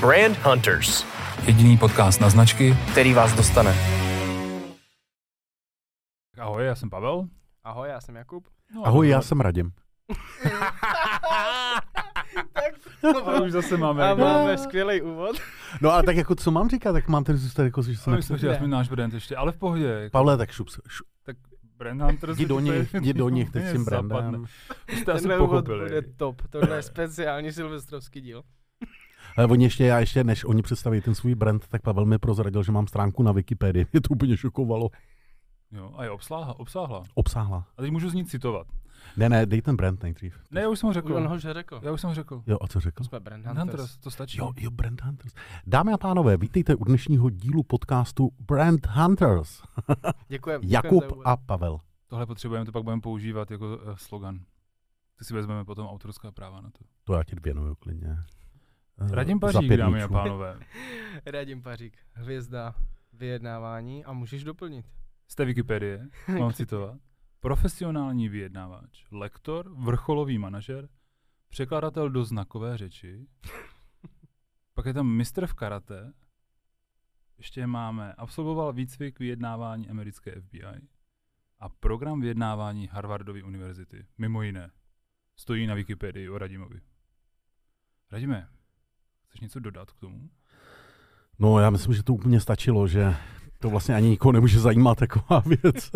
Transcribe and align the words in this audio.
Brand 0.00 0.36
Hunters. 0.38 1.06
Jediný 1.46 1.78
podcast 1.78 2.20
na 2.20 2.30
značky, 2.30 2.76
který 2.92 3.14
vás 3.14 3.36
dostane. 3.36 3.74
Ahoj, 6.38 6.66
já 6.66 6.74
jsem 6.74 6.90
Pavel. 6.90 7.28
Ahoj, 7.64 7.88
já 7.88 8.00
jsem 8.00 8.16
Jakub. 8.16 8.46
No, 8.74 8.86
Ahoj, 8.86 9.08
já 9.08 9.22
jsem 9.22 9.40
Radim. 9.40 9.72
tak, 12.52 12.74
no, 13.02 13.44
už 13.44 13.52
zase 13.52 13.76
máme. 13.76 14.08
A 14.10 14.14
máme 14.14 14.58
skvělý 14.58 15.02
úvod. 15.02 15.36
No 15.80 15.92
a 15.92 16.02
tak 16.02 16.16
jako 16.16 16.34
co 16.34 16.50
mám 16.50 16.68
říkat, 16.68 16.92
tak 16.92 17.08
mám 17.08 17.24
tady 17.24 17.38
zůstat 17.38 17.62
jako, 17.62 17.82
že 17.82 17.96
jsem... 17.96 18.12
No, 18.12 18.22
jsme, 18.22 18.38
že 18.38 18.54
jsme 18.54 18.68
náš 18.68 18.88
brand 18.88 19.14
ještě, 19.14 19.36
ale 19.36 19.52
v 19.52 19.56
pohodě. 19.56 19.86
Jako... 19.86 20.12
Pavle, 20.12 20.36
tak 20.36 20.50
šup, 20.50 20.68
šup. 20.88 21.06
Tak 21.22 21.36
Brand 21.76 22.02
Hunter 22.02 22.30
Jdi 22.30 22.46
do 22.46 22.60
nich, 22.60 22.94
jdi 22.94 23.12
do 23.12 23.28
nich 23.28 23.50
teď 23.50 23.64
s 23.68 23.72
tím 23.72 23.84
brandem. 23.84 24.44
Jste 24.88 25.12
asi 25.12 25.28
pochopili. 25.28 25.84
bude 25.84 26.02
top, 26.02 26.42
tohle 26.50 26.76
je 26.76 26.82
speciální 26.82 27.52
silvestrovský 27.52 28.20
díl. 28.20 28.42
Ale 29.38 29.46
oni 29.46 29.64
ještě, 29.64 29.84
já 29.84 30.00
ještě, 30.00 30.24
než 30.24 30.44
oni 30.44 30.62
představí 30.62 31.00
ten 31.00 31.14
svůj 31.14 31.34
brand, 31.34 31.68
tak 31.68 31.82
Pavel 31.82 32.04
mi 32.04 32.18
prozradil, 32.18 32.62
že 32.62 32.72
mám 32.72 32.86
stránku 32.86 33.22
na 33.22 33.32
Wikipedii. 33.32 33.86
Mě 33.92 34.00
to 34.00 34.08
úplně 34.10 34.36
šokovalo. 34.36 34.90
Jo, 35.72 35.92
a 35.96 36.04
je 36.04 36.10
obsáhla, 36.10 36.58
obsáhla. 36.58 37.02
Obsáhla. 37.14 37.66
A 37.76 37.82
teď 37.82 37.90
můžu 37.90 38.10
z 38.10 38.14
ní 38.14 38.24
citovat. 38.24 38.66
Ne, 39.16 39.28
ne, 39.28 39.46
dej 39.46 39.62
ten 39.62 39.76
brand 39.76 40.02
nejdřív. 40.02 40.40
Ne, 40.50 40.60
já 40.60 40.68
už 40.68 40.78
jsem 40.78 40.86
ho 40.86 40.92
řekl. 40.92 41.14
On 41.14 41.26
ho 41.26 41.34
už 41.34 41.42
řekl. 41.42 41.80
Já 41.82 41.92
už 41.92 42.00
jsem 42.00 42.08
ho 42.08 42.14
řekl. 42.14 42.42
Jo, 42.46 42.58
a 42.60 42.66
co 42.66 42.80
řekl? 42.80 43.04
Jsme 43.04 43.20
Brand 43.20 43.46
Hunters. 43.46 43.68
Hunters. 43.68 43.96
To 43.96 44.10
stačí. 44.10 44.38
Jo, 44.38 44.52
jo, 44.56 44.70
Brand 44.70 45.02
Hunters. 45.02 45.34
Dámy 45.66 45.92
a 45.92 45.98
pánové, 45.98 46.36
vítejte 46.36 46.74
u 46.74 46.84
dnešního 46.84 47.30
dílu 47.30 47.62
podcastu 47.62 48.30
Brand 48.38 48.86
Hunters. 48.86 49.62
Děkujeme. 50.28 50.64
Jakub 50.68 51.04
a 51.24 51.36
Pavel. 51.36 51.80
Tohle 52.08 52.26
potřebujeme, 52.26 52.66
to 52.66 52.72
pak 52.72 52.82
budeme 52.82 53.02
používat 53.02 53.50
jako 53.50 53.66
uh, 53.66 53.94
slogan. 53.96 54.40
Ty 55.18 55.24
si 55.24 55.34
vezmeme 55.34 55.64
potom 55.64 55.86
autorská 55.86 56.32
práva 56.32 56.60
na 56.60 56.70
to. 56.70 56.84
To 57.04 57.14
já 57.14 57.24
ti 57.24 57.36
věnuju 57.42 57.74
klidně. 57.74 58.16
Uh, 59.00 59.10
Radim 59.10 59.40
Pařík, 59.40 59.72
dámy 59.72 60.02
a 60.02 60.08
pánové. 60.08 60.60
Radim 61.26 61.62
Pařík, 61.62 61.98
hvězda 62.12 62.74
vyjednávání 63.12 64.04
a 64.04 64.12
můžeš 64.12 64.44
doplnit. 64.44 64.86
Z 65.28 65.34
té 65.34 65.44
Wikipedie, 65.44 66.08
mám 66.38 66.52
citovat. 66.52 67.00
Profesionální 67.40 68.28
vyjednávač, 68.28 69.04
lektor, 69.10 69.74
vrcholový 69.74 70.38
manažer, 70.38 70.88
překladatel 71.48 72.10
do 72.10 72.24
znakové 72.24 72.78
řeči, 72.78 73.26
pak 74.74 74.86
je 74.86 74.94
tam 74.94 75.06
mistr 75.06 75.46
v 75.46 75.54
karate, 75.54 76.12
ještě 77.38 77.66
máme, 77.66 78.12
absolvoval 78.12 78.72
výcvik 78.72 79.18
vyjednávání 79.18 79.88
americké 79.88 80.40
FBI, 80.40 80.88
a 81.60 81.68
program 81.68 82.20
vyjednávání 82.20 82.86
Harvardovy 82.86 83.42
univerzity, 83.42 84.06
mimo 84.18 84.42
jiné, 84.42 84.70
stojí 85.36 85.66
na 85.66 85.74
Wikipedii 85.74 86.28
o 86.28 86.38
Radimovi. 86.38 86.80
Radime, 88.12 88.48
chceš 89.28 89.40
něco 89.40 89.60
dodat 89.60 89.92
k 89.92 90.00
tomu? 90.00 90.30
No, 91.38 91.58
já 91.58 91.70
myslím, 91.70 91.94
že 91.94 92.02
to 92.02 92.14
úplně 92.14 92.40
stačilo, 92.40 92.88
že 92.88 93.16
to 93.58 93.70
vlastně 93.70 93.94
ani 93.94 94.08
nikoho 94.08 94.32
nemůže 94.32 94.60
zajímat 94.60 94.98
taková 94.98 95.40
věc. 95.62 95.90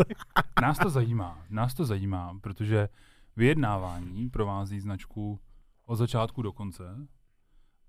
nás 0.62 0.78
to 0.78 0.90
zajímá, 0.90 1.44
nás 1.50 1.74
to 1.74 1.84
zajímá, 1.84 2.38
protože 2.40 2.88
vyjednávání 3.36 4.30
provází 4.30 4.80
značku 4.80 5.40
od 5.86 5.96
začátku 5.96 6.42
do 6.42 6.52
konce 6.52 7.06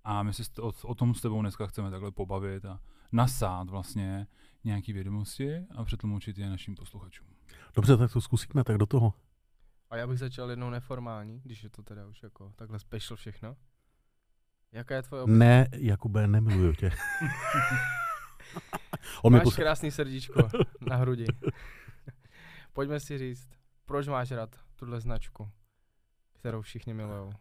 a 0.04 0.24
my 0.24 0.34
si 0.34 0.44
o, 0.62 0.72
o 0.84 0.96
tom 0.96 1.14
s 1.14 1.22
tebou 1.22 1.42
dneska 1.42 1.68
chceme 1.68 1.92
takhle 1.92 2.12
pobavit 2.12 2.66
a 2.66 2.80
nasát 3.12 3.70
vlastně 3.70 4.28
nějaké 4.64 4.94
vědomosti 4.94 5.56
a 5.76 5.84
přetlumočit 5.84 6.38
je 6.38 6.50
našim 6.50 6.76
posluchačům. 6.76 7.28
Dobře, 7.76 7.98
tak 7.98 8.14
to 8.14 8.22
zkusíme, 8.22 8.64
tak 8.64 8.78
do 8.78 8.86
toho. 8.86 9.14
A 9.90 9.98
já 9.98 10.08
bych 10.08 10.20
začal 10.20 10.50
jednou 10.50 10.70
neformální, 10.70 11.42
když 11.44 11.64
je 11.64 11.70
to 11.70 11.84
teda 11.84 12.08
už 12.08 12.24
jako 12.24 12.52
takhle 12.56 12.80
special 12.80 13.18
všechno. 13.18 13.56
Jaká 14.74 14.96
je 14.96 15.02
tvoje 15.02 15.24
oblíbená? 15.24 15.46
Ne, 15.46 15.68
Jakube, 15.72 16.28
nemiluju 16.28 16.74
tě. 16.74 16.92
On 19.24 19.34
máš 19.34 19.44
pos... 19.44 19.56
krásný 19.56 19.92
srdíčko 19.92 20.50
na 20.90 20.96
hrudi. 20.96 21.26
Pojďme 22.74 23.00
si 23.00 23.18
říct, 23.18 23.50
proč 23.86 24.08
máš 24.08 24.32
rád 24.32 24.56
tuhle 24.76 25.02
značku, 25.02 25.50
kterou 26.40 26.62
všichni 26.62 26.94
milujou? 26.94 27.32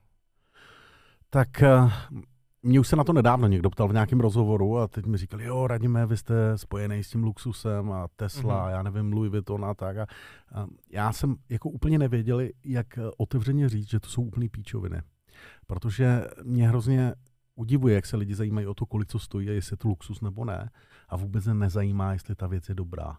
Tak 1.30 1.48
uh, 1.62 1.92
mě 2.62 2.80
už 2.80 2.88
se 2.88 2.96
na 2.96 3.04
to 3.04 3.12
nedávno 3.12 3.48
někdo 3.48 3.70
ptal 3.70 3.88
v 3.88 3.92
nějakém 3.92 4.20
rozhovoru 4.20 4.78
a 4.78 4.88
teď 4.88 5.06
mi 5.06 5.16
říkali, 5.16 5.44
jo, 5.44 5.66
radíme, 5.66 6.06
vy 6.06 6.16
jste 6.16 6.58
spojený 6.58 7.04
s 7.04 7.10
tím 7.10 7.24
luxusem 7.24 7.92
a 7.92 8.08
Tesla, 8.16 8.66
mm-hmm. 8.66 8.70
já 8.70 8.82
nevím, 8.82 9.12
Louis 9.12 9.30
Vuitton 9.30 9.64
a 9.64 9.74
tak. 9.74 9.96
A, 9.96 10.06
a 10.54 10.66
já 10.90 11.12
jsem 11.12 11.36
jako 11.48 11.70
úplně 11.70 11.98
nevěděl, 11.98 12.40
jak 12.64 12.86
otevřeně 13.18 13.68
říct, 13.68 13.90
že 13.90 14.00
to 14.00 14.08
jsou 14.08 14.22
úplný 14.22 14.48
píčoviny. 14.48 15.02
Protože 15.66 16.24
mě 16.42 16.68
hrozně 16.68 17.14
udivuje, 17.54 17.94
jak 17.94 18.06
se 18.06 18.16
lidi 18.16 18.34
zajímají 18.34 18.66
o 18.66 18.74
to, 18.74 18.86
kolik 18.86 19.08
co 19.08 19.18
stojí 19.18 19.50
a 19.50 19.52
jestli 19.52 19.74
je 19.74 19.78
to 19.78 19.88
luxus 19.88 20.20
nebo 20.20 20.44
ne. 20.44 20.70
A 21.08 21.16
vůbec 21.16 21.44
se 21.44 21.54
nezajímá, 21.54 22.12
jestli 22.12 22.34
ta 22.34 22.46
věc 22.46 22.68
je 22.68 22.74
dobrá. 22.74 23.18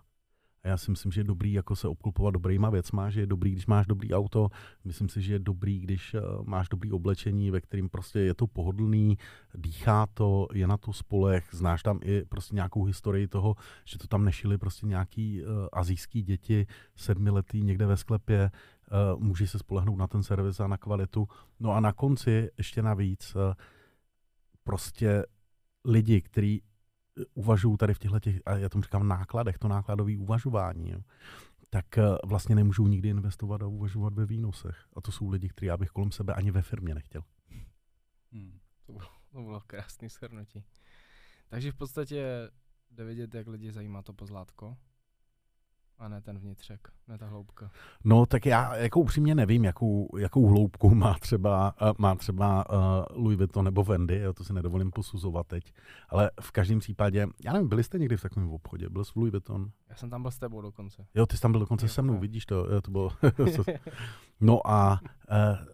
A 0.64 0.68
já 0.68 0.78
si 0.78 0.92
myslím, 0.92 1.12
že 1.12 1.20
je 1.22 1.24
dobrý 1.24 1.54
jako 1.54 1.76
se 1.76 1.88
obklopovat 1.88 2.34
dobrýma 2.34 2.70
věcma, 2.70 3.10
že 3.10 3.20
je 3.20 3.26
dobrý, 3.26 3.52
když 3.52 3.66
máš 3.66 3.88
dobrý 3.88 4.14
auto. 4.14 4.50
Myslím 4.86 5.10
si, 5.10 5.22
že 5.22 5.34
je 5.34 5.40
dobrý, 5.40 5.80
když 5.80 6.14
uh, 6.14 6.22
máš 6.46 6.70
dobrý 6.70 6.92
oblečení, 6.92 7.52
ve 7.52 7.62
kterým 7.62 7.90
prostě 7.90 8.20
je 8.20 8.34
to 8.34 8.48
pohodlný, 8.48 9.18
dýchá 9.56 10.06
to, 10.14 10.48
je 10.54 10.68
na 10.68 10.78
to 10.78 10.94
spolech, 10.94 11.48
znáš 11.52 11.84
tam 11.84 12.00
i 12.04 12.26
prostě 12.26 12.56
nějakou 12.56 12.84
historii 12.84 13.28
toho, 13.28 13.56
že 13.86 13.98
to 13.98 14.08
tam 14.08 14.26
nešili 14.26 14.58
prostě 14.58 14.86
nějaký 14.86 15.42
uh, 15.42 15.48
azijský 15.74 16.22
děti, 16.22 16.66
sedmiletý 16.96 17.64
někde 17.64 17.86
ve 17.86 17.98
sklepě, 17.98 18.52
uh, 18.92 19.22
můžeš 19.24 19.52
se 19.52 19.60
spolehnout 19.60 19.98
na 19.98 20.08
ten 20.08 20.24
servis 20.24 20.60
a 20.60 20.68
na 20.68 20.78
kvalitu. 20.78 21.28
No 21.60 21.72
a 21.72 21.80
na 21.80 21.94
konci 21.94 22.50
ještě 22.58 22.82
navíc 22.82 23.36
uh, 23.36 23.54
prostě 24.64 25.26
lidi, 25.86 26.22
kteří 26.22 26.64
uvažují 27.34 27.78
tady 27.78 27.94
v 27.94 28.00
těchto 28.00 28.20
těch, 28.20 28.42
a 28.46 28.58
já 28.58 28.70
tomu 28.70 28.84
říkám 28.84 29.08
nákladech, 29.08 29.58
to 29.58 29.68
nákladové 29.68 30.18
uvažování, 30.18 30.90
jo, 30.90 31.00
tak 31.70 31.98
eh, 31.98 32.04
vlastně 32.26 32.56
nemůžou 32.56 32.88
nikdy 32.88 33.10
investovat 33.10 33.62
a 33.62 33.68
uvažovat 33.68 34.14
ve 34.14 34.26
výnosech. 34.26 34.86
A 34.94 35.02
to 35.02 35.12
jsou 35.12 35.30
lidi, 35.30 35.50
kteří 35.50 35.66
já 35.66 35.78
bych 35.78 35.90
kolem 35.90 36.12
sebe 36.12 36.34
ani 36.34 36.52
ve 36.52 36.62
firmě 36.62 36.96
nechtěl. 36.96 37.22
Hmm. 38.32 38.60
To, 38.86 38.92
bylo, 38.92 39.08
to 39.32 39.42
bylo 39.42 39.62
krásný 39.68 40.10
shrnutí. 40.10 40.64
Takže 41.48 41.72
v 41.72 41.76
podstatě 41.76 42.50
jde 42.92 43.06
vidět, 43.06 43.36
jak 43.36 43.48
lidi 43.48 43.72
zajímá 43.72 44.02
to 44.02 44.14
pozlátko 44.14 44.78
a 46.00 46.08
ne 46.08 46.22
ten 46.22 46.40
vnitřek, 46.40 46.88
ne 47.08 47.18
ta 47.18 47.28
hloubka. 47.28 47.72
No 48.04 48.26
tak 48.26 48.46
já 48.46 48.76
jako 48.76 49.00
upřímně 49.00 49.36
nevím, 49.36 49.64
jakou, 49.66 50.18
jakou 50.18 50.48
hloubku 50.48 50.96
má 50.96 51.14
třeba, 51.20 51.76
uh, 51.82 51.92
má 51.98 52.16
třeba 52.16 52.70
uh, 52.70 52.78
Louis 53.24 53.38
Vuitton 53.38 53.66
nebo 53.66 53.84
Wendy, 53.84 54.22
to 54.36 54.44
si 54.44 54.54
nedovolím 54.54 54.92
posuzovat 54.92 55.48
teď, 55.48 55.74
ale 56.10 56.32
v 56.42 56.52
každém 56.52 56.80
případě, 56.80 57.28
já 57.46 57.54
nevím, 57.54 57.70
byli 57.70 57.84
jste 57.84 58.00
někdy 58.00 58.18
v 58.18 58.22
takovém 58.22 58.50
obchodě, 58.50 58.90
byl 58.90 59.06
jsi 59.06 59.12
v 59.12 59.16
Louis 59.16 59.32
Vuitton? 59.32 59.72
Já 59.90 59.96
jsem 59.96 60.10
tam 60.10 60.22
byl 60.22 60.32
s 60.32 60.38
tebou 60.38 60.62
dokonce. 60.62 61.06
Jo, 61.16 61.26
ty 61.26 61.36
jsi 61.36 61.42
tam 61.42 61.52
byl 61.52 61.60
dokonce 61.60 61.86
jo, 61.86 61.90
se 61.90 62.02
mnou, 62.02 62.20
vidíš 62.20 62.46
to, 62.46 62.82
to 62.82 62.92
bylo... 62.92 63.10
no 64.42 64.68
a 64.68 65.00
uh, 65.02 65.68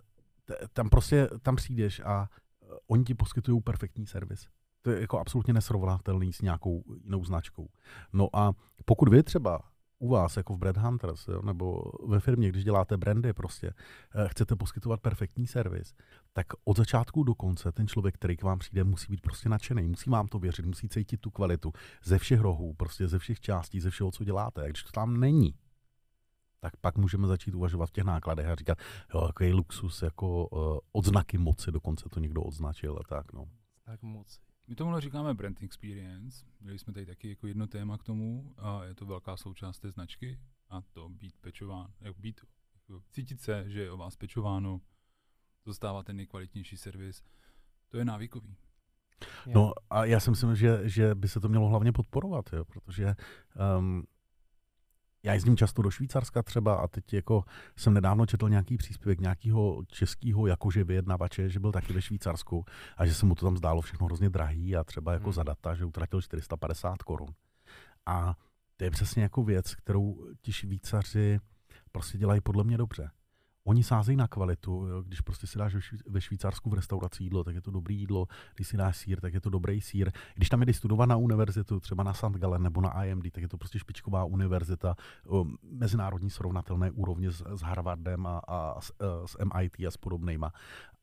t- 0.45 0.67
tam 0.73 0.89
prostě, 0.89 1.29
tam 1.41 1.55
přijdeš 1.55 2.01
a 2.05 2.29
uh, 2.61 2.77
oni 2.87 3.03
ti 3.03 3.13
poskytují 3.13 3.61
perfektní 3.61 4.05
servis. 4.05 4.47
To 4.81 4.91
je 4.91 5.01
jako 5.01 5.19
absolutně 5.19 5.53
nesrovnatelný 5.53 6.33
s 6.33 6.41
nějakou 6.41 6.83
jinou 7.03 7.25
značkou. 7.25 7.69
No 8.13 8.29
a 8.33 8.53
pokud 8.85 9.09
vy 9.09 9.23
třeba 9.23 9.59
u 9.99 10.09
vás, 10.09 10.37
jako 10.37 10.53
v 10.53 10.57
Brand 10.57 10.77
Hunters, 10.77 11.27
jo, 11.27 11.41
nebo 11.41 11.91
ve 12.07 12.19
firmě, 12.19 12.49
když 12.49 12.63
děláte 12.63 12.97
brandy 12.97 13.33
prostě, 13.33 13.73
eh, 14.15 14.27
chcete 14.27 14.55
poskytovat 14.55 15.01
perfektní 15.01 15.47
servis, 15.47 15.93
tak 16.33 16.47
od 16.63 16.77
začátku 16.77 17.23
do 17.23 17.35
konce 17.35 17.71
ten 17.71 17.87
člověk, 17.87 18.15
který 18.15 18.37
k 18.37 18.43
vám 18.43 18.59
přijde, 18.59 18.83
musí 18.83 19.11
být 19.11 19.21
prostě 19.21 19.49
nadšený, 19.49 19.87
musí 19.87 20.09
vám 20.09 20.27
to 20.27 20.39
věřit, 20.39 20.65
musí 20.65 20.89
cítit 20.89 21.17
tu 21.17 21.31
kvalitu 21.31 21.73
ze 22.03 22.17
všech 22.17 22.39
rohů, 22.39 22.73
prostě 22.73 23.07
ze 23.07 23.19
všech 23.19 23.39
částí, 23.39 23.79
ze 23.79 23.89
všeho, 23.89 24.11
co 24.11 24.23
děláte. 24.23 24.63
A 24.63 24.67
když 24.67 24.83
to 24.83 24.91
tam 24.91 25.19
není, 25.19 25.55
tak 26.59 26.77
pak 26.77 26.97
můžeme 26.97 27.27
začít 27.27 27.55
uvažovat 27.55 27.85
v 27.85 27.91
těch 27.91 28.03
nákladech 28.03 28.47
a 28.47 28.55
říkat, 28.55 28.77
jo, 29.13 29.27
jaký 29.27 29.53
luxus, 29.53 30.01
jako 30.01 30.47
uh, 30.47 30.77
odznaky 30.91 31.37
moci, 31.37 31.71
dokonce 31.71 32.09
to 32.09 32.19
někdo 32.19 32.41
označil 32.41 32.97
a 32.99 33.03
tak, 33.09 33.33
no. 33.33 33.45
Tak 33.85 34.01
moci. 34.01 34.48
My 34.69 34.75
tomu 34.75 34.99
říkáme 34.99 35.33
brand 35.33 35.63
experience. 35.63 36.45
Měli 36.59 36.79
jsme 36.79 36.93
tady 36.93 37.05
taky 37.05 37.29
jako 37.29 37.47
jedno 37.47 37.67
téma 37.67 37.97
k 37.97 38.03
tomu 38.03 38.53
a 38.57 38.83
je 38.83 38.95
to 38.95 39.05
velká 39.05 39.37
součást 39.37 39.79
té 39.79 39.91
značky 39.91 40.39
a 40.69 40.81
to 40.81 41.09
být 41.09 41.37
pečován, 41.41 41.93
jak 42.01 42.17
být, 42.17 42.41
jako 42.73 43.01
cítit 43.11 43.41
se, 43.41 43.63
že 43.67 43.81
je 43.81 43.91
o 43.91 43.97
vás 43.97 44.15
pečováno, 44.15 44.81
dostávat 45.65 46.05
ten 46.05 46.15
nejkvalitnější 46.15 46.77
servis, 46.77 47.23
to 47.89 47.97
je 47.97 48.05
návykový. 48.05 48.57
No 49.47 49.73
a 49.89 50.05
já 50.05 50.19
si 50.19 50.29
myslím, 50.29 50.55
že, 50.55 50.89
že 50.89 51.15
by 51.15 51.27
se 51.27 51.39
to 51.39 51.49
mělo 51.49 51.67
hlavně 51.67 51.91
podporovat, 51.91 52.53
jo, 52.53 52.65
protože 52.65 53.15
um, 53.77 54.03
já 55.23 55.33
jezdím 55.33 55.57
často 55.57 55.81
do 55.81 55.91
Švýcarska 55.91 56.43
třeba 56.43 56.75
a 56.75 56.87
teď 56.87 57.13
jako 57.13 57.43
jsem 57.77 57.93
nedávno 57.93 58.25
četl 58.25 58.49
nějaký 58.49 58.77
příspěvek 58.77 59.19
nějakého 59.19 59.83
českého 59.87 60.47
jakože 60.47 60.83
vyjednavače, 60.83 61.49
že 61.49 61.59
byl 61.59 61.71
taky 61.71 61.93
ve 61.93 62.01
Švýcarsku 62.01 62.65
a 62.97 63.05
že 63.05 63.13
se 63.13 63.25
mu 63.25 63.35
to 63.35 63.45
tam 63.45 63.57
zdálo 63.57 63.81
všechno 63.81 64.05
hrozně 64.05 64.29
drahý 64.29 64.75
a 64.75 64.83
třeba 64.83 65.13
jako 65.13 65.23
hmm. 65.23 65.33
za 65.33 65.43
data, 65.43 65.75
že 65.75 65.85
utratil 65.85 66.21
450 66.21 67.03
korun. 67.03 67.29
A 68.05 68.35
to 68.77 68.83
je 68.83 68.91
přesně 68.91 69.23
jako 69.23 69.43
věc, 69.43 69.75
kterou 69.75 70.27
ti 70.41 70.53
Švýcaři 70.53 71.39
prostě 71.91 72.17
dělají 72.17 72.41
podle 72.41 72.63
mě 72.63 72.77
dobře. 72.77 73.11
Oni 73.69 73.83
sázejí 73.83 74.15
na 74.15 74.27
kvalitu, 74.27 74.85
jo. 74.85 75.01
když 75.01 75.21
prostě 75.21 75.47
si 75.47 75.57
dáš 75.57 75.73
ve, 75.73 75.79
Švý- 75.79 76.01
ve 76.07 76.21
Švýcarsku 76.21 76.69
v 76.69 76.73
restauraci 76.73 77.23
jídlo, 77.23 77.43
tak 77.43 77.55
je 77.55 77.61
to 77.61 77.71
dobrý 77.71 77.99
jídlo, 77.99 78.27
když 78.55 78.67
si 78.67 78.77
dáš 78.77 78.97
sír, 78.97 79.21
tak 79.21 79.33
je 79.33 79.41
to 79.41 79.49
dobrý 79.49 79.81
sír. 79.81 80.11
Když 80.35 80.49
tam 80.49 80.61
jdeš 80.61 80.77
studovat 80.77 81.05
na 81.05 81.15
univerzitu, 81.15 81.79
třeba 81.79 82.03
na 82.03 82.13
St. 82.13 82.31
Gallen 82.31 82.63
nebo 82.63 82.81
na 82.81 83.03
IMD, 83.03 83.31
tak 83.31 83.41
je 83.41 83.47
to 83.47 83.57
prostě 83.57 83.79
špičková 83.79 84.23
univerzita, 84.23 84.95
mezinárodní 85.63 86.29
srovnatelné 86.29 86.91
úrovně 86.91 87.31
s, 87.31 87.45
s 87.55 87.61
Harvardem 87.61 88.27
a, 88.27 88.41
a 88.47 88.81
s, 88.81 88.93
e, 88.99 89.27
s 89.27 89.37
MIT 89.43 89.79
a 89.87 89.91
s 89.91 89.97
podobnejma. 89.97 90.51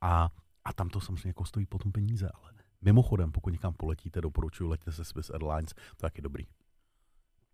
A, 0.01 0.31
a 0.65 0.73
tam 0.73 0.89
to 0.89 1.01
samozřejmě 1.01 1.29
jako 1.29 1.45
stojí 1.45 1.67
potom 1.67 1.93
peníze, 1.93 2.31
ale 2.35 2.53
mimochodem, 2.81 3.33
pokud 3.33 3.51
někam 3.51 3.75
poletíte, 3.75 4.21
doporučuji, 4.21 4.69
leďte 4.69 4.93
se 4.93 5.05
Swiss 5.05 5.31
Airlines, 5.31 5.75
to 5.75 6.07
je 6.07 6.11
taky 6.11 6.23
dobrý. 6.23 6.47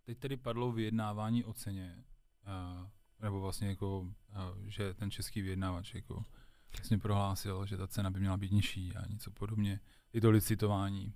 Teď 0.05 0.19
tedy 0.19 0.37
padlo 0.37 0.73
vyjednávání 0.73 1.45
o 1.45 1.53
ceně, 1.53 2.05
uh, 2.81 2.89
nebo 3.23 3.41
vlastně 3.41 3.69
jako, 3.69 4.01
uh, 4.01 4.09
že 4.67 4.95
ten 4.95 5.11
český 5.11 5.43
vyjednávač 5.43 5.95
jako 5.95 6.25
vlastně 6.79 6.99
prohlásil, 6.99 7.67
že 7.67 7.77
ta 7.77 7.87
cena 7.87 8.11
by 8.11 8.21
měla 8.21 8.37
být 8.37 8.53
nižší 8.53 8.93
a 8.97 9.07
něco 9.09 9.31
podobně. 9.31 9.81
Je 10.13 10.21
to 10.21 10.31
licitování. 10.31 11.15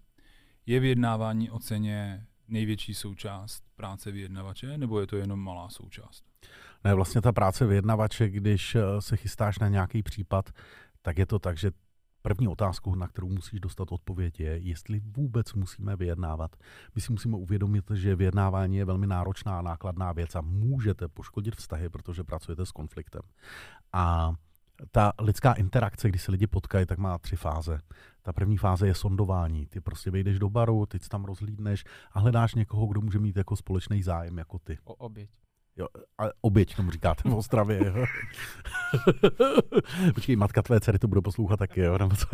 Je 0.67 0.81
vyjednávání 0.81 1.51
o 1.51 1.59
ceně 1.59 2.27
největší 2.49 2.95
součást 2.95 3.65
práce 3.77 4.11
vyjednavače, 4.11 4.79
nebo 4.79 5.01
je 5.01 5.07
to 5.07 5.17
jenom 5.17 5.41
malá 5.41 5.69
součást? 5.69 6.25
Ne, 6.85 6.95
vlastně 6.95 7.21
ta 7.21 7.33
práce 7.33 7.67
vyjednavače, 7.67 8.29
když 8.29 8.75
eh, 8.75 8.83
se 9.01 9.17
chystáš 9.17 9.59
na 9.59 9.69
nějaký 9.69 10.03
případ, 10.03 10.51
tak 11.03 11.19
je 11.19 11.27
to 11.27 11.39
tak, 11.39 11.59
že 11.59 11.71
první 12.27 12.49
otázku, 12.49 12.95
na 12.95 13.09
kterou 13.09 13.29
musíš 13.29 13.61
dostat 13.61 13.93
odpověď, 13.93 14.41
je, 14.41 14.59
jestli 14.59 15.01
vůbec 15.01 15.55
musíme 15.55 15.97
vyjednávat. 15.97 16.57
My 16.95 17.01
si 17.01 17.13
musíme 17.13 17.37
uvědomit, 17.37 17.91
že 17.95 18.17
vyjednávání 18.17 18.77
je 18.77 18.85
velmi 18.85 19.07
náročná 19.07 19.59
a 19.59 19.63
nákladná 19.63 20.13
věc 20.13 20.35
a 20.35 20.41
můžete 20.41 21.09
poškodit 21.09 21.57
vztahy, 21.57 21.89
protože 21.89 22.25
pracujete 22.25 22.67
s 22.67 22.73
konfliktem. 22.73 23.23
A 23.93 24.33
ta 24.91 25.13
lidská 25.21 25.53
interakce, 25.53 26.09
když 26.09 26.23
se 26.23 26.33
lidi 26.33 26.47
potkají, 26.47 26.87
tak 26.87 26.99
má 26.99 27.19
tři 27.19 27.37
fáze. 27.37 27.81
Ta 28.23 28.33
první 28.33 28.59
fáze 28.59 28.87
je 28.87 28.95
sondování. 28.95 29.67
Ty 29.67 29.81
prostě 29.81 30.11
vejdeš 30.11 30.39
do 30.39 30.51
baru, 30.51 30.87
se 31.03 31.09
tam 31.09 31.25
rozhlídneš 31.25 31.85
a 32.13 32.21
hledáš 32.21 32.55
někoho, 32.55 32.87
kdo 32.87 33.01
může 33.01 33.19
mít 33.19 33.37
jako 33.37 33.57
společný 33.57 34.03
zájem 34.03 34.39
jako 34.39 34.59
ty. 34.59 34.79
O 34.85 34.95
oběť. 34.95 35.31
Jo, 35.79 35.87
a 36.19 36.25
oběť 36.41 36.77
tomu 36.77 36.91
říkáte 36.91 37.29
v 37.29 37.35
Ostravě. 37.35 37.81
Jo. 37.87 38.05
Počkej, 40.15 40.37
matka 40.37 40.63
tvé 40.63 40.81
dcery 40.81 40.99
to 40.99 41.09
bude 41.09 41.21
poslouchat 41.21 41.57
taky, 41.57 41.81
jo? 41.81 41.99
Nebo 41.99 42.17
co? 42.17 42.27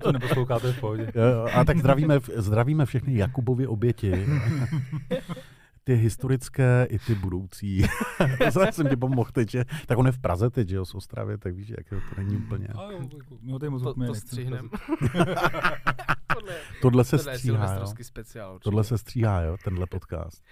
To 0.00 0.12
neposloucháte 0.12 0.72
v 0.72 0.80
pohodě. 0.80 1.12
Jo, 1.14 1.22
jo. 1.24 1.48
A 1.54 1.64
tak 1.64 1.78
zdravíme, 1.78 2.18
zdravíme 2.36 2.86
všechny 2.86 3.16
Jakubovy 3.16 3.66
oběti. 3.66 4.26
Ty 5.84 5.94
historické 5.94 6.86
i 6.90 6.98
ty 6.98 7.14
budoucí. 7.14 7.82
Zase 8.50 8.72
jsem 8.72 8.88
ti 8.88 8.96
pomohl 8.96 9.30
teď, 9.32 9.50
že? 9.50 9.64
Tak 9.86 9.98
on 9.98 10.06
je 10.06 10.12
v 10.12 10.18
Praze 10.18 10.50
teď, 10.50 10.68
že 10.68 10.76
jo, 10.76 10.84
z 10.84 10.94
Ostravy, 10.94 11.38
tak 11.38 11.54
víš, 11.54 11.68
jak 11.68 11.88
to 11.88 12.20
není 12.20 12.36
úplně. 12.36 12.66
A 12.66 12.92
jo, 12.92 13.00
my 13.40 13.52
ho 13.52 13.58
tady 13.58 13.70
moc 13.70 13.82
To, 13.82 13.94
to 13.94 14.00
nechceme 14.00 14.20
střihnem. 14.20 14.70
Tohle 16.82 17.04
se 17.04 17.16
Tohle 17.16 17.32
je 17.32 17.38
stříhá, 17.38 17.74
jo. 17.74 17.86
speciál 18.02 18.54
určitě. 18.54 18.64
Tohle 18.64 18.84
se 18.84 18.98
stříhá, 18.98 19.40
jo, 19.40 19.56
tenhle 19.64 19.86
podcast. 19.86 20.44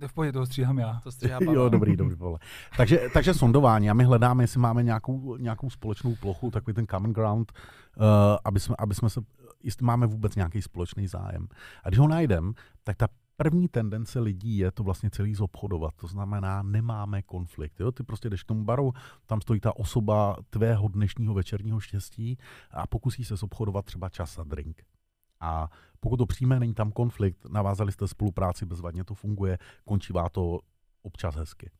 To 0.00 0.08
v 0.08 0.12
pohodě, 0.12 0.32
toho 0.32 0.46
stříhám 0.46 0.78
já. 0.78 1.00
To 1.02 1.12
stříhá 1.12 1.38
jo, 1.52 1.68
dobrý, 1.68 1.96
dobrý, 1.96 2.14
vole. 2.14 2.38
Takže, 2.76 3.00
takže 3.12 3.34
sondování 3.34 3.90
a 3.90 3.94
my 3.94 4.04
hledáme, 4.04 4.42
jestli 4.42 4.60
máme 4.60 4.82
nějakou, 4.82 5.36
nějakou 5.36 5.70
společnou 5.70 6.14
plochu, 6.14 6.50
takový 6.50 6.74
ten 6.74 6.86
common 6.86 7.12
ground, 7.12 7.52
uh, 7.96 8.04
aby, 8.44 8.60
jsme, 8.60 8.74
aby 8.78 8.94
jsme 8.94 9.10
se, 9.10 9.20
jestli 9.62 9.86
máme 9.86 10.06
vůbec 10.06 10.36
nějaký 10.36 10.62
společný 10.62 11.06
zájem. 11.06 11.48
A 11.84 11.88
když 11.88 11.98
ho 11.98 12.08
najdeme, 12.08 12.52
tak 12.84 12.96
ta 12.96 13.06
první 13.42 13.68
tendence 13.68 14.20
lidí 14.20 14.58
je 14.58 14.70
to 14.70 14.82
vlastně 14.82 15.10
celý 15.10 15.34
zobchodovat. 15.34 15.94
To 15.96 16.06
znamená, 16.06 16.62
nemáme 16.62 17.22
konflikt. 17.22 17.80
Jo? 17.80 17.92
Ty 17.92 18.02
prostě 18.02 18.30
jdeš 18.30 18.42
k 18.42 18.46
tomu 18.46 18.64
baru, 18.64 18.92
tam 19.26 19.40
stojí 19.40 19.60
ta 19.60 19.76
osoba 19.76 20.36
tvého 20.50 20.88
dnešního 20.88 21.34
večerního 21.34 21.80
štěstí 21.80 22.38
a 22.70 22.86
pokusí 22.86 23.24
se 23.24 23.36
zobchodovat 23.36 23.84
třeba 23.84 24.08
čas 24.08 24.38
a 24.38 24.44
drink. 24.44 24.82
A 25.40 25.70
pokud 26.00 26.16
to 26.16 26.26
přijme, 26.26 26.60
není 26.60 26.74
tam 26.74 26.92
konflikt, 26.92 27.46
navázali 27.48 27.92
jste 27.92 28.08
spolupráci, 28.08 28.66
bezvadně 28.66 29.04
to 29.04 29.14
funguje, 29.14 29.58
končívá 29.84 30.28
to 30.28 30.60
občas 31.02 31.34
hezky. 31.34 31.70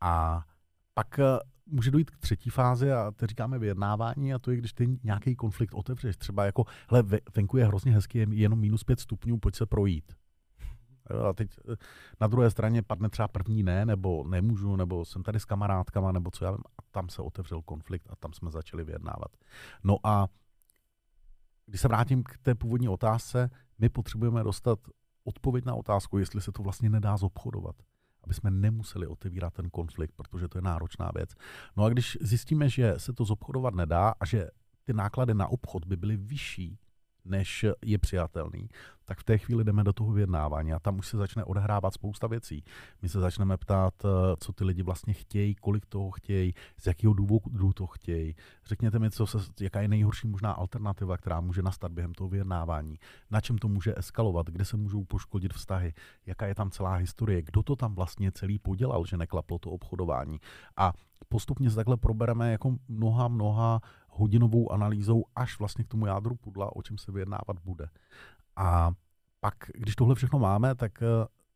A 0.00 0.44
pak 0.94 1.18
eh, 1.18 1.24
může 1.66 1.90
dojít 1.90 2.10
k 2.10 2.18
třetí 2.18 2.50
fázi 2.50 2.92
a 2.92 3.10
to 3.16 3.26
říkáme 3.26 3.58
vyjednávání 3.58 4.34
a 4.34 4.38
to 4.38 4.50
je, 4.50 4.56
když 4.56 4.72
ty 4.72 4.98
nějaký 5.04 5.36
konflikt 5.36 5.74
otevřeš. 5.74 6.16
Třeba 6.16 6.44
jako, 6.44 6.64
hele, 6.90 7.02
ve- 7.02 7.20
venku 7.36 7.56
je 7.56 7.66
hrozně 7.66 7.92
hezky, 7.92 8.18
je 8.18 8.26
jenom 8.30 8.58
minus 8.58 8.84
pět 8.84 9.00
stupňů, 9.00 9.38
pojď 9.38 9.56
se 9.56 9.66
projít. 9.66 10.12
Jo, 11.10 11.24
a 11.24 11.32
teď 11.32 11.50
eh, 11.72 11.76
na 12.20 12.26
druhé 12.26 12.50
straně 12.50 12.82
padne 12.82 13.08
třeba 13.08 13.28
první 13.28 13.62
ne, 13.62 13.86
nebo 13.86 14.24
nemůžu, 14.24 14.76
nebo 14.76 15.04
jsem 15.04 15.22
tady 15.22 15.40
s 15.40 15.44
kamarádkama, 15.44 16.12
nebo 16.12 16.30
co 16.30 16.44
já 16.44 16.50
vím. 16.50 16.62
A 16.78 16.82
tam 16.90 17.08
se 17.08 17.22
otevřel 17.22 17.62
konflikt 17.62 18.06
a 18.10 18.16
tam 18.16 18.32
jsme 18.32 18.50
začali 18.50 18.84
vyjednávat. 18.84 19.36
No 19.84 19.96
a 20.04 20.28
když 21.66 21.80
se 21.80 21.88
vrátím 21.88 22.22
k 22.22 22.38
té 22.38 22.54
původní 22.54 22.88
otázce, 22.88 23.50
my 23.78 23.88
potřebujeme 23.88 24.42
dostat 24.42 24.78
odpověď 25.24 25.64
na 25.64 25.74
otázku, 25.74 26.18
jestli 26.18 26.40
se 26.40 26.52
to 26.52 26.62
vlastně 26.62 26.90
nedá 26.90 27.16
zobchodovat. 27.16 27.76
Aby 28.24 28.34
jsme 28.34 28.50
nemuseli 28.50 29.06
otevírat 29.06 29.54
ten 29.54 29.70
konflikt, 29.70 30.12
protože 30.16 30.48
to 30.48 30.58
je 30.58 30.62
náročná 30.62 31.10
věc. 31.14 31.30
No 31.76 31.84
a 31.84 31.88
když 31.88 32.18
zjistíme, 32.20 32.68
že 32.68 32.94
se 32.96 33.12
to 33.12 33.24
zobchodovat 33.24 33.74
nedá 33.74 34.14
a 34.20 34.26
že 34.26 34.48
ty 34.84 34.92
náklady 34.92 35.34
na 35.34 35.48
obchod 35.48 35.84
by 35.84 35.96
byly 35.96 36.16
vyšší, 36.16 36.78
než 37.24 37.66
je 37.84 37.98
přijatelný, 37.98 38.68
tak 39.04 39.18
v 39.18 39.24
té 39.24 39.38
chvíli 39.38 39.64
jdeme 39.64 39.84
do 39.84 39.92
toho 39.92 40.12
vyjednávání 40.12 40.72
a 40.72 40.78
tam 40.78 40.98
už 40.98 41.08
se 41.08 41.16
začne 41.16 41.44
odehrávat 41.44 41.94
spousta 41.94 42.26
věcí. 42.26 42.64
My 43.02 43.08
se 43.08 43.20
začneme 43.20 43.56
ptát, 43.56 43.94
eh, 44.04 44.08
co 44.40 44.52
ty 44.52 44.64
lidi 44.64 44.82
vlastně 44.82 45.12
chtějí, 45.12 45.54
kolik 45.54 45.86
toho 45.86 46.10
chtějí, 46.10 46.54
z 46.76 46.86
jakého 46.86 47.14
důvodu 47.14 47.72
to 47.72 47.86
chtějí. 47.86 48.34
Řekněte 48.66 48.98
mi, 48.98 49.10
co 49.10 49.26
se, 49.26 49.38
jaká 49.60 49.80
je 49.80 49.88
nejhorší 49.88 50.28
možná 50.28 50.52
alternativa, 50.52 51.16
která 51.16 51.40
může 51.40 51.62
nastat 51.62 51.92
během 51.92 52.14
toho 52.14 52.28
vyjednávání, 52.28 52.98
na 53.30 53.40
čem 53.40 53.58
to 53.58 53.68
může 53.68 53.94
eskalovat, 53.96 54.46
kde 54.46 54.64
se 54.64 54.76
můžou 54.76 55.04
poškodit 55.04 55.54
vztahy, 55.54 55.92
jaká 56.26 56.46
je 56.46 56.54
tam 56.54 56.70
celá 56.70 56.94
historie, 56.94 57.42
kdo 57.42 57.62
to 57.62 57.76
tam 57.76 57.94
vlastně 57.94 58.32
celý 58.32 58.58
podělal, 58.58 59.06
že 59.06 59.16
neklaplo 59.16 59.58
to 59.58 59.70
obchodování. 59.70 60.40
A 60.76 60.92
postupně 61.28 61.70
se 61.70 61.76
takhle 61.76 61.96
probereme 61.96 62.52
jako 62.52 62.76
mnoha, 62.88 63.28
mnoha 63.28 63.80
hodinovou 64.10 64.72
analýzou 64.72 65.24
až 65.36 65.58
vlastně 65.58 65.84
k 65.84 65.88
tomu 65.88 66.06
jádru 66.06 66.34
pudla, 66.36 66.76
o 66.76 66.82
čem 66.82 66.98
se 66.98 67.12
vyjednávat 67.12 67.58
bude. 67.64 67.88
A 68.56 68.90
pak, 69.40 69.54
když 69.74 69.96
tohle 69.96 70.14
všechno 70.14 70.38
máme, 70.38 70.74
tak 70.74 71.02
eh, 71.02 71.06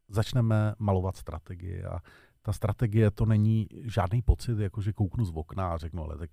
začneme 0.09 0.75
malovat 0.79 1.17
strategii. 1.17 1.85
A 1.85 1.99
ta 2.43 2.53
strategie 2.53 3.11
to 3.11 3.27
není 3.27 3.67
žádný 3.85 4.23
pocit, 4.23 4.59
jako 4.59 4.81
že 4.81 4.93
kouknu 4.93 5.25
z 5.25 5.33
okna 5.35 5.73
a 5.73 5.77
řeknu, 5.77 6.05
ale 6.05 6.19
tak 6.19 6.31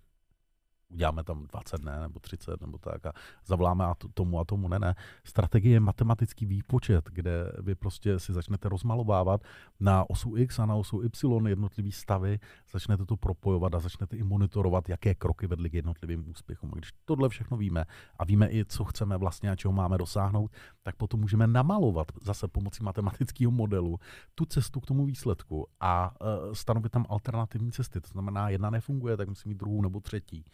uděláme 0.91 1.23
tam 1.23 1.47
20 1.47 1.81
dne 1.81 1.99
nebo 1.99 2.19
30 2.19 2.61
nebo 2.61 2.77
tak 2.77 3.05
a 3.05 3.13
zavoláme 3.45 3.85
a 3.85 3.93
to, 3.93 4.07
tomu 4.07 4.39
a 4.39 4.45
tomu 4.45 4.67
ne, 4.67 4.79
ne. 4.79 4.95
Strategie 5.23 5.73
je 5.73 5.79
matematický 5.79 6.45
výpočet, 6.45 7.09
kde 7.11 7.51
vy 7.61 7.75
prostě 7.75 8.19
si 8.19 8.33
začnete 8.33 8.69
rozmalovávat 8.69 9.41
na 9.79 10.09
osu 10.09 10.37
X 10.37 10.59
a 10.59 10.65
na 10.65 10.75
osu 10.75 11.03
Y 11.03 11.47
jednotlivý 11.47 11.91
stavy, 11.91 12.39
začnete 12.73 13.05
to 13.05 13.17
propojovat 13.17 13.75
a 13.75 13.79
začnete 13.79 14.17
i 14.17 14.23
monitorovat, 14.23 14.89
jaké 14.89 15.15
kroky 15.15 15.47
vedly 15.47 15.69
k 15.69 15.73
jednotlivým 15.73 16.29
úspěchům. 16.29 16.71
A 16.73 16.77
když 16.77 16.91
tohle 17.05 17.29
všechno 17.29 17.57
víme 17.57 17.85
a 18.19 18.25
víme 18.25 18.47
i, 18.51 18.65
co 18.65 18.83
chceme 18.83 19.17
vlastně 19.17 19.51
a 19.51 19.55
čeho 19.55 19.71
máme 19.71 19.97
dosáhnout, 19.97 20.51
tak 20.83 20.95
potom 20.95 21.19
můžeme 21.19 21.47
namalovat 21.47 22.07
zase 22.21 22.47
pomocí 22.47 22.83
matematického 22.83 23.51
modelu 23.51 23.99
tu 24.35 24.45
cestu 24.45 24.79
k 24.79 24.85
tomu 24.85 25.05
výsledku 25.05 25.67
a 25.79 26.11
uh, 26.21 26.53
stanovit 26.53 26.91
tam 26.91 27.05
alternativní 27.09 27.71
cesty. 27.71 28.01
To 28.01 28.07
znamená, 28.07 28.49
jedna 28.49 28.69
nefunguje, 28.69 29.17
tak 29.17 29.29
musí 29.29 29.49
mít 29.49 29.57
druhou 29.57 29.81
nebo 29.81 29.99
třetí. 29.99 30.45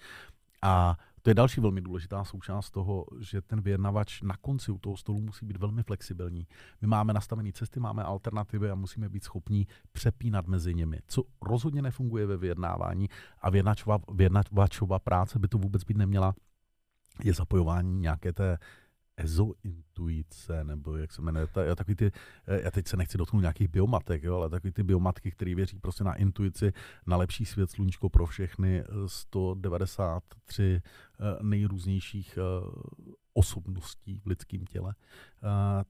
A 0.62 0.98
to 1.22 1.30
je 1.30 1.34
další 1.34 1.62
velmi 1.62 1.82
důležitá 1.82 2.24
součást 2.24 2.72
toho, 2.72 3.06
že 3.20 3.42
ten 3.42 3.62
vyjednavač 3.62 4.22
na 4.22 4.38
konci 4.38 4.72
u 4.72 4.78
toho 4.78 4.98
stolu 4.98 5.22
musí 5.22 5.46
být 5.46 5.58
velmi 5.58 5.84
flexibilní. 5.84 6.48
My 6.82 6.88
máme 6.88 7.14
nastavené 7.14 7.52
cesty, 7.52 7.80
máme 7.80 8.04
alternativy 8.04 8.70
a 8.72 8.76
musíme 8.76 9.10
být 9.10 9.24
schopní 9.24 9.68
přepínat 9.92 10.48
mezi 10.48 10.74
nimi. 10.74 11.00
Co 11.08 11.24
rozhodně 11.42 11.82
nefunguje 11.82 12.26
ve 12.26 12.38
vyjednávání 12.38 13.10
a 13.42 13.50
vyjednavačova, 13.50 14.00
vyjednavačova 14.14 15.00
práce 15.00 15.40
by 15.40 15.48
to 15.48 15.58
vůbec 15.58 15.84
být 15.84 15.98
neměla, 15.98 16.36
je 17.24 17.34
zapojování 17.34 18.00
nějaké 18.00 18.34
té 18.34 18.58
ezointuice, 19.18 20.64
nebo 20.64 20.98
jak 20.98 21.12
se 21.12 21.22
jmenuje, 21.22 21.48
ta, 21.48 21.76
takový 21.76 21.96
ty, 21.96 22.12
eh, 22.48 22.62
já 22.64 22.72
teď 22.72 22.88
se 22.88 22.98
nechci 22.98 23.18
dotknout 23.18 23.42
nějakých 23.42 23.68
biomatek, 23.68 24.24
jo, 24.24 24.36
ale 24.36 24.50
takový 24.50 24.72
ty 24.74 24.84
biomatky, 24.84 25.32
které 25.32 25.56
věří 25.56 25.80
prostě 25.80 26.04
na 26.04 26.14
intuici, 26.14 26.74
na 27.06 27.18
lepší 27.18 27.46
svět, 27.46 27.72
sluníčko 27.72 28.10
pro 28.10 28.26
všechny, 28.26 28.80
eh, 28.80 28.86
193 29.06 30.82
eh, 30.84 31.44
nejrůznějších 31.44 32.40
osobností 33.34 34.20
v 34.20 34.28
lidském 34.28 34.66
těle, 34.66 34.96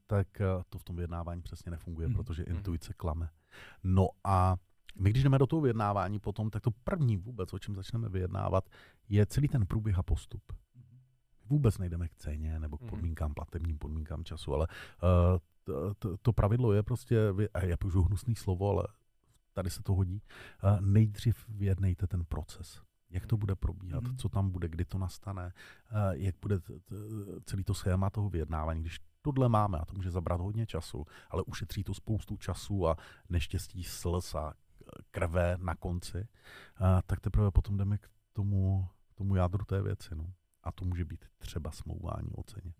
tak 0.08 0.28
to 0.70 0.78
v 0.80 0.84
tom 0.84 0.96
vyjednávání 0.96 1.42
přesně 1.42 1.72
nefunguje, 1.72 2.08
Mhm, 2.08 2.16
protože 2.16 2.44
mhm. 2.48 2.56
intuice 2.58 2.94
klame. 2.94 3.30
No 3.84 4.08
a 4.24 4.56
my, 5.00 5.10
když 5.10 5.24
jdeme 5.24 5.38
do 5.40 5.48
toho 5.48 5.62
vyjednávání 5.62 6.20
potom, 6.20 6.50
tak 6.50 6.64
to 6.64 6.72
první 6.84 7.18
vůbec, 7.18 7.54
o 7.54 7.60
čem 7.60 7.76
začneme 7.76 8.10
vyjednávat, 8.10 8.70
je 9.10 9.26
celý 9.26 9.48
ten 9.48 9.66
průběh 9.66 10.00
a 10.00 10.04
postup 10.04 10.42
vůbec 11.50 11.78
nejdeme 11.78 12.08
k 12.08 12.16
ceně 12.16 12.60
nebo 12.60 12.78
k 12.78 12.82
Mhm. 12.82 12.90
podmínkám, 12.90 13.34
platebním 13.34 13.78
podmínkám 13.78 14.24
času, 14.24 14.54
ale 14.54 14.68
uh, 15.04 15.40
to, 15.64 15.94
to, 15.94 16.18
to 16.18 16.34
pravidlo 16.34 16.74
je 16.74 16.84
prostě, 16.84 17.18
a 17.54 17.66
já 17.66 17.78
použiju 17.78 18.04
hnusný 18.04 18.36
slovo, 18.36 18.70
ale 18.70 18.88
tady 19.54 19.70
se 19.70 19.84
to 19.84 19.94
hodí. 19.94 20.22
Uh, 20.64 20.82
nejdřív 20.82 21.46
vyjednejte 21.50 22.08
ten 22.08 22.26
proces. 22.26 22.82
Jak 23.10 23.26
to 23.26 23.38
bude 23.38 23.56
probíhat, 23.56 24.04
Mhm. 24.04 24.18
co 24.18 24.30
tam 24.30 24.50
bude, 24.50 24.68
kdy 24.70 24.86
to 24.86 24.98
nastane, 24.98 25.46
uh, 25.46 25.52
jak 26.12 26.36
bude 26.42 26.60
celý 27.46 27.64
to 27.64 27.74
schéma 27.74 28.10
toho 28.10 28.30
vyjednávání. 28.30 28.82
Když 28.82 29.00
tohle 29.22 29.50
máme, 29.50 29.78
a 29.78 29.86
to 29.86 29.94
může 29.96 30.12
zabrat 30.12 30.42
hodně 30.42 30.66
času, 30.66 31.06
ale 31.30 31.44
ušetří 31.44 31.84
to 31.84 31.94
spoustu 31.94 32.38
času 32.38 32.88
a 32.88 32.98
neštěstí 33.30 33.84
slz 33.84 34.36
a 34.36 34.54
krve 35.12 35.58
na 35.62 35.76
konci, 35.76 36.18
uh, 36.82 36.88
tak 37.06 37.20
teprve 37.20 37.52
potom 37.52 37.78
jdeme 37.78 37.98
k 37.98 38.10
tomu, 38.34 38.88
k 39.12 39.16
tomu 39.16 39.36
jádru 39.36 39.66
té 39.66 39.82
věci. 39.82 40.16
No. 40.16 40.34
A 40.68 40.72
to 40.72 40.86
může 40.86 41.06
být 41.06 41.26
třeba 41.38 41.72
smlouvání 41.72 42.30
o 42.36 42.44
ceně. 42.44 42.74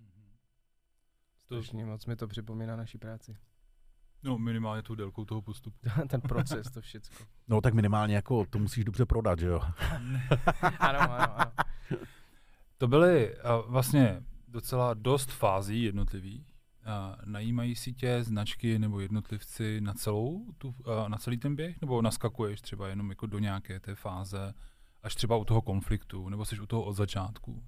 To, 1.48 1.62
Strašně 1.62 1.86
moc 1.86 2.06
mi 2.06 2.16
to 2.16 2.28
připomíná 2.28 2.76
naší 2.76 2.98
práci. 2.98 3.38
no 4.24 4.38
minimálně 4.38 4.84
tou 4.84 4.96
délkou 4.96 5.26
toho 5.26 5.42
postupu. 5.42 5.78
Ten 6.10 6.22
proces, 6.22 6.72
to 6.72 6.82
všecko. 6.82 7.24
No 7.48 7.62
tak 7.62 7.74
minimálně 7.74 8.16
jako 8.16 8.46
to 8.50 8.60
musíš 8.60 8.84
dobře 8.86 9.06
prodat, 9.06 9.40
že 9.40 9.48
jo? 9.48 9.62
Ano, 10.80 11.02
ano, 11.02 11.40
ano. 11.40 11.52
To 12.78 12.88
byly 12.88 13.36
uh, 13.36 13.72
vlastně 13.72 14.24
docela 14.48 14.94
dost 14.94 15.32
fází 15.32 15.84
jednotlivých. 15.84 16.54
Uh, 16.88 17.16
najímají 17.26 17.76
si 17.76 17.94
tě 17.94 18.24
značky 18.24 18.80
nebo 18.80 19.00
jednotlivci 19.00 19.82
na 19.82 19.94
celou 19.94 20.46
tu, 20.58 20.68
uh, 20.68 21.10
na 21.10 21.18
celý 21.18 21.38
ten 21.38 21.56
běh, 21.56 21.82
nebo 21.82 22.02
naskakuješ 22.02 22.62
třeba 22.62 22.88
jenom 22.88 23.10
jako 23.10 23.28
do 23.28 23.40
nějaké 23.40 23.80
té 23.80 23.96
fáze, 23.96 24.54
až 25.04 25.16
třeba 25.16 25.36
u 25.36 25.46
toho 25.46 25.62
konfliktu, 25.62 26.30
nebo 26.30 26.46
jsi 26.46 26.60
u 26.60 26.66
toho 26.66 26.84
od 26.84 26.94
začátku? 26.94 27.64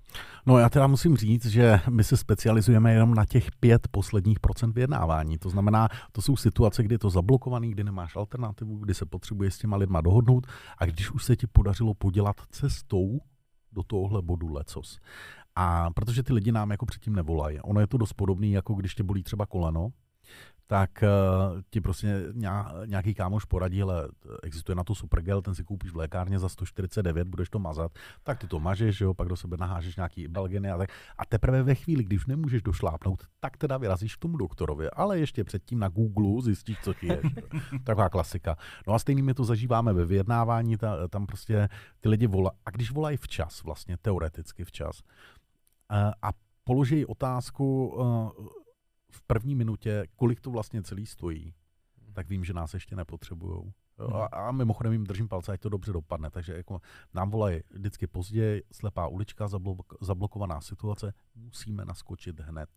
No 0.45 0.57
já 0.57 0.69
teda 0.69 0.87
musím 0.87 1.17
říct, 1.17 1.45
že 1.45 1.79
my 1.89 2.03
se 2.03 2.17
specializujeme 2.17 2.93
jenom 2.93 3.13
na 3.13 3.25
těch 3.25 3.51
pět 3.59 3.87
posledních 3.87 4.39
procent 4.39 4.75
vyjednávání. 4.75 5.37
To 5.37 5.49
znamená, 5.49 5.87
to 6.11 6.21
jsou 6.21 6.37
situace, 6.37 6.83
kdy 6.83 6.95
je 6.95 6.99
to 6.99 7.09
zablokovaný, 7.09 7.71
kdy 7.71 7.83
nemáš 7.83 8.15
alternativu, 8.15 8.77
kdy 8.77 8.93
se 8.93 9.05
potřebuje 9.05 9.51
s 9.51 9.57
těma 9.57 9.77
lidma 9.77 10.01
dohodnout 10.01 10.47
a 10.77 10.85
když 10.85 11.11
už 11.11 11.23
se 11.23 11.35
ti 11.35 11.47
podařilo 11.47 11.93
podělat 11.93 12.35
cestou 12.51 13.19
do 13.71 13.83
tohohle 13.83 14.21
bodu 14.21 14.53
lecos. 14.53 14.99
A 15.55 15.91
protože 15.91 16.23
ty 16.23 16.33
lidi 16.33 16.51
nám 16.51 16.71
jako 16.71 16.85
předtím 16.85 17.15
nevolají. 17.15 17.59
Ono 17.59 17.79
je 17.79 17.87
to 17.87 17.97
dost 17.97 18.13
podobný, 18.13 18.51
jako 18.51 18.73
když 18.73 18.95
tě 18.95 19.03
bolí 19.03 19.23
třeba 19.23 19.45
koleno, 19.45 19.89
tak 20.69 21.03
uh, 21.03 21.61
ti 21.69 21.81
prostě 21.81 22.25
ně- 22.33 22.49
nějaký 22.85 23.13
kámoš 23.13 23.45
poradí, 23.45 23.81
ale 23.81 24.09
existuje 24.43 24.75
na 24.75 24.83
to 24.83 24.95
supergel, 24.95 25.41
ten 25.41 25.55
si 25.55 25.63
koupíš 25.63 25.91
v 25.91 25.95
lékárně 25.97 26.39
za 26.39 26.49
149, 26.49 27.27
budeš 27.27 27.49
to 27.49 27.59
mazat, 27.59 27.91
tak 28.23 28.39
ty 28.39 28.47
to 28.47 28.59
mažeš, 28.59 29.01
jo, 29.01 29.13
pak 29.13 29.27
do 29.27 29.35
sebe 29.35 29.57
nahážeš 29.57 29.95
nějaký 29.95 30.27
balgeny 30.27 30.71
a 30.71 30.77
tak. 30.77 30.89
A 31.17 31.25
teprve 31.25 31.63
ve 31.63 31.75
chvíli, 31.75 32.03
když 32.03 32.25
nemůžeš 32.25 32.61
došlápnout, 32.61 33.23
tak 33.39 33.57
teda 33.57 33.77
vyrazíš 33.77 34.15
k 34.15 34.19
tomu 34.19 34.37
doktorovi, 34.37 34.89
ale 34.89 35.19
ještě 35.19 35.43
předtím 35.43 35.79
na 35.79 35.89
Google 35.89 36.41
zjistíš, 36.41 36.77
co 36.83 36.93
ti 36.93 37.07
je. 37.07 37.21
Taková 37.83 38.09
klasika. 38.09 38.55
No 38.87 38.93
a 38.93 38.99
stejně 38.99 39.23
my 39.23 39.33
to 39.33 39.43
zažíváme 39.43 39.93
ve 39.93 40.05
vyjednávání, 40.05 40.77
ta, 40.77 41.07
tam 41.07 41.25
prostě 41.25 41.69
ty 41.99 42.09
lidi 42.09 42.27
volají, 42.27 42.57
a 42.65 42.71
když 42.71 42.91
volají 42.91 43.17
včas, 43.17 43.63
vlastně 43.63 43.97
teoreticky 43.97 44.63
včas, 44.63 45.01
a, 45.89 46.13
a 46.21 46.29
položí 46.63 47.05
otázku 47.05 47.87
uh, 47.87 48.47
v 49.11 49.21
první 49.21 49.55
minutě, 49.55 50.07
kolik 50.15 50.41
to 50.41 50.51
vlastně 50.51 50.83
celý 50.83 51.05
stojí, 51.05 51.53
tak 52.13 52.29
vím, 52.29 52.45
že 52.45 52.53
nás 52.53 52.73
ještě 52.73 52.95
nepotřebujou. 52.95 53.73
Jo, 53.99 54.13
A, 54.13 54.25
a 54.25 54.51
mimochodem 54.51 54.93
jim 54.93 55.03
držím 55.03 55.27
palce, 55.27 55.51
ať 55.51 55.61
to 55.61 55.69
dobře 55.69 55.93
dopadne. 55.93 56.29
Takže 56.29 56.53
jako 56.53 56.81
nám 57.13 57.29
volají 57.29 57.61
vždycky 57.69 58.07
později, 58.07 58.63
slepá 58.71 59.07
ulička, 59.07 59.47
zablok, 59.47 59.93
zablokovaná 60.01 60.61
situace, 60.61 61.13
musíme 61.35 61.85
naskočit 61.85 62.39
hned. 62.39 62.69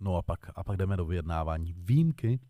No 0.00 0.16
a 0.16 0.22
pak, 0.22 0.50
a 0.54 0.64
pak 0.64 0.76
jdeme 0.76 0.96
do 0.96 1.04
vyjednávání. 1.04 1.72
Výjimky 1.76 2.40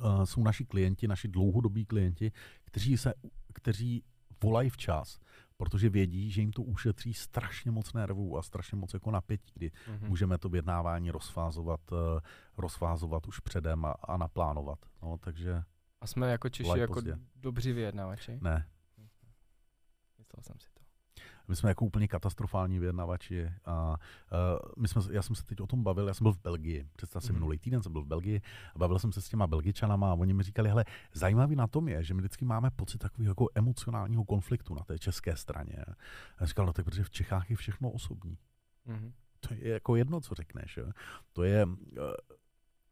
uh, 0.00 0.24
jsou 0.24 0.42
naši 0.42 0.64
klienti, 0.64 1.08
naši 1.08 1.28
dlouhodobí 1.28 1.86
klienti, 1.86 2.32
kteří, 2.64 2.96
se, 2.96 3.14
kteří 3.54 4.04
volají 4.42 4.70
včas, 4.70 5.18
protože 5.56 5.88
vědí, 5.90 6.30
že 6.30 6.40
jim 6.40 6.52
to 6.52 6.62
ušetří 6.62 7.14
strašně 7.14 7.70
moc 7.70 7.92
nervů 7.92 8.38
a 8.38 8.42
strašně 8.42 8.76
moc 8.76 8.94
jako 8.94 9.10
napětí, 9.10 9.52
kdy 9.54 9.70
Mhm. 9.88 10.08
můžeme 10.08 10.38
to 10.38 10.48
vyjednávání 10.48 11.10
rozfázovat, 11.10 11.80
eh, 11.92 12.20
rozfázovat 12.56 13.26
už 13.26 13.40
předem 13.40 13.84
a, 13.84 13.90
a 13.90 14.16
naplánovat. 14.16 14.78
No, 15.02 15.18
takže 15.18 15.62
A 16.00 16.06
jsme 16.06 16.30
jako 16.30 16.48
Češi 16.48 16.78
jako 16.78 17.00
dobří 17.36 17.72
vyjednavači? 17.72 18.38
ne. 18.42 18.68
Myslel 20.18 20.42
jsem 20.42 20.56
si 20.60 20.66
to. 20.74 20.83
My 21.48 21.56
jsme 21.56 21.68
jako 21.70 21.84
úplně 21.84 22.08
katastrofální 22.08 22.78
vyjednavači. 22.78 23.52
A, 23.64 23.90
uh, 23.90 24.82
my 24.82 24.88
jsme, 24.88 25.02
já 25.10 25.22
jsem 25.22 25.36
se 25.36 25.44
teď 25.44 25.60
o 25.60 25.66
tom 25.66 25.82
bavil, 25.82 26.08
já 26.08 26.14
jsem 26.14 26.24
byl 26.24 26.32
v 26.32 26.38
Belgii. 26.38 26.88
Představ 26.96 27.22
si, 27.24 27.32
Mhm. 27.32 27.40
minulý 27.40 27.58
týden 27.58 27.82
jsem 27.82 27.92
byl 27.92 28.02
v 28.02 28.06
Belgii 28.06 28.42
a 28.74 28.78
bavil 28.78 28.98
jsem 28.98 29.12
se 29.12 29.20
s 29.22 29.28
těma 29.28 29.46
Belgičanama 29.46 30.10
a 30.10 30.14
oni 30.14 30.34
mi 30.34 30.42
říkali, 30.42 30.68
hele, 30.68 30.84
zajímavý 31.12 31.56
na 31.56 31.66
tom 31.66 31.88
je, 31.88 32.04
že 32.04 32.14
my 32.14 32.20
vždycky 32.20 32.44
máme 32.44 32.70
pocit 32.70 32.98
takového 32.98 33.30
jako 33.30 33.48
emocionálního 33.54 34.24
konfliktu 34.24 34.74
na 34.74 34.82
té 34.84 34.98
české 34.98 35.36
straně. 35.36 35.74
A 35.88 35.92
já 36.40 36.46
říkal, 36.46 36.66
no 36.66 36.72
tak 36.72 36.84
protože 36.84 37.04
v 37.04 37.10
Čechách 37.10 37.50
je 37.50 37.56
všechno 37.56 37.90
osobní. 37.90 38.38
Mhm. 38.86 39.12
to 39.40 39.54
je 39.54 39.68
jako 39.72 39.96
jedno, 39.96 40.20
co 40.20 40.34
řekneš. 40.34 40.76
Jo. 40.76 40.86
To 41.32 41.42
je, 41.42 41.66
eh, 41.96 42.00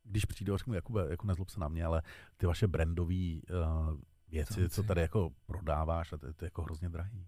když 0.05 0.25
přijde 0.25 0.59
řeknu, 0.59 0.75
Jakube, 0.75 1.07
jako 1.11 1.27
nezlob 1.27 1.49
se 1.49 1.61
na 1.61 1.69
mě, 1.69 1.85
ale 1.85 2.03
ty 2.37 2.47
vaše 2.47 2.67
brandové 2.69 3.15
uh, 3.51 4.01
věci, 4.29 4.69
Co 4.69 4.83
tady 4.83 5.01
jako 5.01 5.31
prodáváš, 5.47 6.13
a 6.13 6.17
to, 6.17 6.33
to 6.33 6.45
je 6.45 6.47
jako 6.47 6.63
hrozně 6.63 6.89
drahý. 6.89 7.27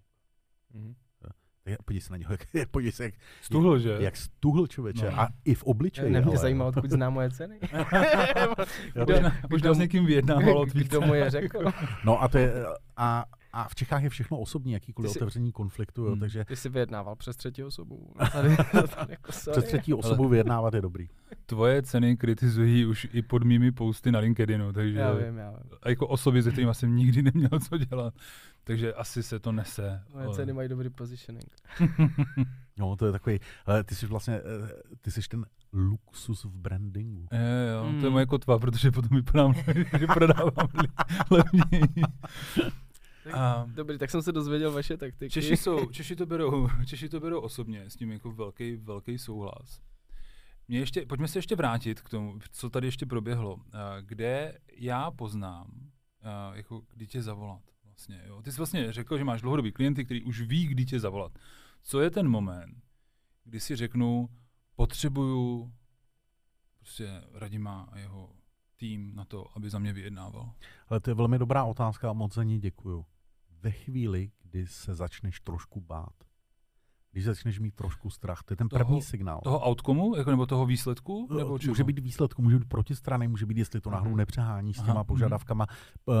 Mhm. 0.73 0.95
Podívej 1.85 2.01
se 2.01 2.13
na 2.13 2.17
něho, 2.17 2.31
jak, 2.53 2.69
podívej 2.71 2.91
se, 2.91 3.03
jak, 3.03 3.13
Stuhl, 3.41 3.79
že? 3.79 3.97
jak 3.99 4.17
stuhl 4.17 4.67
člověče. 4.67 5.05
No. 5.11 5.19
A 5.19 5.27
i 5.45 5.55
v 5.55 5.63
obličeji. 5.63 6.11
Ne, 6.11 6.21
mě 6.21 6.29
ale- 6.29 6.37
zajímá, 6.37 6.65
odkud 6.65 6.89
zná 6.91 7.09
moje 7.09 7.31
ceny. 7.31 7.59
Kdo, 8.93 9.05
Kdo- 9.05 9.31
možná 9.49 9.73
s 9.73 9.77
někým 9.77 10.05
vyjednával 10.05 10.65
Kdo 10.65 11.01
mu 11.01 11.13
je 11.13 11.29
řekl? 11.29 11.71
No 12.05 12.21
a 12.23 12.27
to 12.27 12.37
je, 12.37 12.53
a, 12.97 13.25
a 13.53 13.67
v 13.69 13.75
Čechách 13.75 14.03
je 14.03 14.09
všechno 14.09 14.37
osobní, 14.39 14.71
jakýkoliv 14.73 15.11
jsi- 15.11 15.19
otevření 15.19 15.51
konfliktu, 15.51 16.01
jo, 16.03 16.09
Hmm. 16.11 16.19
takže 16.19 16.45
Ty 16.45 16.55
jsi 16.55 16.69
vyjednával 16.69 17.15
přes 17.15 17.35
třetí 17.35 17.63
osobu. 17.63 18.13
Tady, 18.31 18.55
tady 18.71 19.11
jako 19.11 19.31
přes 19.31 19.65
třetí 19.65 19.93
osobu 19.93 20.27
vyjednávat 20.27 20.73
je 20.73 20.81
dobrý. 20.81 21.07
Tvoje 21.45 21.81
ceny 21.81 22.17
kritizují 22.17 22.85
už 22.85 23.07
i 23.13 23.21
pod 23.21 23.43
mými 23.43 23.71
posty 23.71 24.11
na 24.11 24.19
LinkedInu, 24.19 24.73
takže 24.73 24.99
Já 24.99 25.13
vím, 25.13 25.37
já 25.37 25.49
vím. 25.51 25.59
a 25.83 25.89
jako 25.89 26.07
osoby, 26.07 26.43
se 26.43 26.51
kterými 26.51 26.75
jsem 26.75 26.95
nikdy 26.95 27.21
neměl 27.21 27.49
co 27.69 27.77
dělat. 27.77 28.13
Takže 28.67 28.93
asi 28.93 29.23
se 29.23 29.39
to 29.39 29.51
nese. 29.51 30.03
Moje 30.13 30.29
ceny 30.29 30.53
mají 30.53 30.69
dobrý 30.69 30.89
positioning. 30.89 31.49
No, 32.77 32.95
to 32.95 33.05
je 33.05 33.11
takový, 33.11 33.39
ale 33.65 33.83
ty 33.83 33.95
jsi 33.95 34.05
vlastně, 34.07 34.33
eh, 34.33 34.73
ty 35.01 35.11
jsi 35.11 35.21
ten 35.29 35.45
luxus 35.73 36.43
v 36.43 36.49
brandingu. 36.57 37.27
Je, 37.31 37.69
jo, 37.73 37.81
to 37.99 38.05
je 38.05 38.09
Mm. 38.09 38.13
moje 38.13 38.25
kotva, 38.25 38.59
protože 38.59 38.91
potom 38.91 39.17
vypadám, 39.17 39.53
že 39.99 40.07
prodávám 40.07 40.67
levněji. 41.31 42.03
A 43.33 43.65
Dobrý, 43.67 43.97
tak 43.97 44.09
jsem 44.11 44.21
se 44.21 44.31
dozvěděl 44.31 44.71
vaše 44.71 44.97
taktiky. 44.97 45.29
Češi, 45.29 45.57
jsou, 45.57 45.85
Češi, 45.89 46.15
to 46.15 46.25
berou, 46.25 46.69
Češi 46.85 47.09
to 47.09 47.19
berou 47.19 47.39
osobně, 47.39 47.89
s 47.89 47.95
tím 47.95 48.11
jako 48.11 48.31
velký, 48.31 48.75
velký 48.75 49.17
souhlas. 49.17 49.81
Mě 50.67 50.79
ještě, 50.79 51.05
pojďme 51.05 51.27
se 51.27 51.37
ještě 51.39 51.55
vrátit 51.55 52.01
k 52.01 52.09
tomu, 52.09 52.39
co 52.51 52.69
tady 52.69 52.87
ještě 52.87 53.05
proběhlo. 53.05 53.57
A 53.73 54.01
Kde 54.01 54.57
já 54.77 55.11
poznám, 55.11 55.67
a 56.23 56.55
jako 56.55 56.81
kdy 56.93 57.07
tě 57.07 57.21
zavolat. 57.21 57.61
Vlastně, 57.95 58.21
jo. 58.27 58.41
Ty 58.41 58.51
jsi 58.51 58.57
vlastně 58.57 58.93
řekl, 58.93 59.17
že 59.17 59.23
máš 59.23 59.41
dlouhodobý 59.41 59.71
klienty, 59.71 60.05
který 60.05 60.23
už 60.23 60.41
ví, 60.41 60.67
kdy 60.67 60.85
tě 60.85 60.99
zavolat. 60.99 61.39
Co 61.81 62.01
je 62.01 62.09
ten 62.09 62.27
moment, 62.27 62.83
kdy 63.43 63.59
si 63.59 63.75
řeknu, 63.75 64.29
potřebuju 64.75 65.73
prostě 66.77 67.23
Radima 67.33 67.89
a 67.91 67.97
jeho 67.97 68.35
tým 68.75 69.15
na 69.15 69.25
to, 69.25 69.57
aby 69.57 69.69
za 69.69 69.79
mě 69.79 69.93
vyjednával. 69.93 70.53
Ale 70.87 70.99
to 70.99 71.09
je 71.09 71.13
velmi 71.13 71.39
dobrá 71.39 71.63
otázka 71.63 72.09
a 72.09 72.13
moc 72.13 72.33
za 72.33 72.43
ní 72.43 72.59
děkuju. 72.59 73.05
Ve 73.49 73.71
chvíli, 73.71 74.31
kdy 74.41 74.67
se 74.67 74.95
začneš 74.95 75.39
trošku 75.39 75.81
bát, 75.81 76.23
když 77.15 77.25
začneš 77.25 77.59
mít 77.59 77.75
trošku 77.75 78.09
strach, 78.09 78.43
to 78.45 78.53
je 78.53 78.57
ten 78.57 78.69
Toho- 78.69 78.79
první 78.85 79.01
signál. 79.01 79.41
Toho 79.43 79.69
outcomu, 79.69 80.15
jako, 80.15 80.31
nebo 80.31 80.45
toho 80.45 80.65
výsledku? 80.65 81.27
Nebo 81.37 81.59
čeho? 81.59 81.71
může 81.71 81.83
být 81.83 81.99
výsledku, 81.99 82.41
může 82.41 82.59
být 82.59 82.67
protistrany, 82.69 83.27
může 83.27 83.45
být, 83.45 83.57
jestli 83.57 83.81
to 83.81 83.89
náhodou 83.89 84.09
Mhm. 84.09 84.17
nepřehání 84.17 84.73
s 84.73 84.77
Aha, 84.77 84.85
těma 84.87 84.99
mhm. 84.99 85.07
požadavkama. 85.07 85.65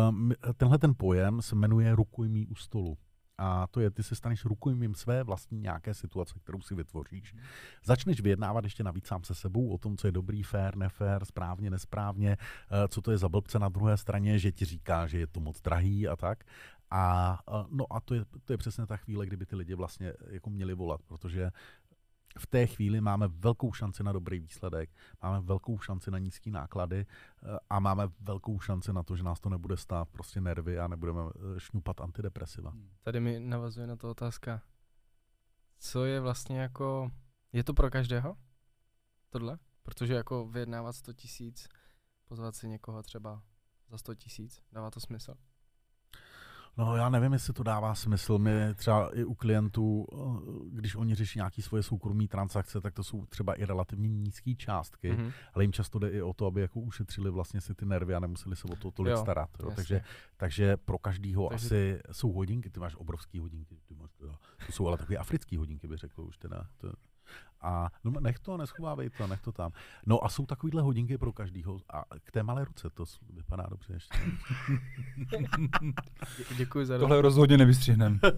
Um, 0.09 0.31
tenhle 0.57 0.77
ten 0.77 0.93
pojem 0.97 1.41
se 1.41 1.55
jmenuje 1.55 1.95
rukojmí 1.95 2.47
u 2.47 2.55
stolu. 2.55 2.97
A 3.37 3.67
to 3.67 3.79
je, 3.79 3.91
ty 3.91 4.03
se 4.03 4.15
staneš 4.15 4.45
rukojmím 4.45 4.95
své 4.95 5.23
vlastní 5.23 5.59
nějaké 5.59 5.93
situace, 5.93 6.33
kterou 6.39 6.61
si 6.61 6.75
vytvoříš. 6.75 7.35
Začneš 7.83 8.21
vyjednávat 8.21 8.63
ještě 8.63 8.83
navíc 8.83 9.07
sám 9.07 9.23
se 9.23 9.35
sebou 9.35 9.69
o 9.69 9.77
tom, 9.77 9.97
co 9.97 10.07
je 10.07 10.11
dobrý, 10.11 10.43
fair, 10.43 10.77
nefér, 10.77 11.25
správně, 11.25 11.69
nesprávně, 11.69 12.31
eh, 12.71 12.87
co 12.87 13.01
to 13.01 13.11
je 13.11 13.17
za 13.17 13.29
blbce 13.29 13.59
na 13.59 13.69
druhé 13.69 13.97
straně, 13.97 14.39
že 14.39 14.51
ti 14.51 14.65
říká, 14.65 15.07
že 15.07 15.19
je 15.19 15.27
to 15.27 15.39
moc 15.39 15.61
drahý 15.61 16.07
a 16.07 16.15
tak. 16.15 16.43
A 16.95 17.39
eh, 17.47 17.65
no 17.69 17.93
a 17.93 17.99
to 17.99 18.13
je, 18.13 18.25
to 18.43 18.53
je 18.53 18.57
přesně 18.57 18.85
ta 18.85 18.97
chvíle, 18.97 19.25
kdyby 19.25 19.45
ty 19.45 19.55
lidi 19.55 19.75
vlastně 19.75 20.13
jako 20.29 20.49
měli 20.49 20.73
volat, 20.73 21.01
protože 21.03 21.51
v 22.39 22.47
té 22.47 22.67
chvíli 22.67 23.01
máme 23.01 23.27
velkou 23.27 23.73
šanci 23.73 24.03
na 24.03 24.11
dobrý 24.11 24.39
výsledek, 24.39 24.89
máme 25.21 25.41
velkou 25.41 25.79
šanci 25.79 26.11
na 26.11 26.17
nízké 26.17 26.51
náklady 26.51 27.05
eh, 27.05 27.57
a 27.69 27.79
máme 27.79 28.07
velkou 28.19 28.59
šanci 28.59 28.93
na 28.93 29.03
to, 29.03 29.15
že 29.15 29.23
nás 29.23 29.39
to 29.39 29.49
nebude 29.49 29.77
stát 29.77 30.09
prostě 30.09 30.41
nervy 30.41 30.79
a 30.79 30.87
nebudeme 30.87 31.21
eh, 31.21 31.59
šňupat 31.59 32.01
antidepresiva. 32.01 32.73
Tady 33.03 33.19
mi 33.19 33.39
navazuje 33.39 33.87
na 33.87 33.95
to 33.95 34.09
otázka. 34.09 34.61
Co 35.79 36.05
je 36.05 36.19
vlastně 36.19 36.59
jako... 36.59 37.11
Je 37.53 37.63
to 37.63 37.73
pro 37.73 37.89
každého? 37.89 38.37
Tohle? 39.29 39.59
Protože 39.83 40.13
jako 40.13 40.47
vyjednávat 40.47 40.93
100 40.93 41.13
tisíc, 41.13 41.67
pozvat 42.25 42.55
si 42.55 42.67
někoho 42.67 43.03
třeba 43.03 43.43
za 43.89 43.97
100 43.97 44.15
tisíc, 44.15 44.61
dává 44.71 44.91
to 44.91 44.99
smysl? 44.99 45.35
No 46.77 46.95
já 46.95 47.09
nevím, 47.09 47.33
jestli 47.33 47.53
to 47.53 47.63
dává 47.63 47.95
smysl. 47.95 48.37
My 48.37 48.51
třeba 48.75 49.15
i 49.17 49.23
u 49.23 49.33
klientů, 49.33 50.07
eh, 50.13 50.17
když 50.69 50.95
oni 50.95 51.15
řeší 51.15 51.39
nějaké 51.39 51.61
svoje 51.61 51.83
soukromé 51.83 52.27
transakce, 52.27 52.81
tak 52.81 52.93
to 52.93 53.03
jsou 53.03 53.25
třeba 53.25 53.53
i 53.53 53.65
relativně 53.65 54.09
nízké 54.09 54.55
částky, 54.55 55.13
mm-hmm. 55.13 55.31
ale 55.53 55.63
jim 55.63 55.73
často 55.73 55.99
jde 55.99 56.09
i 56.09 56.21
o 56.21 56.33
to, 56.33 56.45
aby 56.45 56.61
jako 56.61 56.79
ušetřili 56.79 57.31
vlastně 57.31 57.61
si 57.61 57.75
ty 57.75 57.85
nervy 57.85 58.15
a 58.15 58.19
nemuseli 58.19 58.55
se 58.55 58.67
o 58.67 58.75
to 58.75 58.91
tolik 58.91 59.11
Jo, 59.11 59.17
starat. 59.17 59.49
Jo. 59.59 59.69
jasně. 59.69 59.75
Takže, 59.75 60.01
takže 60.37 60.77
pro 60.77 60.97
každýho 60.97 61.49
Takže- 61.49 61.65
asi 61.65 61.99
jsou 62.11 62.31
hodinky, 62.31 62.69
ty 62.69 62.79
máš 62.79 62.95
obrovský 62.95 63.39
hodinky, 63.39 63.77
ty 63.87 63.95
máš, 63.95 64.09
to 64.65 64.71
jsou 64.71 64.87
ale 64.87 64.97
takové 64.97 65.17
africké 65.17 65.57
hodinky, 65.57 65.87
bych 65.87 65.99
řekl 65.99 66.21
už 66.21 66.37
teda. 66.37 66.67
To, 66.77 66.91
a 67.61 67.89
no, 68.03 68.11
nech 68.19 68.39
to, 68.39 68.57
neschovávej 68.57 69.09
to, 69.09 69.27
nech 69.27 69.41
to 69.41 69.51
tam. 69.51 69.71
No 70.05 70.25
a 70.25 70.29
jsou 70.29 70.45
takovýhle 70.45 70.81
hodinky 70.81 71.17
pro 71.17 71.33
každýho. 71.33 71.77
A 71.89 72.03
k 72.23 72.31
té 72.31 72.43
malé 72.43 72.65
ruce 72.65 72.89
to 72.89 73.03
vypadá 73.33 73.65
dobře 73.69 73.93
ještě. 73.93 74.17
Dě- 75.17 75.93
Děkuji 76.57 76.85
za 76.85 76.97
Tohle 76.99 77.21
rozhodně 77.21 77.57
nevystřihnem. 77.57 78.19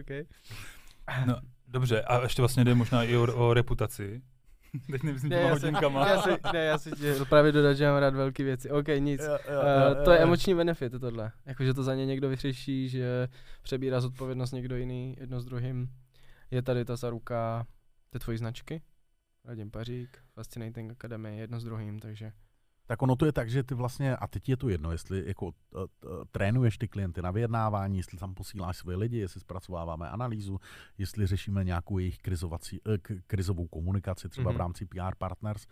Okay. 0.00 0.24
No, 1.26 1.36
dobře, 1.68 2.02
a 2.02 2.22
ještě 2.22 2.42
vlastně 2.42 2.64
jde 2.64 2.74
možná 2.74 3.02
i 3.04 3.16
o, 3.16 3.22
o 3.48 3.54
reputaci. 3.54 4.22
Teď 4.90 5.02
nemyslím 5.02 5.30
Ne, 5.30 5.36
těma 5.36 5.48
já, 5.48 5.56
se, 5.56 5.66
hodinkama. 5.66 6.08
já, 6.08 6.22
si, 6.22 6.30
ne, 6.52 6.64
já 6.64 6.78
si 6.78 6.90
chtěl 6.90 7.24
právě 7.24 7.52
dodat, 7.52 7.74
že 7.74 7.86
mám 7.86 7.96
rád 8.00 8.14
velké 8.14 8.44
věci. 8.44 8.70
OK, 8.70 8.86
nic. 8.98 9.20
Jo, 9.22 9.38
jo, 9.52 9.60
Uh, 9.98 10.04
to 10.04 10.10
je 10.10 10.18
emoční 10.18 10.54
benefit, 10.54 10.92
tohle. 11.00 11.32
Jakože 11.46 11.74
to 11.74 11.82
za 11.82 11.94
ně 11.94 12.06
někdo 12.06 12.28
vyřeší, 12.28 12.88
že 12.88 13.28
přebírá 13.62 14.00
zodpovědnost 14.00 14.52
někdo 14.52 14.76
jiný, 14.76 15.16
jedno 15.20 15.40
s 15.40 15.44
druhým. 15.44 15.88
Je 16.52 16.62
tady 16.62 16.84
ta 16.84 16.96
zaruka, 16.96 17.66
ty 18.10 18.18
tvojí 18.18 18.38
značky, 18.38 18.82
Radim 19.44 19.70
Pařík, 19.70 20.18
Fascinating 20.34 20.92
Academy, 20.92 21.38
jedno 21.38 21.60
s 21.60 21.64
druhým, 21.64 21.98
takže 21.98 22.32
Tak 22.86 23.02
ono 23.02 23.16
to 23.16 23.26
je 23.26 23.32
tak, 23.32 23.50
že 23.50 23.62
ty 23.62 23.74
vlastně, 23.74 24.16
a 24.16 24.26
teď 24.26 24.48
je 24.48 24.56
to 24.56 24.68
jedno, 24.68 24.92
jestli 24.92 25.24
jako 25.26 25.46
uh, 25.46 25.52
trénuješ 26.30 26.78
ty 26.78 26.88
klienty 26.88 27.22
na 27.22 27.30
vyjednávání, 27.30 27.96
jestli 27.96 28.18
tam 28.18 28.34
posíláš 28.34 28.76
svoje 28.76 28.96
lidi, 28.96 29.18
jestli 29.18 29.40
zpracováváme 29.40 30.08
analýzu, 30.10 30.58
jestli 30.98 31.26
řešíme 31.26 31.64
nějakou 31.64 31.98
jejich 31.98 32.18
krizovací, 32.18 32.80
uh, 32.80 32.96
k- 33.02 33.22
krizovou 33.26 33.66
komunikaci, 33.66 34.28
třeba 34.28 34.44
mm-hmm. 34.50 34.54
v 34.54 34.54
Mhm. 34.54 34.58
rámci 34.60 34.86
PR 34.86 35.14
Partners, 35.18 35.66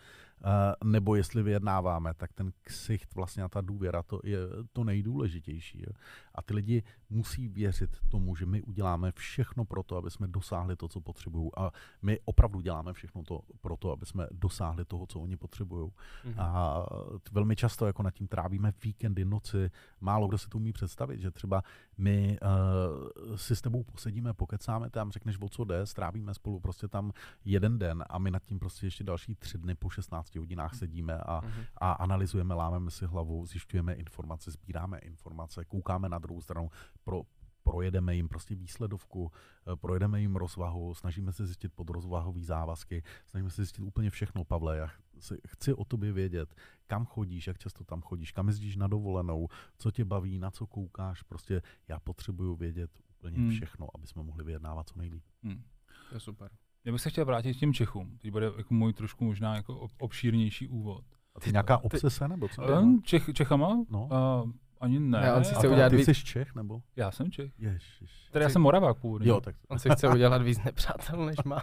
nebo 0.84 1.14
jestli 1.14 1.42
vyjednáváme, 1.42 2.14
tak 2.14 2.32
ten 2.32 2.52
ksicht 2.62 3.14
vlastně 3.14 3.42
a 3.42 3.48
ta 3.48 3.60
důvěra, 3.60 4.02
to 4.02 4.20
je 4.24 4.38
to 4.72 4.84
nejdůležitější. 4.84 5.80
Jo. 5.80 5.92
A 6.34 6.42
ty 6.42 6.54
lidi 6.54 6.82
musí 7.10 7.48
věřit 7.48 7.96
tomu, 8.08 8.36
že 8.36 8.46
my 8.46 8.62
uděláme 8.62 9.12
všechno 9.12 9.64
pro 9.64 9.82
to, 9.82 9.96
aby 9.96 10.10
jsme 10.10 10.28
dosáhli 10.28 10.76
to, 10.76 10.88
co 10.88 11.00
potřebují. 11.00 11.50
A 11.56 11.70
my 12.02 12.20
opravdu 12.24 12.60
děláme 12.60 12.92
všechno 12.92 13.22
to 13.22 13.40
pro 13.60 13.76
to, 13.76 13.92
aby 13.92 14.06
jsme 14.06 14.26
dosáhli 14.30 14.84
toho, 14.84 15.06
co 15.06 15.20
oni 15.20 15.36
potřebují. 15.36 15.90
mhm. 16.24 16.34
A 16.38 16.86
velmi 17.32 17.56
často 17.56 17.86
jako 17.86 18.02
nad 18.02 18.10
tím 18.10 18.28
trávíme 18.28 18.72
víkendy, 18.84 19.24
noci. 19.24 19.70
Málo 20.00 20.28
kdo 20.28 20.38
si 20.38 20.48
to 20.48 20.58
umí 20.58 20.72
představit, 20.72 21.20
že 21.20 21.30
třeba 21.30 21.62
my 21.98 22.38
uh, 22.42 23.36
si 23.36 23.56
s 23.56 23.60
tebou 23.60 23.84
posedíme, 23.84 24.34
pokecáme, 24.34 24.90
tam 24.90 25.12
řekneš, 25.12 25.38
o 25.40 25.48
co 25.48 25.64
jde, 25.64 25.86
strávíme 25.86 26.34
spolu 26.34 26.60
prostě 26.60 26.88
tam 26.88 27.12
jeden 27.44 27.78
den 27.78 28.04
a 28.10 28.18
my 28.18 28.30
nad 28.30 28.42
tím 28.44 28.58
prostě 28.58 28.86
ještě 28.86 29.04
další 29.04 29.34
tři 29.34 29.58
dny 29.58 29.74
po 29.74 29.90
16 29.90 30.29
hodinách 30.38 30.74
sedíme 30.74 31.18
a, 31.18 31.40
Mhm. 31.44 31.64
a 31.76 31.92
analyzujeme, 31.92 32.54
lámeme 32.54 32.90
si 32.90 33.06
hlavu, 33.06 33.46
zjišťujeme 33.46 33.92
informace, 33.94 34.50
sbíráme 34.50 34.98
informace, 34.98 35.64
koukáme 35.64 36.08
na 36.08 36.18
druhou 36.18 36.40
stranu, 36.40 36.70
pro, 37.04 37.22
projedeme 37.62 38.14
jim 38.16 38.28
prostě 38.28 38.54
výsledovku, 38.54 39.32
eh, 39.72 39.76
projedeme 39.76 40.20
jim 40.20 40.36
rozvahu, 40.36 40.94
snažíme 40.94 41.32
se 41.32 41.46
zjistit 41.46 41.72
podrozvahový 41.74 42.44
závazky, 42.44 43.02
snažíme 43.26 43.50
se 43.50 43.62
zjistit 43.62 43.82
úplně 43.82 44.10
všechno, 44.10 44.44
Pavle. 44.44 44.76
Já 44.76 44.86
chci, 45.18 45.40
chci 45.48 45.74
o 45.74 45.84
tobě 45.84 46.12
vědět, 46.12 46.54
kam 46.86 47.06
chodíš, 47.06 47.46
jak 47.46 47.58
často 47.58 47.84
tam 47.84 48.02
chodíš, 48.02 48.32
kam 48.32 48.48
jezdíš 48.48 48.76
na 48.76 48.88
dovolenou, 48.88 49.48
co 49.78 49.90
tě 49.90 50.04
baví, 50.04 50.38
na 50.38 50.50
co 50.50 50.66
koukáš. 50.66 51.22
Prostě 51.22 51.62
já 51.88 52.00
potřebuju 52.00 52.56
vědět 52.56 52.90
úplně 53.18 53.36
Hmm. 53.38 53.50
všechno, 53.50 53.88
aby 53.94 54.06
jsme 54.06 54.22
mohli 54.22 54.44
vyjednávat 54.44 54.88
co 54.88 54.98
nejlíp. 54.98 55.24
Hm. 55.42 55.62
To 56.08 56.14
je 56.16 56.20
super. 56.20 56.50
Já 56.84 56.92
bych 56.92 57.00
se 57.00 57.10
chtěl 57.10 57.24
vrátit 57.24 57.54
k 57.54 57.60
těm 57.60 57.72
Čechům. 57.72 58.18
Teď 58.22 58.30
bude 58.30 58.46
jako 58.56 58.74
můj 58.74 58.92
trošku 58.92 59.24
možná 59.24 59.56
jako 59.56 59.78
ob- 59.78 59.90
obšírnější 60.02 60.68
úvod. 60.68 61.04
A 61.34 61.40
ty 61.40 61.52
nějaká 61.52 61.78
obsese 61.78 62.28
nebo 62.28 62.48
co? 62.48 62.62
Um, 62.82 63.02
Čech, 63.02 63.30
Čechama? 63.34 63.84
No. 63.90 64.08
Uh, 64.44 64.50
ani 64.80 65.00
ne. 65.00 65.20
Ne, 65.20 65.32
on 65.34 65.44
si 65.44 65.50
chce 65.54 65.60
ty- 65.60 65.68
udělat 65.68 65.88
ty 65.90 65.96
víc- 65.96 66.04
jsi 66.04 66.24
Čech 66.24 66.54
nebo? 66.54 66.82
Já 66.96 67.10
jsem 67.10 67.30
Čech. 67.30 67.52
Ježiš. 67.58 68.28
Teda 68.30 68.42
já 68.42 68.48
jsem 68.48 68.62
Moravák 68.62 68.98
původně. 68.98 69.28
Jo, 69.28 69.40
tak 69.40 69.56
On 69.68 69.78
si 69.78 69.90
chce 69.90 70.08
udělat 70.08 70.42
víc 70.42 70.64
nepřátel, 70.64 71.26
než 71.26 71.36
má. 71.44 71.60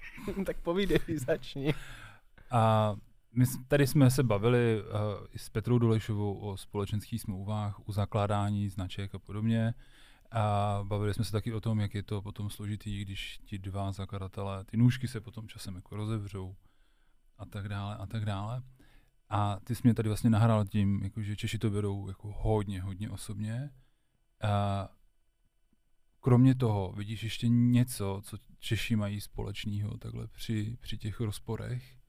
tak 0.46 0.56
povídej, 0.60 0.98
začni. 1.26 1.74
A 2.50 2.94
my 3.34 3.44
tady 3.68 3.86
jsme 3.86 4.10
se 4.10 4.22
bavili 4.22 4.82
uh, 4.82 4.88
s 5.36 5.48
Petrou 5.50 5.78
Dolešovou 5.78 6.34
o 6.38 6.56
společenských 6.56 7.20
smlouvách, 7.20 7.88
o 7.88 7.92
zakládání 7.92 8.68
značek 8.68 9.14
a 9.14 9.18
podobně. 9.18 9.74
A 10.32 10.80
bavili 10.84 11.14
jsme 11.14 11.24
se 11.24 11.32
taky 11.32 11.52
o 11.52 11.60
tom, 11.60 11.80
jak 11.80 11.94
je 11.94 12.02
to 12.02 12.22
potom 12.22 12.50
složitý, 12.50 13.04
když 13.04 13.38
ti 13.44 13.58
dva 13.58 13.92
zakladatelé, 13.92 14.64
ty 14.64 14.76
nůžky 14.76 15.08
se 15.08 15.20
potom 15.20 15.48
časem 15.48 15.74
jako 15.74 15.96
rozevřou 15.96 16.56
a 17.38 17.46
tak 17.46 17.68
dále 17.68 17.96
a 17.96 18.06
tak 18.06 18.24
dále. 18.24 18.62
A 19.28 19.60
ty 19.64 19.74
jsi 19.74 19.80
mě 19.84 19.94
tady 19.94 20.08
vlastně 20.08 20.30
nahrál 20.30 20.64
tím, 20.64 21.02
jako, 21.02 21.22
že 21.22 21.36
Češi 21.36 21.58
to 21.58 21.70
berou 21.70 22.08
jako 22.08 22.34
hodně, 22.38 22.82
hodně 22.82 23.10
osobně. 23.10 23.70
A 24.42 24.88
kromě 26.20 26.54
toho 26.54 26.92
vidíš 26.92 27.22
ještě 27.22 27.48
něco, 27.48 28.22
co 28.24 28.36
Češi 28.58 28.96
mají 28.96 29.20
společného 29.20 29.98
takhle 29.98 30.28
při, 30.28 30.76
při 30.80 30.98
těch 30.98 31.20
rozporech? 31.20 31.99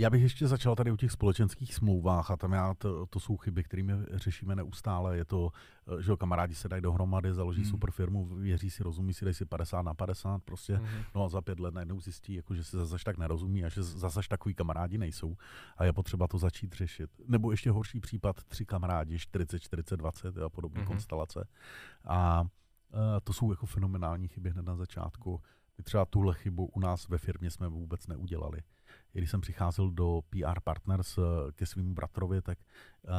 Já 0.00 0.10
bych 0.10 0.22
ještě 0.22 0.48
začal 0.48 0.76
tady 0.76 0.90
u 0.90 0.96
těch 0.96 1.12
společenských 1.12 1.74
smlouvách 1.74 2.30
a 2.30 2.36
tam 2.36 2.52
já 2.52 2.74
to, 2.74 3.06
to 3.06 3.20
jsou 3.20 3.36
chyby, 3.36 3.64
kterými 3.64 3.92
řešíme 4.12 4.56
neustále. 4.56 5.16
Je 5.16 5.24
to, 5.24 5.50
eh, 5.98 6.02
že 6.02 6.16
kamarádi 6.16 6.54
se 6.54 6.68
dají 6.68 6.82
dohromady, 6.82 7.34
založí 7.34 7.60
Hmm. 7.60 7.64
hmm. 7.64 7.70
super 7.70 7.90
firmu, 7.90 8.26
věří 8.26 8.70
si, 8.70 8.82
rozumí 8.82 9.14
si, 9.14 9.24
dají 9.24 9.34
si 9.34 9.44
50 9.44 9.82
na 9.82 9.94
50 9.94 10.42
prostě. 10.42 10.72
Mhm. 10.72 11.04
No 11.14 11.24
a 11.24 11.28
za 11.28 11.40
pět 11.40 11.60
let 11.60 11.74
najednou 11.74 12.00
zjistí, 12.00 12.34
jako, 12.34 12.54
že 12.54 12.64
se 12.64 12.86
zase 12.86 13.04
tak 13.04 13.18
nerozumí 13.18 13.64
a 13.64 13.68
že 13.68 13.82
zase 13.82 14.20
takový 14.28 14.54
kamarádi 14.54 14.98
nejsou 14.98 15.36
a 15.76 15.84
je 15.84 15.92
potřeba 15.92 16.28
to 16.28 16.38
začít 16.38 16.72
řešit. 16.72 17.10
Nebo 17.28 17.50
ještě 17.50 17.70
horší 17.70 18.00
případ, 18.00 18.44
tři 18.44 18.66
kamarádi, 18.66 19.18
40, 19.18 19.58
40, 19.58 19.96
20 19.96 20.38
a 20.38 20.48
podobné 20.48 20.80
mm-hmm. 20.80 20.86
konstelace. 20.86 21.48
A 22.04 22.40
uh, 22.40 22.98
to 23.24 23.32
jsou 23.32 23.50
jako 23.50 23.66
fenomenální 23.66 24.28
chyby 24.28 24.50
hned 24.50 24.66
na 24.66 24.76
začátku. 24.76 25.40
My 25.78 25.84
třeba 25.84 26.04
tuhle 26.04 26.34
chybu 26.34 26.66
u 26.66 26.80
nás 26.80 27.08
ve 27.08 27.18
firmě 27.18 27.50
jsme 27.50 27.68
vůbec 27.68 28.06
neudělali. 28.06 28.62
Když 29.12 29.30
jsem 29.30 29.40
přicházel 29.40 29.90
do 29.90 30.20
PR 30.30 30.60
Partners 30.64 31.18
eh, 31.18 31.22
ke 31.52 31.66
svým 31.66 31.94
bratrovi, 31.94 32.42
tak 32.42 32.58
uh, 33.02 33.12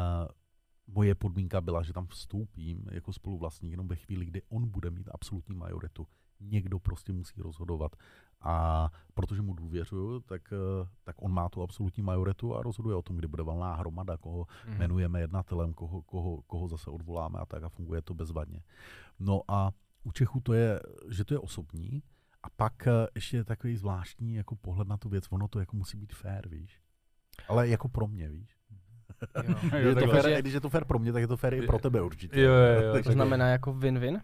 moje 0.87 1.15
podmínka 1.15 1.61
byla, 1.61 1.83
že 1.83 1.93
tam 1.93 2.07
vstoupím 2.07 2.85
jako 2.91 3.13
spoluvlastník 3.13 3.71
jenom 3.71 3.87
ve 3.87 3.95
chvíli, 3.95 4.25
kdy 4.25 4.41
on 4.49 4.69
bude 4.69 4.89
mít 4.89 5.09
absolutní 5.11 5.55
majoritu. 5.55 6.07
Někdo 6.39 6.79
prostě 6.79 7.13
musí 7.13 7.41
rozhodovat. 7.41 7.95
A 8.41 8.89
protože 9.13 9.41
mu 9.41 9.53
důvěřuju, 9.53 10.19
tak, 10.19 10.53
eh, 10.53 10.87
tak 11.03 11.15
on 11.21 11.31
má 11.33 11.49
tu 11.49 11.61
absolutní 11.61 12.03
majoritu 12.03 12.55
a 12.55 12.61
rozhoduje 12.63 12.95
o 12.95 13.01
tom, 13.01 13.17
kdy 13.17 13.27
bude 13.27 13.43
valná 13.43 13.75
hromada, 13.75 14.17
koho 14.17 14.47
Mhm. 14.65 14.75
jmenujeme 14.75 15.21
jednatelem, 15.21 15.73
koho, 15.73 16.01
koho, 16.01 16.41
koho 16.41 16.67
zase 16.67 16.89
odvoláme 16.89 17.39
a 17.39 17.45
tak 17.45 17.63
a 17.63 17.69
funguje 17.69 18.01
to 18.01 18.13
bezvadně. 18.13 18.63
No 19.19 19.41
a 19.47 19.71
u 20.03 20.11
Čechů 20.11 20.39
to 20.39 20.53
je, 20.53 20.79
že 21.09 21.25
to 21.25 21.33
je 21.33 21.39
osobní 21.39 22.03
a 22.43 22.49
pak 22.49 22.87
eh, 22.87 22.91
ještě 23.15 23.37
je 23.37 23.43
takový 23.43 23.77
zvláštní 23.77 24.33
jako 24.35 24.55
pohled 24.55 24.87
na 24.87 24.97
tu 24.97 25.09
věc, 25.09 25.25
ono 25.29 25.47
to 25.47 25.59
jako 25.59 25.75
musí 25.75 25.97
být 25.97 26.13
fair, 26.13 26.47
víš. 26.47 26.81
Ale 27.47 27.67
jako 27.67 27.89
pro 27.89 28.07
mě, 28.07 28.29
víš. 28.29 28.60
Jo. 29.81 29.89
Je, 29.89 29.95
to 29.95 30.07
fair, 30.07 30.41
když 30.41 30.53
je 30.53 30.61
to 30.61 30.69
fair 30.69 30.85
pro 30.85 30.99
mě, 30.99 31.13
tak 31.13 31.21
je 31.21 31.27
to 31.27 31.37
fair 31.37 31.53
i 31.53 31.61
pro 31.61 31.79
tebe 31.79 32.01
určitě. 32.01 32.41
Jo, 32.41 32.51
jo, 32.53 32.81
jo. 32.85 32.93
Takže- 32.93 33.09
To 33.09 33.13
znamená 33.13 33.47
jako 33.47 33.73
win-win? 33.73 34.13
Uh, 34.13 34.19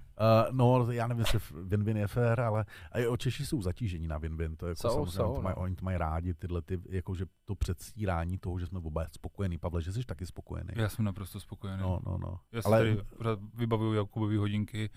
no, 0.51 0.91
já 0.91 1.07
nevím, 1.07 1.19
jestli 1.19 1.39
win-win 1.63 1.97
je 1.97 2.07
fair, 2.07 2.39
ale 2.41 2.65
a 2.91 2.99
jo, 2.99 3.17
Češi 3.17 3.45
jsou 3.45 3.61
zatížení 3.61 4.07
na 4.07 4.19
win-win. 4.19 4.55
To 4.57 4.65
je 4.65 4.69
jako 4.71 4.81
Jsou, 4.81 4.89
samozřejmě, 4.89 5.11
jsou, 5.11 5.35
to 5.35 5.41
mají, 5.41 5.55
no. 5.57 5.61
oni 5.63 5.75
to 5.75 5.85
mají 5.85 5.97
rádi, 5.97 6.33
tyhle 6.33 6.61
ty, 6.61 6.79
jakože 6.89 7.25
to 7.45 7.55
předstírání 7.55 8.37
toho, 8.37 8.59
že 8.59 8.65
jsme 8.65 8.79
oba 8.83 9.05
spokojení. 9.11 9.57
Pavle, 9.57 9.81
že 9.81 9.91
jsi 9.91 10.03
taky 10.03 10.25
spokojený. 10.25 10.69
Já 10.75 10.89
jsem 10.89 11.05
naprosto 11.05 11.39
spokojený. 11.39 11.81
No, 11.81 11.99
no, 12.05 12.17
no. 12.17 12.39
Já 12.51 12.61
si 12.61 12.65
Ale- 12.67 12.77
Ale... 12.79 12.95
tady 13.23 13.37
vybavuju 13.53 13.93
Jakubový 13.93 14.37
hodinky 14.37 14.89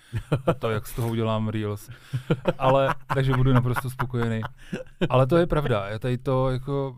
a 0.47 0.55
to, 0.55 0.71
jak 0.71 0.87
z 0.87 0.95
toho 0.97 1.09
udělám 1.09 1.49
reels. 1.49 1.91
Ale, 2.59 2.95
takže 3.15 3.37
budu 3.37 3.53
naprosto 3.53 3.91
spokojený. 3.91 4.41
Ale 5.11 5.27
to 5.27 5.37
je 5.37 5.47
pravda. 5.47 5.89
Já 5.89 5.99
tady 5.99 6.19
to 6.19 6.51
jako, 6.51 6.97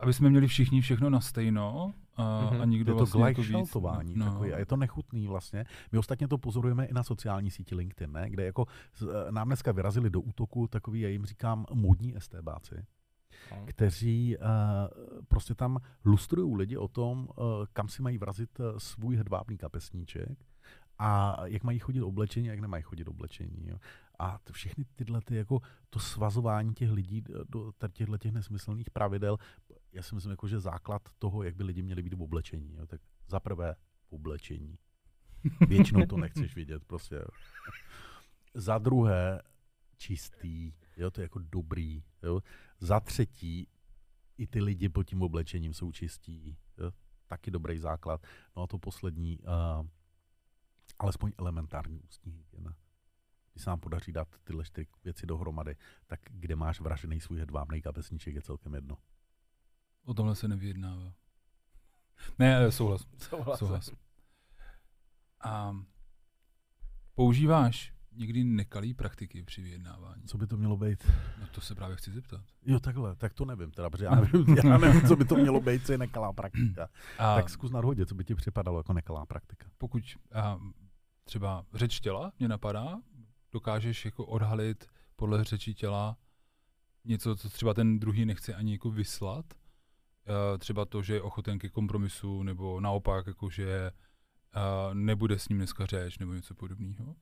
aby 0.00 0.12
jsme 0.12 0.30
měli 0.30 0.46
všichni 0.46 0.80
všechno 0.80 1.10
na 1.10 1.20
stejno 1.20 1.92
a, 2.22 2.50
Mhm. 2.50 2.60
a 2.60 2.64
nikdo 2.64 2.92
je 2.92 2.94
to 2.94 2.96
vlastně 2.98 3.20
jako 3.24 3.40
víc. 3.42 3.50
no. 4.18 4.24
takový 4.24 4.52
a 4.52 4.58
je 4.58 4.66
to 4.66 4.76
nechutný 4.76 5.26
vlastně. 5.26 5.64
My 5.92 5.98
ostatně 5.98 6.28
to 6.28 6.38
pozorujeme 6.38 6.86
i 6.86 6.92
na 6.94 7.02
sociální 7.02 7.50
síti 7.50 7.74
LinkedIn, 7.74 8.12
ne? 8.12 8.30
kde 8.30 8.44
jako 8.44 8.66
eh, 9.02 9.32
nám 9.32 9.46
dneska 9.48 9.72
vyrazili 9.72 10.10
do 10.10 10.20
útoku 10.20 10.68
takový, 10.68 11.00
já 11.00 11.08
jim 11.08 11.24
říkám, 11.24 11.66
modní 11.74 12.16
estébáci, 12.16 12.84
No. 13.50 13.66
kteří 13.66 14.36
uh, 14.36 14.44
prostě 15.28 15.54
tam 15.54 15.78
lustrují 16.04 16.56
lidi 16.56 16.76
o 16.76 16.88
tom, 16.88 17.18
uh, 17.36 17.44
kam 17.72 17.88
si 17.88 18.02
mají 18.02 18.18
vrazit 18.18 18.60
svůj 18.78 19.16
hedvábný 19.16 19.58
kapesníček 19.58 20.38
a 20.98 21.36
jak 21.44 21.64
mají 21.64 21.78
chodit 21.78 22.02
oblečení, 22.02 22.46
jak 22.46 22.60
nemají 22.60 22.82
chodit 22.82 23.08
oblečení. 23.08 23.68
Jo. 23.68 23.76
A 24.18 24.38
t- 24.38 24.52
všechny 24.52 24.84
tyhle, 24.96 25.20
ty, 25.20 25.36
jako 25.36 25.60
to 25.90 25.98
svazování 25.98 26.74
těch 26.74 26.90
lidí 26.92 27.24
do 27.48 27.72
těchto 27.92 28.18
těch 28.18 28.32
nesmyslných 28.32 28.90
pravidel, 28.90 29.38
já 29.92 30.02
si 30.02 30.14
myslím, 30.14 30.30
jako, 30.30 30.48
že 30.48 30.60
základ 30.60 31.08
toho, 31.18 31.42
jak 31.42 31.56
by 31.56 31.64
lidi 31.64 31.82
měli 31.82 32.02
být 32.02 32.14
v 32.14 32.22
oblečení. 32.22 32.74
Jo. 32.74 32.86
Tak 32.86 33.00
za 33.26 33.40
prvé 33.40 33.76
oblečení. 34.10 34.78
Většinou 35.68 36.06
to 36.06 36.16
nechceš 36.16 36.56
vidět, 36.56 36.84
prostě. 36.84 37.24
Za 38.54 38.78
druhé, 38.78 39.42
čistý, 39.96 40.72
jo, 40.96 41.10
to 41.10 41.20
je 41.20 41.22
jako 41.22 41.38
dobrý. 41.38 42.04
Jo. 42.22 42.40
Za 42.80 43.00
třetí, 43.00 43.68
i 44.38 44.46
ty 44.46 44.62
lidi 44.62 44.88
pod 44.88 45.02
tím 45.02 45.22
oblečením 45.22 45.74
jsou 45.74 45.92
čistí. 45.92 46.56
Jo. 46.78 46.92
Taky 47.26 47.50
dobrý 47.50 47.78
základ. 47.78 48.26
No 48.56 48.62
a 48.62 48.66
to 48.66 48.78
poslední, 48.78 49.38
uh, 49.38 49.86
alespoň 50.98 51.32
elementární 51.38 52.00
ústní 52.00 52.32
hygiena. 52.32 52.76
Když 53.52 53.64
se 53.64 53.70
nám 53.70 53.80
podaří 53.80 54.12
dát 54.12 54.28
tyhle 54.44 54.64
čtyři 54.64 54.86
věci 55.04 55.26
dohromady, 55.26 55.76
tak 56.06 56.20
kde 56.30 56.56
máš 56.56 56.80
vražený 56.80 57.20
svůj 57.20 57.38
hedvábný 57.38 57.82
kapesníček 57.82 58.34
je 58.34 58.42
celkem 58.42 58.74
jedno. 58.74 58.98
O 60.04 60.14
tomhle 60.14 60.34
se 60.34 60.48
nevyjednává. 60.48 61.12
Ne, 62.38 62.64
eh, 62.64 62.72
souhlas. 62.72 63.06
Souhlas. 63.18 63.58
souhlas. 63.58 63.90
A 65.44 65.76
používáš 67.14 67.92
někdy 68.12 68.44
nekalý 68.44 68.94
praktiky 68.94 69.42
při 69.42 69.62
vyjednávání? 69.62 70.22
Co 70.26 70.38
by 70.38 70.46
to 70.46 70.56
mělo 70.56 70.76
být? 70.76 71.10
No 71.40 71.46
to 71.46 71.60
se 71.60 71.74
právě 71.74 71.96
chci 71.96 72.10
zeptat. 72.10 72.40
Jo, 72.66 72.80
takhle, 72.80 73.16
tak 73.16 73.34
to 73.34 73.44
nevím 73.44 73.70
teda, 73.70 73.90
protože 73.90 74.04
já 74.04 74.14
nevím, 74.14 74.56
já 74.64 74.78
nevím 74.78 75.08
co 75.08 75.16
by 75.16 75.24
to 75.24 75.34
mělo 75.36 75.60
být, 75.60 75.86
co 75.86 75.92
je 75.92 75.98
nekalá 75.98 76.32
praktika. 76.32 76.88
A 77.18 77.36
Tak 77.36 77.50
zkus 77.50 77.70
nadhodit, 77.70 78.08
co 78.08 78.14
by 78.14 78.24
ti 78.24 78.34
připadalo 78.34 78.78
jako 78.78 78.92
nekalá 78.92 79.26
praktika. 79.26 79.66
pokud 79.78 80.02
a, 80.32 80.58
třeba 81.24 81.64
řeč 81.74 82.00
těla 82.00 82.32
mě 82.38 82.48
napadá, 82.48 83.00
dokážeš 83.52 84.04
jako 84.04 84.26
odhalit 84.26 84.86
podle 85.16 85.44
řeči 85.44 85.74
těla 85.74 86.16
něco, 87.04 87.36
co 87.36 87.50
třeba 87.50 87.74
ten 87.74 87.98
druhý 87.98 88.24
nechce 88.24 88.54
ani 88.54 88.72
jako 88.72 88.90
vyslat, 88.90 89.46
třeba 90.58 90.84
to, 90.84 91.02
že 91.02 91.14
je 91.14 91.22
ochoten 91.22 91.58
ke 91.58 91.68
kompromisu, 91.68 92.42
nebo 92.42 92.80
naopak, 92.80 93.26
jako 93.26 93.50
že 93.50 93.90
a, 94.52 94.90
nebude 94.92 95.38
s 95.38 95.48
ním 95.48 95.58
dneska 95.58 95.86
řeč, 95.86 96.18
nebo 96.18 96.32
něco 96.32 96.54
podobného. 96.54 97.14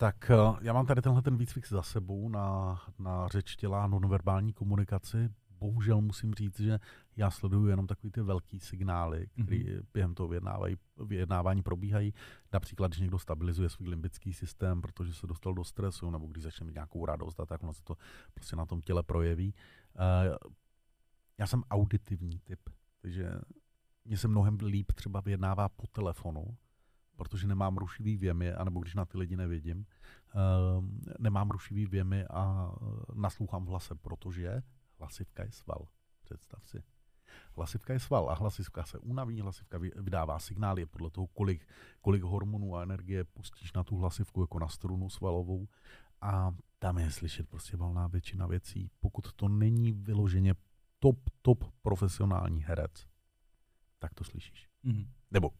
Tak 0.00 0.30
eh, 0.30 0.36
já 0.60 0.72
mám 0.72 0.86
tady 0.86 1.02
tenhle 1.02 1.22
ten 1.22 1.36
výcvik 1.36 1.68
za 1.68 1.82
sebou 1.82 2.28
na, 2.28 2.80
na 2.98 3.28
řeč 3.28 3.56
těla, 3.56 3.86
nonverbální 3.86 4.52
komunikaci. 4.52 5.28
Bohužel 5.58 6.00
musím 6.00 6.34
říct, 6.34 6.60
že 6.60 6.78
já 7.16 7.30
sleduju 7.30 7.66
jenom 7.66 7.86
takový 7.86 8.10
ty 8.10 8.22
velký 8.22 8.60
signály, 8.60 9.26
které 9.26 9.56
mm-hmm. 9.56 9.82
během 9.94 10.14
toho 10.14 10.28
vyjednávají, 10.28 10.76
vyjednávání 11.06 11.62
probíhají. 11.62 12.14
Například, 12.52 12.88
když 12.88 13.00
někdo 13.00 13.18
stabilizuje 13.18 13.68
svůj 13.68 13.88
limbický 13.88 14.32
systém, 14.32 14.80
protože 14.80 15.14
se 15.14 15.26
dostal 15.26 15.54
do 15.54 15.64
stresu, 15.64 16.10
nebo 16.10 16.26
když 16.26 16.44
začne 16.44 16.66
mít 16.66 16.74
nějakou 16.74 17.06
radost 17.06 17.40
a 17.40 17.46
tak, 17.46 17.62
ono 17.62 17.72
se 17.74 17.82
to 17.84 17.96
prostě 18.34 18.56
na 18.56 18.66
tom 18.66 18.80
těle 18.80 19.02
projeví. 19.02 19.54
Uh, 19.94 20.52
já 21.40 21.46
jsem 21.46 21.62
auditivní 21.70 22.38
typ, 22.38 22.60
takže 23.00 23.30
mě 24.04 24.16
se 24.16 24.28
mnohem 24.28 24.58
líp 24.64 24.92
třeba 24.92 25.20
vyjednává 25.20 25.68
po 25.68 25.86
telefonu, 25.86 26.56
protože 27.16 27.46
nemám 27.46 27.76
rušivý 27.76 28.16
věmy, 28.16 28.52
anebo 28.52 28.80
když 28.80 28.94
na 28.94 29.04
ty 29.04 29.18
lidi 29.18 29.36
nevidím, 29.36 29.78
uh, 29.78 30.84
nemám 31.18 31.50
rušivý 31.50 31.86
věmy 31.86 32.24
a 32.30 32.72
uh, 32.80 33.02
naslouchám 33.14 33.64
v 33.64 33.68
hlase, 33.68 33.94
protože 33.94 34.62
hlasivka 34.98 35.44
je 35.44 35.52
sval. 35.52 35.88
Představ 36.22 36.66
si. 36.66 36.82
Hlasivka 37.56 37.92
je 37.92 38.00
sval 38.00 38.30
a 38.30 38.34
hlasivka 38.34 38.84
se 38.84 38.98
unaví, 38.98 39.40
hlasivka 39.40 39.78
vydává 39.78 40.38
signály 40.38 40.86
podle 40.86 41.10
toho, 41.10 41.26
kolik, 41.26 41.68
kolik 42.00 42.22
hormonů 42.22 42.76
a 42.76 42.82
energie 42.82 43.24
pustíš 43.24 43.72
na 43.72 43.84
tu 43.84 43.96
hlasivku 43.96 44.40
jako 44.40 44.58
na 44.58 44.68
strunu 44.68 45.10
svalovou 45.10 45.68
a 46.20 46.54
tam 46.78 46.98
je 46.98 47.10
slyšet 47.10 47.48
prostě 47.48 47.76
valná 47.76 48.06
většina 48.06 48.46
věcí. 48.46 48.90
Pokud 49.00 49.32
to 49.32 49.48
není 49.48 49.92
vyloženě 49.92 50.54
top, 51.00 51.18
top 51.42 51.64
profesionální 51.82 52.62
herec, 52.62 53.06
tak 53.98 54.14
to 54.14 54.24
slyšíš. 54.24 54.68
Mm-hmm. 54.84 55.08
Nebo 55.30 55.50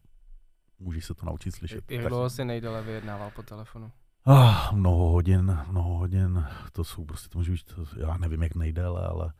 můžeš 0.79 1.05
se 1.05 1.13
to 1.13 1.25
naučit 1.25 1.51
slyšet. 1.51 1.91
Jak 1.91 2.05
dlouho 2.05 2.29
si 2.29 2.45
nejdéle 2.45 2.83
vyjednával 2.83 3.31
po 3.31 3.43
telefonu? 3.43 3.91
Ah, 4.25 4.71
mnoho 4.71 5.11
hodin, 5.11 5.59
mnoho 5.67 5.97
hodin, 5.97 6.45
to 6.71 6.83
jsou 6.83 7.05
prostě, 7.05 7.29
to 7.29 7.37
může 7.37 7.51
být, 7.51 7.63
to, 7.63 7.85
já 7.99 8.17
nevím 8.17 8.43
jak 8.43 8.55
nejdéle, 8.55 9.07
ale 9.07 9.33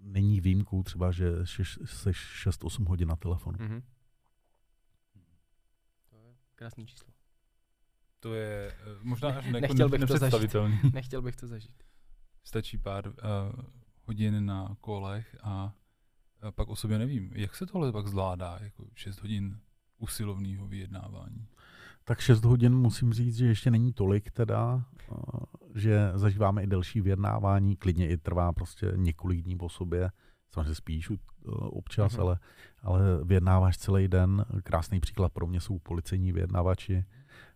není 0.00 0.40
výjimkou 0.40 0.82
třeba, 0.82 1.12
že 1.12 1.46
seš 1.46 1.78
6-8 2.46 2.88
hodin 2.88 3.08
na 3.08 3.16
telefonu. 3.16 3.58
Mhm. 3.60 3.82
To 6.10 6.16
je 6.16 6.34
krásný 6.54 6.86
číslo. 6.86 7.08
To 8.20 8.34
je 8.34 8.72
eh, 8.72 8.98
možná 9.02 9.28
až 9.28 9.44
jako 9.44 9.60
Nechtěl 9.60 9.88
bych 9.88 10.04
to 10.04 10.18
zažít. 10.18 10.56
Nechtěl 10.92 11.22
bych 11.22 11.36
to 11.36 11.46
zažít. 11.46 11.82
Stačí 12.44 12.78
pár 12.78 13.06
uh, 13.08 13.14
hodin 14.06 14.46
na 14.46 14.76
kolech 14.80 15.36
a, 15.42 15.72
pak 16.50 16.68
o 16.68 16.76
sobě 16.76 16.98
nevím. 16.98 17.30
Jak 17.34 17.54
se 17.56 17.66
tohle 17.66 17.92
pak 17.92 18.06
zvládá, 18.06 18.58
jako 18.60 18.86
6 18.94 19.22
hodin 19.22 19.58
usilovného 19.98 20.66
vyjednávání? 20.66 21.46
Tak 22.04 22.20
6 22.20 22.44
hodin 22.44 22.74
musím 22.74 23.12
říct, 23.12 23.36
že 23.36 23.46
ještě 23.46 23.70
není 23.70 23.92
tolik 23.92 24.30
teda, 24.30 24.84
že 25.74 26.10
zažíváme 26.14 26.62
i 26.62 26.66
delší 26.66 27.00
vyjednávání, 27.00 27.76
klidně 27.76 28.08
i 28.08 28.16
trvá 28.16 28.52
prostě 28.52 28.92
několik 28.96 29.42
dní 29.42 29.56
po 29.56 29.68
sobě, 29.68 30.10
samozřejmě 30.50 30.74
spíš 30.74 31.10
eh, 31.10 31.16
občas, 31.50 32.12
Mhm. 32.12 32.20
ale, 32.22 32.38
ale 32.82 33.00
vyjednáváš 33.24 33.78
celý 33.78 34.08
den. 34.08 34.44
Krásný 34.64 35.00
příklad 35.00 35.32
pro 35.32 35.46
mě 35.46 35.60
jsou 35.60 35.78
policejní 35.78 36.32
vyjednavači, 36.32 37.04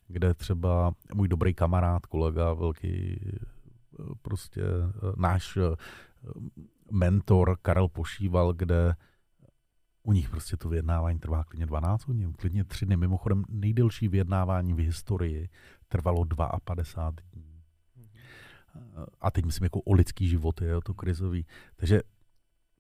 kde 0.09 0.35
třeba 0.35 0.93
můj 1.15 1.29
dobrý 1.29 1.55
kamarád, 1.55 2.07
kolega, 2.07 2.53
velký 2.53 3.21
eh, 3.27 3.39
prostě 4.23 4.63
eh, 4.63 5.13
náš 5.17 5.59
mentor 6.91 7.59
Karel 7.63 7.89
Pošíval, 7.89 8.53
kde 8.53 8.95
u 10.03 10.13
nich 10.13 10.31
prostě 10.31 10.57
to 10.57 10.69
vyjednávání 10.69 11.19
trvá 11.19 11.45
klidně 11.45 11.67
12 11.67 12.07
hodin, 12.07 12.33
klidně 12.33 12.65
3 12.65 12.87
dny. 12.87 12.97
Mimochodem 12.97 13.45
nejdelší 13.49 14.09
vyjednávání 14.09 14.75
v 14.75 14.79
historii 14.79 15.49
trvalo 15.89 16.27
52 16.65 17.13
dní. 17.33 17.63
A 19.21 19.31
teď 19.31 19.45
myslím 19.45 19.65
jako 19.65 19.81
o 19.81 19.93
lidský 19.93 20.29
život, 20.29 20.61
je 20.61 20.81
to 20.85 20.95
krizový. 20.95 21.47
Takže 21.77 22.01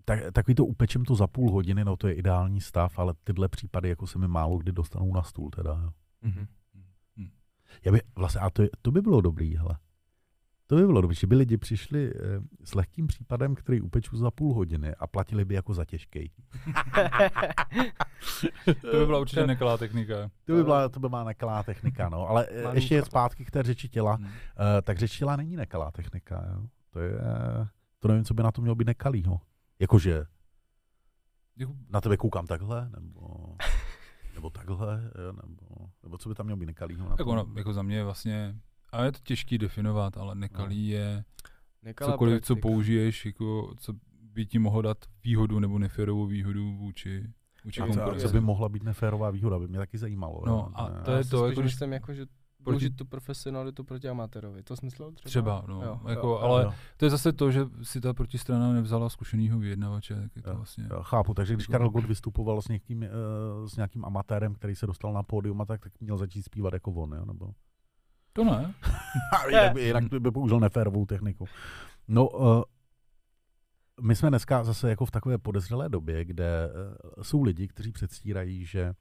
tak, 0.04 0.20
takový 0.32 0.54
to 0.54 0.64
upečem 0.64 1.04
to 1.04 1.14
za 1.14 1.26
půl 1.26 1.52
hodiny, 1.52 1.84
no 1.84 1.96
to 1.96 2.08
je 2.08 2.14
ideální 2.14 2.60
stav, 2.60 2.98
ale 2.98 3.14
tyhle 3.24 3.48
případy 3.48 3.88
jako 3.88 4.06
se 4.06 4.18
mi 4.18 4.28
málo 4.28 4.58
kdy 4.58 4.72
dostanou 4.72 5.14
na 5.14 5.22
stůl 5.22 5.50
teda. 5.50 5.80
Jo. 5.82 5.92
Mhm. 6.22 6.46
Já 7.84 7.92
by, 7.92 8.00
vlastně, 8.14 8.40
a 8.40 8.50
to, 8.50 8.62
je, 8.62 8.68
to 8.82 8.90
by 8.90 9.00
bylo 9.00 9.20
dobrý, 9.20 9.56
hele. 9.56 9.78
To 10.70 10.76
by 10.76 10.86
bylo 10.86 11.00
dobré, 11.00 11.14
že 11.14 11.26
by 11.26 11.36
lidi 11.36 11.56
přišli 11.56 12.12
eh, 12.14 12.18
s 12.64 12.74
lehkým 12.74 13.06
případem, 13.06 13.54
který 13.54 13.80
upeču 13.80 14.16
za 14.16 14.30
půl 14.30 14.54
hodiny 14.54 14.94
a 14.94 15.06
platili 15.06 15.44
by 15.44 15.54
jako 15.54 15.74
za 15.74 15.84
těžký. 15.84 16.32
To 18.64 18.96
by 18.98 19.06
byla 19.06 19.18
určitě 19.18 19.46
nekalá 19.46 19.76
technika. 19.78 20.30
To 20.44 20.52
by 20.52 20.64
byla, 20.64 20.88
to 20.88 21.00
by 21.00 21.08
byla 21.08 21.24
nekalá 21.24 21.62
technika, 21.62 22.08
no. 22.08 22.28
Ale 22.28 22.46
eh, 22.46 22.62
Malý 22.62 22.76
ještě 22.76 22.94
je 22.94 23.04
zpátky 23.04 23.44
k 23.44 23.50
té 23.50 23.62
řeči 23.62 23.88
těla. 23.88 24.14
Hmm. 24.14 24.24
Uh, 24.24 24.30
tak 24.82 24.98
řeč 24.98 25.18
těla 25.18 25.36
není 25.36 25.56
nekalá 25.56 25.90
technika, 25.90 26.44
jo. 26.52 26.66
To 26.90 27.00
je, 27.00 27.12
to 27.98 28.08
nevím, 28.08 28.24
co 28.24 28.34
by 28.34 28.42
na 28.42 28.52
to 28.52 28.62
mělo 28.62 28.74
být 28.74 28.86
nekalýho. 28.86 29.40
Jakože 29.78 30.24
Jako, 31.56 31.72
na 31.88 32.00
tebe 32.00 32.16
koukám 32.16 32.46
takhle, 32.46 32.90
nebo, 33.00 33.56
nebo 34.34 34.50
takhle, 34.50 35.10
jo, 35.24 35.32
nebo, 35.32 35.66
nebo 36.02 36.18
co 36.18 36.28
by 36.28 36.34
tam 36.34 36.46
mělo 36.46 36.56
být 36.56 36.66
nekalýho 36.66 37.16
tom? 37.16 37.28
ono, 37.28 37.46
jako 37.56 37.72
za 37.72 37.82
mě 37.82 38.04
vlastně, 38.04 38.60
a 38.92 39.04
je 39.04 39.12
to 39.12 39.18
těžký 39.22 39.58
definovat, 39.58 40.16
ale 40.16 40.34
nekalý 40.34 40.88
je 40.88 41.24
Nekalá 41.82 42.12
cokoliv, 42.12 42.42
co 42.42 42.54
praktika. 42.54 42.68
použiješ, 42.68 43.26
jako, 43.26 43.74
co 43.78 43.92
by 44.22 44.46
ti 44.46 44.58
mohlo 44.58 44.82
dát 44.82 44.98
výhodu 45.24 45.58
nebo 45.58 45.78
neférovou 45.78 46.26
výhodu 46.26 46.72
vůči, 46.76 47.24
vůči 47.64 47.80
A 47.80 47.86
co, 47.86 48.20
co 48.20 48.28
by 48.32 48.40
mohla 48.40 48.68
být 48.68 48.82
neférová 48.82 49.30
výhoda, 49.30 49.58
by 49.58 49.68
mě 49.68 49.78
taky 49.78 49.98
zajímalo. 49.98 50.42
No, 50.46 50.52
jo. 50.52 50.68
a 50.74 50.88
Ne. 50.88 51.00
to 51.04 51.10
je 51.12 51.24
to, 51.24 51.46
jako 51.46 51.60
když- 51.60 51.72
myslím, 51.72 51.92
jako, 51.92 52.14
že 52.14 52.26
proti- 52.26 52.64
použít 52.64 52.96
tu 52.96 53.04
profesionalitu 53.04 53.84
proti 53.84 54.08
amatérovi. 54.08 54.62
To 54.62 54.76
smyslel 54.76 55.12
třeba? 55.12 55.28
Třeba, 55.28 55.64
no, 55.68 55.82
Jo, 55.82 56.00
jako, 56.08 56.26
jo, 56.26 56.38
ale 56.38 56.62
Jo, 56.62 56.72
to 56.96 57.04
je 57.06 57.10
zase 57.10 57.32
to, 57.32 57.50
že 57.50 57.60
si 57.82 58.00
ta 58.00 58.14
protistrana 58.14 58.72
nevzala 58.72 59.08
zkušenýho 59.08 59.58
vyjednavače, 59.58 60.14
tak 60.14 60.36
je 60.36 60.42
to 60.42 60.50
Jo, 60.50 60.56
vlastně... 60.56 60.88
jo, 60.90 61.02
chápu, 61.02 61.34
takže 61.34 61.54
když 61.54 61.66
Karel 61.66 61.90
Gott 61.90 62.04
vystupoval 62.04 62.62
s 62.62 62.68
někým, 62.68 63.02
uh, 63.02 63.66
s 63.68 63.76
nějakým 63.76 64.04
amatérem, 64.04 64.54
který 64.54 64.74
se 64.74 64.86
dostal 64.86 65.12
na 65.12 65.22
pódium, 65.22 65.60
a 65.60 65.64
tak, 65.64 65.80
tak 65.80 65.92
měl 66.00 66.16
začít 66.16 66.42
zpívat 66.42 66.72
jako 66.72 66.92
on, 66.92 67.12
jo, 67.12 67.24
nebo? 67.24 67.50
To 68.38 68.44
ne. 68.44 68.74
jinak, 69.48 69.72
by, 69.72 69.82
jinak 69.82 70.04
by 70.04 70.30
použil 70.30 70.60
neférovou 70.60 71.06
techniku. 71.06 71.46
No, 72.08 72.28
uh, 72.28 72.62
my 74.00 74.16
jsme 74.16 74.28
dneska 74.28 74.64
zase 74.64 74.90
jako 74.90 75.06
v 75.06 75.10
takové 75.10 75.38
podezřelé 75.38 75.88
době, 75.88 76.24
kde 76.24 76.68
uh, 76.68 77.22
jsou 77.22 77.42
lidi, 77.42 77.68
kteří 77.68 77.92
předstírají, 77.92 78.64
že 78.64 78.94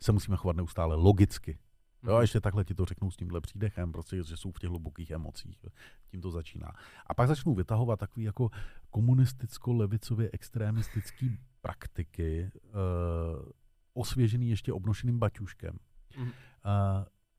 se 0.00 0.12
musíme 0.12 0.36
chovat 0.36 0.56
neustále 0.56 0.96
logicky. 0.96 1.58
Jo, 2.02 2.14
a 2.14 2.20
ještě 2.20 2.40
takhle 2.40 2.64
ti 2.64 2.74
to 2.74 2.84
řeknou 2.84 3.10
s 3.10 3.16
tímhle 3.16 3.40
přídechem, 3.40 3.92
prostě, 3.92 4.22
že 4.22 4.36
jsou 4.36 4.52
v 4.52 4.58
těch 4.58 4.70
hlubokých 4.70 5.10
emocích. 5.10 5.66
Tím 6.10 6.20
to 6.20 6.30
začíná. 6.30 6.72
A 7.06 7.14
pak 7.14 7.28
začnou 7.28 7.54
vytahovat 7.54 8.00
takový 8.00 8.24
jako 8.24 8.50
komunisticko-levicově 8.90 10.30
extremistický 10.32 11.38
praktiky, 11.60 12.50
uh, 12.54 12.70
osvěžený 13.94 14.50
ještě 14.50 14.72
obnošeným 14.72 15.18
baťuškem. 15.18 15.78
Mhm. 16.16 16.28
Uh, 16.28 16.32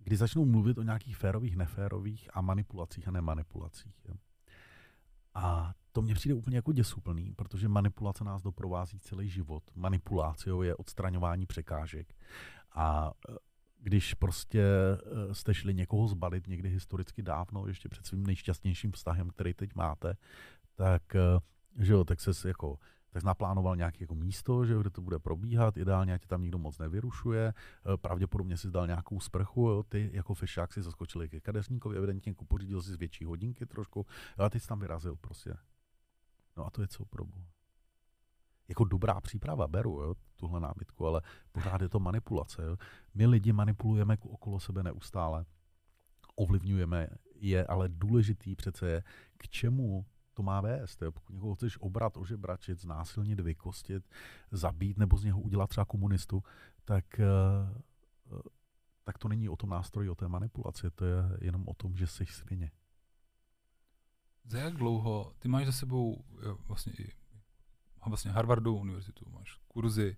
kdy 0.04 0.18
začnou 0.18 0.46
mluvit 0.46 0.78
o 0.78 0.84
nějakých 0.84 1.18
férových, 1.18 1.58
neférových 1.58 2.30
a 2.34 2.42
manipulacích 2.42 3.08
a 3.08 3.12
nemanipulacích. 3.12 3.96
Jo. 4.08 4.16
A 5.34 5.74
to 5.92 6.02
mně 6.02 6.14
přijde 6.14 6.36
úplně 6.36 6.56
jako 6.56 6.72
děsuplný, 6.72 7.34
protože 7.34 7.68
manipulace 7.68 8.24
nás 8.24 8.42
doprovází 8.42 9.00
celý 9.00 9.30
život. 9.30 9.64
Manipuláciou 9.76 10.62
je 10.62 10.76
odstraňování 10.76 11.46
překážek. 11.46 12.16
A 12.72 13.12
eh, 13.30 13.36
když 13.84 14.14
prostě 14.14 14.66
uh, 15.28 15.34
jste 15.34 15.54
šli 15.54 15.74
někoho 15.74 16.08
zbalit 16.08 16.48
někdy 16.48 16.70
historicky 16.70 17.22
dávno, 17.22 17.68
ještě 17.68 17.90
před 17.90 18.06
svým 18.06 18.28
nejšťastnějším 18.28 18.92
vztahem, 18.92 19.30
který 19.30 19.54
teď 19.54 19.76
máte, 19.76 20.18
tak, 20.76 21.04
uh, 21.16 21.84
že 21.84 21.94
jo, 21.94 22.04
tak 22.04 22.20
se 22.22 22.48
jako 22.48 22.80
tak 23.12 23.24
naplánoval 23.24 23.76
nějaké 23.76 24.04
jako 24.04 24.15
místo, 24.15 24.65
že 24.65 24.76
kde 24.80 24.89
to 24.89 25.02
bude 25.02 25.19
probíhat, 25.19 25.78
ideálně, 25.78 26.13
ať 26.13 26.26
tam 26.26 26.41
nikdo 26.41 26.58
moc 26.58 26.80
nevyrušuje, 26.80 27.54
eh, 27.54 27.97
pravděpodobně 27.97 28.58
si 28.58 28.71
dal 28.71 28.88
nějakou 28.88 29.19
sprchu, 29.19 29.69
jo, 29.69 29.84
ty 29.84 30.10
jako 30.13 30.34
fešák 30.34 30.74
si 30.74 30.82
zaskočili 30.82 31.30
ke 31.30 31.39
kadeřníkovi, 31.39 31.97
evidentně 31.97 32.30
jako 32.30 32.45
pořídil 32.45 32.82
si 32.82 32.91
z 32.91 32.95
větší 32.95 33.26
hodinky 33.26 33.65
trošku, 33.65 34.06
jo, 34.39 34.45
a 34.45 34.50
ty 34.50 34.60
jsi 34.60 34.67
tam 34.67 34.80
vyrazil 34.80 35.15
prostě. 35.15 35.54
No 36.58 36.65
a 36.65 36.69
to 36.69 36.82
je 36.82 36.88
co 36.88 37.06
pro 37.06 37.26
Jako 38.67 38.84
dobrá 38.84 39.21
příprava, 39.21 39.67
beru 39.67 40.02
jo, 40.02 40.15
tuhle 40.36 40.60
námitku, 40.60 41.08
ale 41.08 41.21
pořád 41.52 41.82
je 41.82 41.89
to 41.89 42.00
manipulace. 42.00 42.63
Jo. 42.63 42.78
My 43.13 43.26
lidi 43.26 43.54
manipulujeme 43.54 44.17
okolo 44.21 44.60
sebe 44.60 44.84
neustále, 44.84 45.45
ovlivňujeme 46.36 47.08
je, 47.36 47.65
ale 47.65 47.89
důležitý 47.89 48.56
přece 48.56 48.89
je, 48.89 49.04
k 49.38 49.50
čemu 49.50 50.06
to 50.34 50.44
má 50.44 50.62
vést. 50.62 51.02
Jo? 51.02 51.12
Pokud 51.12 51.34
někoho 51.34 51.56
chceš 51.56 51.78
obrat, 51.82 52.17
ožebračit, 52.17 52.80
znásilnit, 52.80 53.39
vykostit, 53.39 54.10
zabít 54.52 54.98
nebo 54.98 55.17
z 55.17 55.24
něho 55.24 55.39
udělat 55.39 55.70
třeba 55.70 55.86
komunistu, 55.86 56.44
tak, 56.86 57.06
uh, 58.32 58.41
tak 59.04 59.17
to 59.17 59.28
není 59.28 59.50
o 59.50 59.56
tom 59.56 59.70
nástroji, 59.70 60.10
o 60.10 60.15
té 60.15 60.28
manipulaci, 60.28 60.91
to 60.91 61.06
je 61.06 61.15
jenom 61.41 61.63
o 61.67 61.74
tom, 61.74 61.96
že 61.98 62.08
jsi 62.08 62.26
svině. 62.26 62.72
Za 64.46 64.60
jak 64.60 64.74
dlouho, 64.74 65.34
ty 65.39 65.48
máš 65.48 65.65
za 65.65 65.72
sebou 65.72 66.26
vlastně 66.67 66.94
vlastně 68.06 68.32
Harvardovou 68.32 68.80
univerzitu, 68.80 69.26
máš 69.30 69.60
kurzy, 69.67 70.17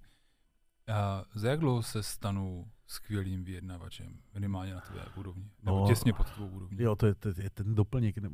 a 0.87 1.23
za 1.33 1.49
jak 1.49 1.59
dlouho 1.59 1.83
se 1.83 2.03
stanu 2.03 2.71
skvělým 2.87 3.43
vyjednavačem, 3.43 4.19
minimálně 4.33 4.73
na 4.73 4.81
tvé 4.81 5.05
úrovni, 5.15 5.51
nebo 5.63 5.79
no, 5.79 5.87
těsně 5.87 6.13
pod 6.13 6.29
tvou 6.29 6.47
úrovni. 6.47 6.83
Jo, 6.83 6.95
to 6.95 7.05
je, 7.05 7.15
to 7.15 7.29
je 7.29 7.49
ten 7.49 7.75
doplněk, 7.75 8.17
ne, 8.17 8.29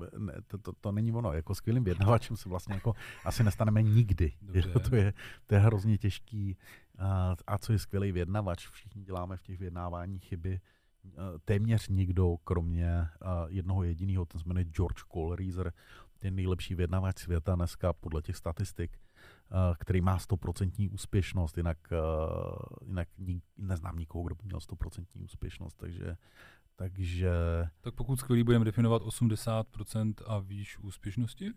to, 0.47 0.57
to, 0.57 0.73
to, 0.73 0.91
není 0.91 1.11
ono, 1.11 1.33
jako 1.33 1.55
skvělým 1.55 1.83
vyjednavačem 1.83 2.37
se 2.37 2.49
vlastně 2.49 2.75
jako 2.75 2.93
asi 3.25 3.43
nestaneme 3.43 3.83
nikdy. 3.83 4.33
Jo, 4.53 4.79
to, 4.79 4.95
je, 4.95 5.13
to 5.45 5.55
je 5.55 5.61
hrozně 5.61 5.97
těžký. 5.97 6.57
A, 6.97 7.35
a 7.47 7.57
co 7.57 7.71
je 7.71 7.79
skvělý 7.79 8.11
vyjednavač? 8.11 8.67
Všichni 8.67 9.03
děláme 9.03 9.37
v 9.37 9.41
těch 9.41 9.59
vyjednávání 9.59 10.19
chyby. 10.19 10.59
Téměř 11.45 11.87
nikdo, 11.87 12.37
kromě 12.43 13.07
jednoho 13.47 13.83
jediného, 13.83 14.25
ten 14.25 14.41
se 14.41 14.47
jmenuje 14.47 14.65
George 14.65 15.03
Colreiser, 15.13 15.73
ten 16.19 16.35
nejlepší 16.35 16.75
vyjednavač 16.75 17.19
světa 17.19 17.55
dneska 17.55 17.93
podle 17.93 18.21
těch 18.21 18.35
statistik 18.35 18.99
který 19.79 20.01
má 20.01 20.19
stoprocentní 20.19 20.89
úspěšnost, 20.89 21.57
jinak, 21.57 21.77
eh, 21.91 21.97
jinak 22.85 23.07
neznám 23.57 23.99
nikoho, 23.99 24.23
kdo 24.23 24.35
by 24.35 24.41
měl 24.45 24.59
stoprocentní 24.59 25.21
úspěšnost, 25.21 25.73
takže 25.73 26.17
takže... 26.79 27.31
Tak 27.81 27.93
pokud 27.93 28.19
skvělý 28.19 28.43
budeme 28.43 28.65
definovat 28.65 29.01
80% 29.01 30.13
a 30.27 30.39
výš 30.39 30.77
úspěšnosti? 30.77 31.51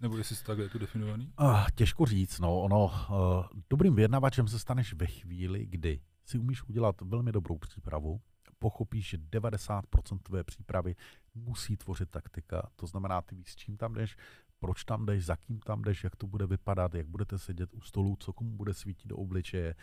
Nebo 0.00 0.16
jestli 0.16 0.36
takhle 0.36 0.64
je 0.64 0.68
to 0.68 0.78
definovaný? 0.78 1.32
Uh, 1.40 1.66
těžko 1.74 2.06
říct, 2.06 2.38
no. 2.38 2.60
Ono, 2.60 2.84
uh, 2.84 3.60
dobrým 3.70 3.94
vyjednavačem 3.94 4.48
se 4.48 4.58
staneš 4.58 4.94
ve 4.94 5.06
chvíli, 5.06 5.66
kdy 5.66 6.00
si 6.24 6.38
umíš 6.38 6.68
udělat 6.68 7.00
velmi 7.00 7.32
dobrou 7.32 7.58
přípravu, 7.58 8.20
pochopíš, 8.58 9.08
že 9.08 9.18
90% 9.18 10.18
tvé 10.22 10.44
přípravy 10.44 10.94
musí 11.34 11.76
tvořit 11.76 12.10
taktika. 12.10 12.70
To 12.76 12.86
znamená, 12.86 13.22
ty 13.22 13.34
víš, 13.34 13.52
s 13.52 13.56
čím 13.56 13.76
tam 13.76 13.94
jdeš, 13.94 14.16
proč 14.58 14.84
tam 14.84 15.06
jdeš, 15.06 15.24
za 15.24 15.36
kým 15.36 15.60
tam 15.60 15.82
jdeš, 15.82 16.04
jak 16.04 16.16
to 16.16 16.26
bude 16.26 16.46
vypadat, 16.46 16.94
jak 16.94 17.06
budete 17.06 17.38
sedět 17.38 17.74
u 17.74 17.80
stolu, 17.80 18.16
co 18.20 18.32
komu 18.32 18.56
bude 18.56 18.74
svítit 18.74 19.06
do 19.06 19.16
obličeje, 19.16 19.74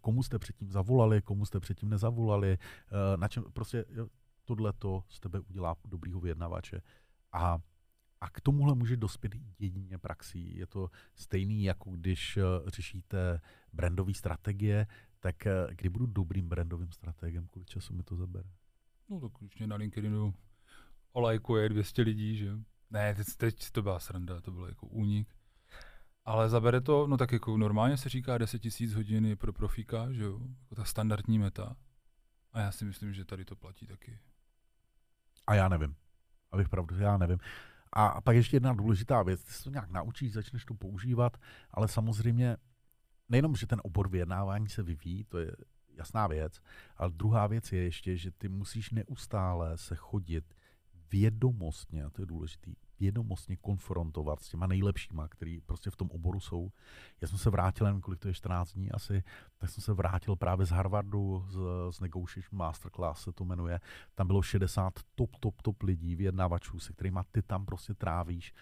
komu 0.00 0.22
jste 0.22 0.38
předtím 0.38 0.70
zavolali, 0.70 1.22
komu 1.22 1.46
jste 1.46 1.60
předtím 1.60 1.88
nezavolali, 1.88 2.52
eh, 2.52 3.16
na 3.16 3.28
čem 3.28 3.44
prostě 3.52 3.84
tohle 4.44 4.72
to 4.72 5.04
z 5.08 5.20
tebe 5.20 5.40
udělá 5.40 5.76
dobrýho 5.84 6.20
vyjednavače. 6.20 6.82
A 7.32 7.58
a 8.20 8.30
k 8.30 8.40
tomuhle 8.40 8.74
může 8.74 8.96
dospět 8.96 9.32
jedině 9.58 9.98
praxí. 9.98 10.56
Je 10.56 10.66
to 10.66 10.90
stejný, 11.14 11.64
jako 11.64 11.90
když 11.90 12.36
eh, 12.36 12.42
řešíte 12.66 13.40
brandové 13.72 14.14
strategie, 14.14 14.86
tak 15.20 15.46
eh, 15.46 15.66
kdy 15.70 15.88
budu 15.88 16.06
dobrým 16.06 16.48
brandovým 16.48 16.92
strategem, 16.92 17.46
kolik 17.46 17.68
času 17.68 17.94
mi 17.94 18.02
to 18.02 18.16
zabere? 18.16 18.48
No 19.08 19.20
tak 19.20 19.32
když 19.38 19.58
mě 19.58 19.66
na 19.66 19.76
LinkedInu 19.76 20.34
olajkuje 21.12 21.68
200 21.68 22.02
lidí, 22.02 22.36
že 22.36 22.58
ne, 22.90 23.14
teď, 23.14 23.26
teď 23.36 23.70
to 23.70 23.82
byla 23.82 23.98
sranda, 23.98 24.40
to 24.40 24.50
byl 24.50 24.66
jako 24.66 24.86
únik. 24.86 25.28
Ale 26.24 26.48
zabere 26.48 26.80
to, 26.80 27.06
no 27.06 27.16
tak 27.16 27.32
jako 27.32 27.56
normálně 27.56 27.96
se 27.96 28.08
říká 28.08 28.38
10 28.38 28.62
000 28.80 28.94
hodin 28.94 29.36
pro 29.36 29.52
profíka, 29.52 30.12
že 30.12 30.22
jo, 30.22 30.40
jako 30.62 30.74
ta 30.74 30.84
standardní 30.84 31.38
meta. 31.38 31.76
A 32.52 32.60
já 32.60 32.72
si 32.72 32.84
myslím, 32.84 33.14
že 33.14 33.24
tady 33.24 33.44
to 33.44 33.56
platí 33.56 33.86
taky. 33.86 34.18
A 35.46 35.54
já 35.54 35.68
nevím. 35.68 35.96
Abych 36.52 36.68
pravdu, 36.68 36.98
já 36.98 37.16
nevím. 37.16 37.38
A 37.92 38.20
pak 38.20 38.36
ještě 38.36 38.56
jedna 38.56 38.72
důležitá 38.72 39.22
věc, 39.22 39.42
ty 39.42 39.52
se 39.52 39.64
to 39.64 39.70
nějak 39.70 39.90
naučíš, 39.90 40.32
začneš 40.32 40.64
to 40.64 40.74
používat, 40.74 41.36
ale 41.70 41.88
samozřejmě 41.88 42.56
nejenom, 43.28 43.56
že 43.56 43.66
ten 43.66 43.80
obor 43.84 44.08
vyjednávání 44.08 44.68
se 44.68 44.82
vyvíjí, 44.82 45.24
to 45.24 45.38
je 45.38 45.52
jasná 45.94 46.26
věc, 46.26 46.60
ale 46.96 47.10
druhá 47.10 47.46
věc 47.46 47.72
je 47.72 47.84
ještě, 47.84 48.16
že 48.16 48.30
ty 48.30 48.48
musíš 48.48 48.90
neustále 48.90 49.78
se 49.78 49.96
chodit 49.96 50.54
vědomostně, 51.10 52.04
a 52.04 52.10
to 52.10 52.22
je 52.22 52.26
důležitý, 52.26 52.74
vědomostně 53.00 53.56
konfrontovat 53.56 54.40
s 54.40 54.48
těma 54.48 54.66
nejlepšíma, 54.66 55.28
který 55.28 55.60
prostě 55.60 55.90
v 55.90 55.96
tom 55.96 56.10
oboru 56.10 56.40
jsou. 56.40 56.70
Já 57.20 57.28
jsem 57.28 57.38
se 57.38 57.50
vrátil, 57.50 57.86
nevím, 57.86 58.00
kolik 58.00 58.20
to 58.20 58.28
je 58.28 58.34
14 58.34 58.72
dní 58.72 58.92
asi, 58.92 59.22
tak 59.58 59.70
jsem 59.70 59.82
se 59.82 59.92
vrátil 59.92 60.36
právě 60.36 60.66
z 60.66 60.70
Harvardu, 60.70 61.44
z, 61.48 61.58
z 61.90 62.00
Negotiation 62.00 62.58
Masterclass 62.58 63.22
se 63.22 63.32
to 63.32 63.44
jmenuje. 63.44 63.80
Tam 64.14 64.26
bylo 64.26 64.42
60 64.42 64.92
top, 65.14 65.36
top, 65.40 65.62
top 65.62 65.82
lidí, 65.82 66.16
vyjednávačů, 66.16 66.78
se 66.78 66.92
kterými 66.92 67.20
ty 67.32 67.42
tam 67.42 67.66
prostě 67.66 67.94
trávíš 67.94 68.54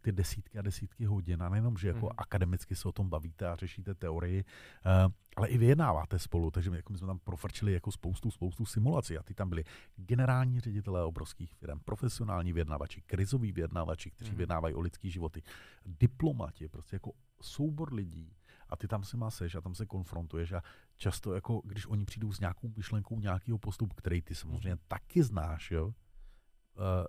ty 0.00 0.12
desítky 0.12 0.58
a 0.58 0.62
desítky 0.62 1.04
hodin. 1.04 1.42
A 1.42 1.48
nejenom, 1.48 1.76
že 1.76 1.88
jako 1.88 2.06
mm. 2.06 2.12
akademicky 2.16 2.76
se 2.76 2.88
o 2.88 2.92
tom 2.92 3.08
bavíte 3.08 3.48
a 3.48 3.56
řešíte 3.56 3.94
teorii, 3.94 4.44
uh, 4.44 5.12
ale 5.36 5.48
i 5.48 5.58
vyjednáváte 5.58 6.18
spolu, 6.18 6.50
takže 6.50 6.70
my, 6.70 6.76
jako 6.76 6.92
my 6.92 6.98
jsme 6.98 7.06
tam 7.06 7.18
profrčili 7.18 7.72
jako 7.72 7.92
spoustu, 7.92 8.30
spoustu 8.30 8.66
simulací 8.66 9.18
a 9.18 9.22
ty 9.22 9.34
tam 9.34 9.48
byli 9.48 9.64
generální 9.96 10.60
ředitelé 10.60 11.04
obrovských 11.04 11.54
firm, 11.54 11.80
profesionální 11.84 12.52
vyjednávači, 12.52 13.02
krizoví 13.02 13.52
vyjednávači, 13.52 14.10
kteří 14.10 14.30
mm. 14.30 14.36
vyjednávají 14.36 14.74
o 14.74 14.80
lidský 14.80 15.10
životy, 15.10 15.42
diplomati, 15.86 16.68
prostě 16.68 16.96
jako 16.96 17.12
soubor 17.42 17.92
lidí 17.92 18.32
a 18.68 18.76
ty 18.76 18.88
tam 18.88 19.04
se 19.04 19.16
maseš 19.16 19.54
a 19.54 19.60
tam 19.60 19.74
se 19.74 19.86
konfrontuješ 19.86 20.52
a 20.52 20.62
často 20.96 21.34
jako, 21.34 21.62
když 21.64 21.86
oni 21.86 22.04
přijdou 22.04 22.32
s 22.32 22.40
nějakou 22.40 22.72
myšlenkou 22.76 23.20
nějakého 23.20 23.58
postupu, 23.58 23.94
který 23.94 24.22
ty 24.22 24.34
samozřejmě 24.34 24.74
mm. 24.74 24.80
taky 24.88 25.22
znáš, 25.22 25.70
jo, 25.70 25.86
uh, 25.86 25.92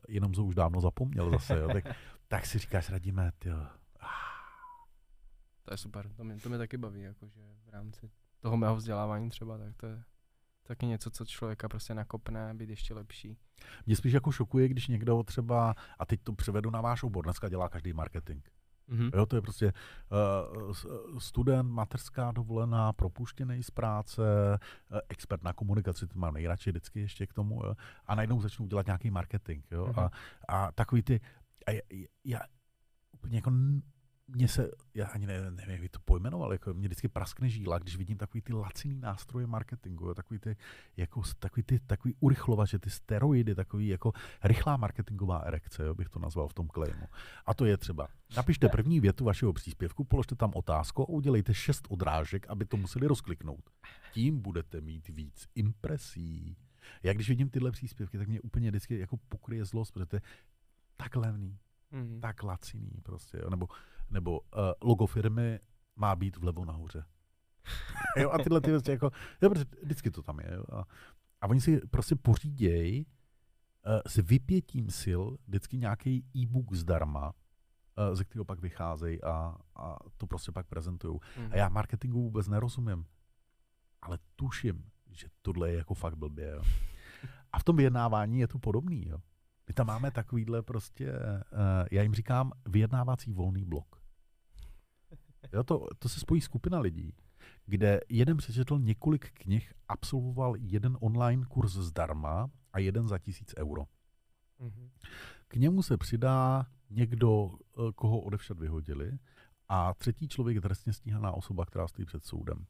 jenom 0.08 0.32
to 0.32 0.46
už 0.46 0.56
dávno 0.56 0.82
zapomněl 0.82 1.32
zase, 1.32 1.60
jo, 1.60 1.68
tak, 1.74 1.96
tak 2.32 2.46
si 2.46 2.60
říkáš, 2.60 2.90
radíme, 2.90 3.32
ty 3.40 3.50
To 5.64 5.74
je 5.74 5.78
super, 5.78 6.10
to 6.14 6.24
mě, 6.24 6.38
to 6.38 6.50
mě 6.50 6.58
taky 6.58 6.78
baví, 6.78 7.02
jakože 7.02 7.40
v 7.66 7.70
rámci 7.70 8.12
toho 8.40 8.58
mého 8.58 8.76
vzdělávání 8.76 9.30
třeba, 9.30 9.58
tak 9.58 9.76
to 9.76 9.86
je 9.86 10.04
taky 10.64 10.86
něco, 10.86 11.10
co 11.10 11.26
člověka 11.26 11.70
prostě 11.70 11.94
nakopne, 11.94 12.54
být 12.54 12.70
ještě 12.70 12.94
lepší. 12.94 13.38
Mě 13.86 13.96
spíš 13.96 14.14
jako 14.14 14.32
šokuje, 14.32 14.68
když 14.68 14.88
někdo 14.88 15.24
třeba, 15.24 15.76
a 16.00 16.06
teď 16.06 16.22
to 16.24 16.34
převedu 16.34 16.70
na 16.70 16.82
váš 16.82 17.04
obor, 17.04 17.24
dneska 17.24 17.50
dělá 17.50 17.70
každý 17.70 17.94
marketing. 17.94 18.44
Mm-hmm. 18.90 19.12
Jo, 19.14 19.26
to 19.26 19.36
je 19.36 19.42
prostě 19.42 19.74
uh, 20.68 20.74
student, 21.18 21.72
materská 21.72 22.32
dovolená, 22.32 22.94
propuštěný 22.94 23.64
z 23.64 23.72
práce, 23.72 24.22
uh, 24.22 25.00
expert 25.10 25.44
na 25.44 25.54
komunikaci, 25.54 26.08
to 26.08 26.20
má 26.20 26.32
nejradši 26.32 26.70
vždycky 26.70 27.00
ještě 27.00 27.28
k 27.28 27.34
tomu, 27.34 27.62
jo, 27.66 27.76
a 28.06 28.16
najednou 28.16 28.42
začnou 28.42 28.68
dělat 28.68 28.86
nějaký 28.86 29.12
marketing. 29.12 29.66
Jo, 29.72 29.86
mm-hmm. 29.86 30.04
a, 30.04 30.12
a 30.48 30.72
takový 30.72 31.02
ty, 31.02 31.22
a 31.68 31.72
já, 31.72 31.82
já 32.24 32.40
úplně 33.12 33.38
jako 33.38 33.52
mně 34.36 34.48
se, 34.48 34.72
já 34.94 35.08
ani 35.08 35.28
ne, 35.28 35.52
nevím, 35.52 35.84
jak 35.84 35.92
to 35.92 36.00
pojmenoval, 36.06 36.52
jako 36.52 36.74
mě 36.74 36.88
vždycky 36.88 37.08
praskne 37.08 37.50
žíla, 37.50 37.80
když 37.80 37.98
vidím 37.98 38.18
takový 38.18 38.42
ty 38.42 38.54
laciný 38.54 39.00
nástroje 39.00 39.48
marketingu, 39.48 40.08
jo, 40.08 40.14
takový 40.14 40.40
ty, 40.40 40.58
jako, 40.98 41.22
takový 41.40 41.64
ty, 41.64 41.80
takový 41.80 42.16
urychlovače, 42.20 42.80
ty 42.80 42.90
steroidy, 42.90 43.56
takový 43.56 43.88
jako 43.88 44.14
rychlá 44.44 44.78
marketingová 44.78 45.38
erekce, 45.38 45.84
jo, 45.84 45.96
bych 45.96 46.10
to 46.10 46.20
nazval 46.20 46.48
v 46.48 46.54
tom 46.54 46.68
claimu. 46.68 47.06
A 47.46 47.54
to 47.54 47.66
je 47.66 47.78
třeba, 47.78 48.08
napište 48.36 48.70
první 48.70 49.00
větu 49.00 49.26
vašeho 49.26 49.54
příspěvku, 49.54 50.04
položte 50.04 50.36
tam 50.36 50.52
otázku 50.56 51.04
a 51.04 51.10
udělejte 51.10 51.54
šest 51.54 51.88
odrážek, 51.90 52.50
aby 52.50 52.66
to 52.66 52.78
museli 52.78 53.08
rozkliknout. 53.08 53.70
Tím 54.14 54.42
budete 54.42 54.82
mít 54.82 55.08
víc 55.08 55.48
impresí. 55.56 56.58
Já 57.04 57.14
když 57.14 57.30
vidím 57.30 57.50
tyhle 57.50 57.72
příspěvky, 57.72 58.18
tak 58.18 58.28
mě 58.28 58.42
úplně 58.42 58.70
vždycky 58.70 59.00
jako 59.00 59.18
pokryje 59.18 59.66
zlost, 59.66 59.92
protože 59.92 60.06
to 60.06 60.16
je 60.16 60.22
tak 61.04 61.16
levný, 61.16 61.60
mm. 61.92 62.22
tak 62.22 62.44
laciný 62.44 62.92
prostě, 63.04 63.38
jo. 63.44 63.50
nebo 63.50 63.68
nebo 64.10 64.40
uh, 64.40 64.46
logo 64.82 65.06
firmy 65.06 65.60
má 65.96 66.16
být 66.16 66.38
vlevo 66.38 66.66
nahoře. 66.66 67.06
jo, 68.18 68.30
a 68.32 68.38
tyhle 68.38 68.62
ty 68.62 68.72
věci 68.72 68.92
jako, 68.92 69.12
jo, 69.42 69.50
vždycky 69.82 70.12
to 70.12 70.22
tam 70.22 70.40
je. 70.40 70.54
Jo, 70.54 70.64
a, 70.72 70.84
a 71.42 71.48
oni 71.48 71.62
si 71.62 71.80
prostě 71.88 72.16
pořídějí 72.16 73.06
uh, 73.06 74.02
s 74.08 74.16
vypětím 74.16 74.90
sil 75.02 75.22
vždycky 75.48 75.78
nějaký 75.78 76.26
e-book 76.36 76.74
zdarma, 76.74 77.28
uh, 77.30 78.16
ze 78.16 78.26
kterého 78.26 78.46
pak 78.46 78.60
vycházejí 78.60 79.24
a, 79.24 79.56
a 79.76 79.98
to 80.18 80.28
prostě 80.28 80.52
pak 80.52 80.68
prezentují. 80.68 81.20
Mm. 81.38 81.52
A 81.52 81.56
já 81.56 81.70
marketingu 81.70 82.22
vůbec 82.22 82.48
nerozumím, 82.48 83.06
ale 84.02 84.20
tuším, 84.36 84.84
že 85.12 85.28
tohle 85.42 85.70
je 85.70 85.78
jako 85.78 85.94
fakt 85.94 86.16
blbě. 86.16 86.50
Jo. 86.50 86.62
A 87.54 87.60
v 87.60 87.64
tom 87.64 87.76
vyjednávání 87.76 88.40
je 88.40 88.48
to 88.48 88.60
podobný. 88.60 89.08
Jo. 89.08 89.18
My 89.72 89.76
tam 89.76 89.88
máme 89.88 90.12
takovýhle 90.12 90.62
prostě, 90.62 91.12
uh, 91.12 91.18
já 91.92 92.02
jim 92.02 92.14
říkám, 92.14 92.52
vyjednávací 92.66 93.34
volný 93.34 93.66
blok. 93.66 94.02
Jo, 95.54 95.64
to, 95.64 95.88
to 96.00 96.10
se 96.10 96.20
spojí 96.20 96.42
skupina 96.42 96.80
lidí, 96.80 97.14
kde 97.66 98.00
jeden 98.10 98.38
přečetl 98.38 98.80
několik 98.80 99.32
knih, 99.34 99.74
absolvoval 99.88 100.56
jeden 100.58 100.98
online 101.02 101.46
kurz 101.46 101.74
zdarma 101.74 102.50
a 102.74 102.80
jeden 102.80 103.08
za 103.08 103.18
tisíc 103.18 103.54
euro. 103.58 103.86
Mhm. 104.60 104.90
K 105.48 105.56
němu 105.56 105.84
se 105.84 105.98
přidá 105.98 106.66
někdo, 106.90 107.52
eh, 107.52 107.92
koho 107.96 108.20
odevšad 108.20 108.60
vyhodili, 108.60 109.20
a 109.70 109.94
třetí 109.94 110.28
člověk 110.28 110.56
je 110.56 110.62
trestně 110.62 110.94
stíhaná 110.94 111.32
osoba, 111.32 111.66
která 111.66 111.88
stojí 111.88 112.06
před 112.06 112.26
soudem. 112.26 112.66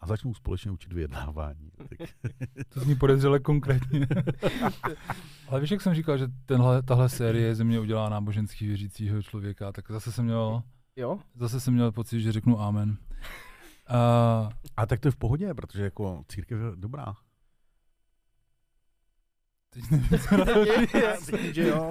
A 0.00 0.06
začnou 0.06 0.34
společně 0.34 0.70
učit 0.70 0.92
vyjednávání. 0.92 1.70
Tak, 1.88 2.08
To 2.68 2.80
zní 2.80 2.94
podezřele 2.96 3.40
konkrétně. 3.40 4.06
Ale 5.48 5.60
víš, 5.60 5.70
jak 5.70 5.80
jsem 5.80 5.94
říkal, 5.94 6.18
že 6.18 6.28
tenhle, 6.46 6.82
tahle 6.82 7.08
série 7.08 7.54
ze 7.54 7.64
mě 7.64 7.80
udělá 7.80 8.08
náboženský 8.08 8.66
věřícího 8.66 9.22
člověka, 9.22 9.72
tak 9.72 9.90
zase 9.90 10.12
jsem 10.12 10.24
měl, 10.24 10.62
Jo? 10.96 11.18
zase 11.34 11.60
jsem 11.60 11.74
měl 11.74 11.92
pocit, 11.92 12.20
že 12.20 12.32
řeknu 12.32 12.60
amen. 12.60 12.96
A 13.88 14.48
a 14.76 14.86
tak 14.86 15.00
to 15.00 15.08
je 15.08 15.12
v 15.12 15.16
pohodě, 15.16 15.54
protože 15.54 15.84
jako 15.84 16.24
církev 16.28 16.58
je 16.58 16.76
dobrá. 16.76 17.14
Teď 19.74 19.90
nevím, 19.90 20.18
co 20.18 20.36
na 20.36 20.44
to 20.44 20.64
říct. 20.64 21.54
že 21.54 21.68
jo. 21.68 21.90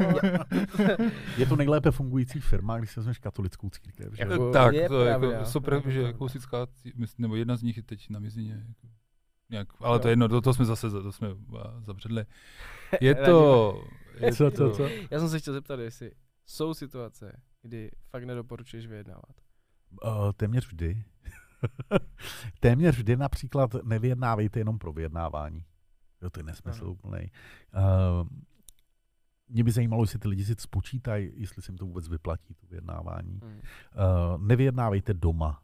Je 1.38 1.46
to 1.46 1.56
nejlépe 1.56 1.92
fungující 1.92 2.40
firma, 2.40 2.78
když 2.78 2.92
se 2.92 3.00
vezmeš 3.00 3.20
katolickou 3.20 3.70
církev. 3.70 4.14
Že? 4.14 4.24
Jako- 4.24 4.34
jo? 4.34 4.52
tak, 4.52 4.74
je 4.74 4.88
to 4.88 5.04
je 5.04 5.10
jako 5.10 5.46
super, 5.46 5.74
je 5.74 5.82
to 5.82 5.92
že 5.92 6.02
jako 6.02 6.30
sická, 6.30 6.68
nebo 7.18 7.36
jedna 7.36 7.56
z 7.56 7.64
nich 7.64 7.78
je 7.78 7.84
teď 7.84 8.10
na 8.10 8.20
mizině. 8.20 8.66
Jako, 8.68 8.88
nějak, 9.50 9.68
ale 9.80 10.00
to 10.00 10.08
je 10.08 10.12
jedno, 10.12 10.30
to, 10.30 10.42
to 10.42 10.54
jsme 10.54 10.66
zase 10.66 10.90
to 10.90 11.12
jsme 11.12 11.28
zabředli. 11.80 12.26
Je 13.02 13.16
to... 13.16 13.84
Je 14.20 14.34
Co, 14.34 14.52
co, 14.52 14.58
to- 14.58 14.76
co? 14.76 14.90
Já 15.12 15.20
jsem 15.20 15.30
se 15.30 15.40
chtěl 15.40 15.54
zeptat, 15.54 15.80
jestli 15.80 16.12
jsou 16.46 16.74
situace, 16.74 17.42
kdy 17.62 17.92
fakt 18.10 18.24
nedoporučuješ 18.24 18.88
vyjednávat. 18.88 19.36
Uh, 20.06 20.32
téměř 20.38 20.68
vždy. 20.68 21.04
téměř 22.60 22.96
vždy 22.96 23.18
například 23.18 23.74
nevyjednávejte 23.84 24.60
jenom 24.60 24.80
pro 24.80 24.94
vyjednávání. 24.94 25.66
Jo, 26.24 26.30
to 26.30 26.40
je 26.40 26.44
nesmysl 26.44 26.88
úplnej. 26.88 27.30
Uh, 27.76 28.28
mě 29.48 29.64
by 29.64 29.72
zajímalo, 29.72 30.04
jestli 30.04 30.20
ty 30.20 30.28
lidi 30.28 30.46
si 30.46 30.56
spočítají, 30.60 31.32
jestli 31.36 31.62
se 31.62 31.72
jim 31.72 31.78
to 31.78 31.86
vůbec 31.86 32.08
vyplatí, 32.08 32.54
to 32.54 32.68
vyjednávání. 32.68 33.40
Hmm. 33.44 33.54
Uh, 33.54 34.42
nevyjednávejte 34.42 35.14
doma. 35.14 35.64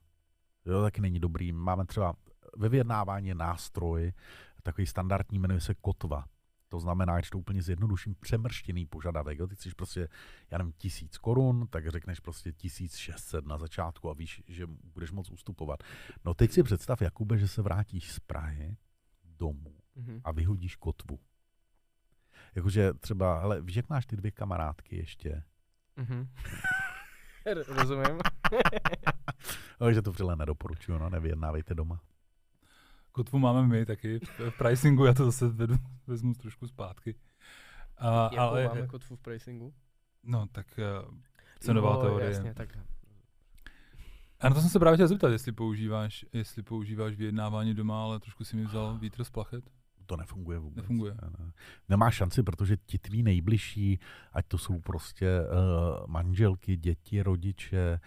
Jo, 0.66 0.82
taky 0.82 1.02
není 1.02 1.20
dobrý. 1.20 1.52
Máme 1.52 1.86
třeba 1.86 2.14
ve 2.58 2.70
vyjednávání 2.70 3.28
je 3.28 3.36
nástroj, 3.36 4.14
takový 4.64 4.88
standardní, 4.88 5.40
jmenuje 5.40 5.60
se 5.62 5.74
kotva. 5.74 6.26
To 6.70 6.80
znamená, 6.80 7.18
když 7.18 7.30
to 7.30 7.38
úplně 7.38 7.62
zjednoduším, 7.62 8.16
přemrštěný 8.20 8.86
požadavek. 8.86 9.40
Jo? 9.40 9.48
Ty 9.48 9.56
chceš 9.56 9.74
prostě, 9.74 10.08
já 10.52 10.58
nevím, 10.58 10.74
tisíc 10.78 11.18
korun, 11.18 11.68
tak 11.68 11.88
řekneš 11.88 12.20
prostě 12.20 12.52
1600 12.52 13.46
na 13.46 13.58
začátku 13.58 14.10
a 14.10 14.14
víš, 14.14 14.44
že 14.48 14.68
budeš 14.94 15.12
moc 15.12 15.32
ustupovat. 15.32 15.84
No 16.26 16.34
teď 16.34 16.52
si 16.52 16.64
představ, 16.64 17.02
Jakube, 17.02 17.38
že 17.38 17.48
se 17.48 17.62
vrátíš 17.62 18.12
z 18.12 18.20
Prahy 18.20 18.78
domů 19.24 19.79
Mhm. 20.00 20.22
a 20.24 20.32
vyhodíš 20.32 20.76
kotvu. 20.76 21.20
Jakože 22.56 22.94
třeba, 22.94 23.40
hele, 23.40 23.62
víš, 23.62 23.76
jak 23.76 23.90
máš 23.90 24.06
ty 24.06 24.16
dvě 24.18 24.32
kamarádky 24.32 24.96
ještě? 24.98 25.44
Mhm. 25.96 26.30
R- 27.46 27.64
Rozumím. 27.68 28.20
Takže 29.80 30.02
to 30.02 30.12
vřele 30.12 30.36
nedoporučuju, 30.36 30.98
no, 30.98 31.10
nevyjednávejte 31.10 31.76
doma. 31.76 32.02
Kotvu 33.12 33.40
máme 33.40 33.68
my 33.68 33.86
taky 33.86 34.20
v, 34.20 34.40
v 34.50 34.58
pricingu, 34.58 35.06
já 35.06 35.14
to 35.14 35.26
zase 35.26 35.48
vedu, 35.48 35.76
vezmu 36.08 36.34
trošku 36.34 36.68
zpátky. 36.68 37.16
A, 37.98 38.24
Jakou 38.24 38.38
ale, 38.40 38.68
máme 38.68 38.88
kotvu 38.88 39.16
v 39.16 39.20
pricingu? 39.20 39.74
no 40.24 40.48
tak 40.52 40.80
uh, 41.08 41.14
cenová 41.60 41.92
Jo, 41.94 42.02
teorie. 42.02 42.30
Jasně, 42.30 42.54
tak. 42.54 42.78
A 44.40 44.50
na 44.50 44.56
to 44.56 44.62
jsem 44.62 44.70
se 44.70 44.80
právě 44.80 44.98
chtěl 44.98 45.08
zeptat, 45.08 45.28
jestli 45.30 45.52
používáš, 45.52 46.26
jestli 46.34 46.64
používáš 46.64 47.16
vyjednávání 47.16 47.74
doma, 47.74 48.04
ale 48.04 48.20
trošku 48.20 48.44
si 48.44 48.56
mi 48.56 48.66
vzal 48.66 48.98
vítr 48.98 49.24
z 49.24 49.30
plachet. 49.30 49.70
To 50.10 50.18
nefunguje 50.18 50.60
vůbec. 50.60 50.76
Nefunguje. 50.76 51.14
Ne, 51.22 51.30
ne. 51.40 51.52
Nemá 51.90 52.12
šanci, 52.12 52.44
protože 52.44 52.78
ti 52.78 52.98
tví 52.98 53.24
nejbližší, 53.24 54.00
ať 54.34 54.46
to 54.48 54.58
jsou 54.58 54.80
prostě 54.80 55.42
uh, 55.42 56.08
manželky, 56.08 56.78
děti, 56.78 57.22
rodiče, 57.22 58.00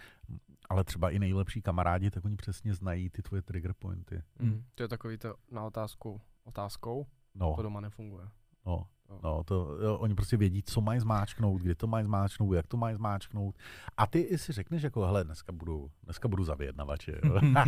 ale 0.69 0.83
třeba 0.83 1.09
i 1.09 1.19
nejlepší 1.19 1.61
kamarádi, 1.61 2.11
tak 2.11 2.25
oni 2.25 2.35
přesně 2.35 2.73
znají 2.73 3.09
ty 3.09 3.21
tvoje 3.21 3.41
trigger 3.41 3.73
pointy. 3.79 4.21
Mm. 4.39 4.63
To 4.75 4.83
je 4.83 4.87
takový 4.87 5.17
to 5.17 5.35
na 5.51 5.63
otázku 5.63 6.21
otázkou, 6.43 7.05
No, 7.35 7.53
to 7.55 7.61
doma 7.61 7.79
nefunguje. 7.81 8.27
no, 8.65 8.87
no 9.23 9.43
to, 9.43 9.77
jo, 9.83 9.97
oni 9.97 10.15
prostě 10.15 10.37
vědí, 10.37 10.63
co 10.63 10.81
mají 10.81 10.99
zmáčknout, 10.99 11.61
kdy 11.61 11.75
to 11.75 11.87
mají 11.87 12.05
zmáčknout, 12.05 12.53
jak 12.55 12.67
to 12.67 12.77
mají 12.77 12.95
zmáčknout. 12.95 13.55
A 13.97 14.07
ty 14.07 14.37
si 14.37 14.53
řekneš 14.53 14.83
jako, 14.83 15.05
hele, 15.05 15.23
dneska 15.23 15.51
budu, 15.51 15.91
dneska 16.03 16.27
budu 16.27 16.43
za 16.43 16.55
vyjednavače. 16.55 17.19
Jo. 17.23 17.41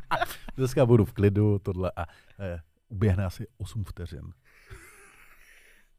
dneska 0.56 0.86
budu 0.86 1.04
v 1.04 1.12
klidu, 1.12 1.58
tohle 1.58 1.92
a 1.96 2.06
eh, 2.38 2.60
uběhne 2.90 3.24
asi 3.24 3.46
8 3.58 3.84
vteřin. 3.84 4.32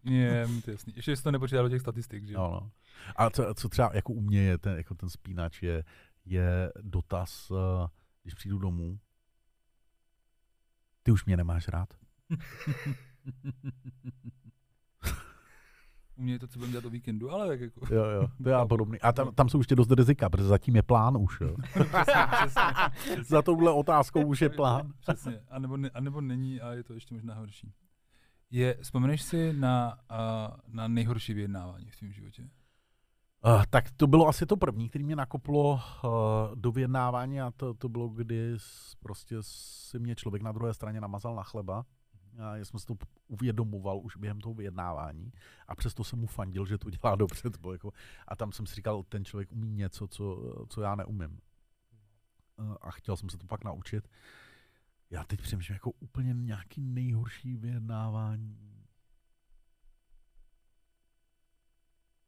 Je, 0.03 0.47
to 0.65 0.71
je 0.71 0.73
jasný. 0.73 0.93
Ještě 0.95 1.15
jsi 1.15 1.23
to 1.23 1.31
nepočítal 1.31 1.63
do 1.63 1.69
těch 1.69 1.81
statistik, 1.81 2.25
že? 2.25 2.33
No, 2.33 2.51
no. 2.51 2.71
A 3.15 3.29
co, 3.29 3.53
co 3.53 3.69
třeba 3.69 3.91
jako 3.93 4.13
u 4.13 4.21
mě 4.21 4.41
je 4.41 4.57
ten, 4.57 4.77
jako 4.77 4.95
ten 4.95 5.09
spínač, 5.09 5.63
je, 5.63 5.83
je 6.25 6.71
dotaz, 6.81 7.51
uh, 7.51 7.57
když 8.23 8.33
přijdu 8.33 8.59
domů, 8.59 8.99
ty 11.03 11.11
už 11.11 11.25
mě 11.25 11.37
nemáš 11.37 11.67
rád? 11.67 11.89
U 16.21 16.23
mě 16.23 16.33
je 16.33 16.39
to, 16.39 16.47
co 16.47 16.59
budeme 16.59 16.71
dělat 16.71 16.85
o 16.85 16.89
víkendu, 16.89 17.31
ale 17.31 17.47
tak 17.47 17.59
jako... 17.59 17.93
Jo, 17.93 18.05
jo, 18.05 18.27
to 18.43 18.49
je 18.49 18.55
podobný. 18.69 19.01
A 19.01 19.11
tam, 19.11 19.33
tam 19.35 19.49
jsou 19.49 19.57
ještě 19.57 19.75
dost 19.75 19.91
rizika, 19.91 20.29
protože 20.29 20.47
zatím 20.47 20.75
je 20.75 20.83
plán 20.83 21.17
už. 21.17 21.41
Jo. 21.41 21.55
přesně, 21.65 22.13
přesně, 22.31 22.61
přesně, 22.93 23.23
Za 23.29 23.41
touhle 23.41 23.71
otázkou 23.71 24.25
už 24.25 24.41
je 24.41 24.49
plán. 24.49 24.93
Přesně. 24.99 25.41
A 25.49 25.59
nebo, 25.59 25.77
ne, 25.77 25.89
a 25.89 26.01
nebo 26.01 26.21
není 26.21 26.61
a 26.61 26.73
je 26.73 26.83
to 26.83 26.93
ještě 26.93 27.13
možná 27.13 27.33
horší. 27.33 27.73
Je, 28.51 28.77
vzpomeneš 28.81 29.21
si 29.21 29.53
na, 29.53 29.97
uh, 30.11 30.57
na 30.67 30.87
nejhorší 30.87 31.33
vyjednávání 31.33 31.89
v 31.89 31.95
tvém 31.95 32.11
životě? 32.11 32.49
Uh, 33.45 33.63
tak 33.69 33.91
to 33.91 34.07
bylo 34.07 34.27
asi 34.27 34.45
to 34.45 34.57
první, 34.57 34.89
který 34.89 35.03
mě 35.03 35.15
nakoplo 35.15 35.73
uh, 35.73 35.79
do 36.55 36.71
vyjednávání 36.71 37.41
a 37.41 37.51
to, 37.51 37.73
to 37.73 37.89
bylo, 37.89 38.07
kdy 38.07 38.57
prostě 38.99 39.35
si 39.41 39.99
mě 39.99 40.15
člověk 40.15 40.43
na 40.43 40.51
druhé 40.51 40.73
straně 40.73 41.01
namazal 41.01 41.35
na 41.35 41.43
chleba. 41.43 41.85
A 42.39 42.55
já 42.55 42.65
jsem 42.65 42.79
si 42.79 42.85
to 42.85 42.95
uvědomoval 43.27 43.99
už 44.03 44.17
během 44.17 44.41
toho 44.41 44.53
vyjednávání 44.53 45.33
a 45.67 45.75
přesto 45.75 46.03
jsem 46.03 46.19
mu 46.19 46.27
fandil, 46.27 46.65
že 46.65 46.77
to 46.77 46.89
dělá 46.89 47.15
dobře. 47.15 47.49
To 47.49 47.59
bylo 47.59 47.73
jako, 47.73 47.91
a 48.27 48.35
tam 48.35 48.51
jsem 48.51 48.65
si 48.65 48.75
říkal, 48.75 49.03
ten 49.03 49.25
člověk 49.25 49.51
umí 49.51 49.69
něco, 49.69 50.07
co, 50.07 50.53
co 50.69 50.81
já 50.81 50.95
neumím. 50.95 51.39
Uh, 52.57 52.75
a 52.81 52.91
chtěl 52.91 53.17
jsem 53.17 53.29
se 53.29 53.37
to 53.37 53.47
pak 53.47 53.63
naučit. 53.63 54.09
Já 55.09 55.23
teď 55.23 55.41
přemýšlím 55.41 55.73
jako 55.73 55.91
úplně 55.91 56.33
nějaký 56.33 56.81
nejhorší 56.81 57.57
vyjednávání. 57.57 58.57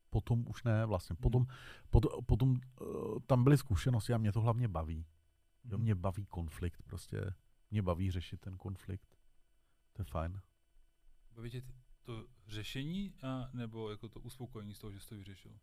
Potom 0.10 0.46
už 0.48 0.64
ne, 0.64 0.86
vlastně. 0.86 1.16
Potom, 1.16 1.46
potom, 1.90 2.26
potom 2.26 2.50
uh, 2.50 3.20
tam 3.28 3.44
byly 3.44 3.58
zkušenosti 3.58 4.14
a 4.14 4.18
mě 4.18 4.32
to 4.32 4.42
hlavně 4.42 4.68
baví. 4.68 5.06
Jo, 5.66 5.78
mě 5.78 5.96
baví 5.96 6.26
konflikt 6.26 6.82
prostě. 6.84 7.34
Mě 7.72 7.82
baví 7.82 8.12
řešit 8.12 8.42
ten 8.42 8.58
konflikt. 8.58 9.13
To 9.94 10.02
je 10.02 10.06
fajn. 10.06 10.42
Baví 11.36 11.50
tě 11.50 11.62
to 12.04 12.26
řešení, 12.48 13.14
a, 13.24 13.50
nebo 13.54 13.92
jako 13.92 14.10
to 14.10 14.20
uspokojení 14.20 14.74
z 14.74 14.80
toho, 14.80 14.92
že 14.92 15.00
jsi 15.00 15.08
to 15.10 15.16
vyřešil? 15.16 15.60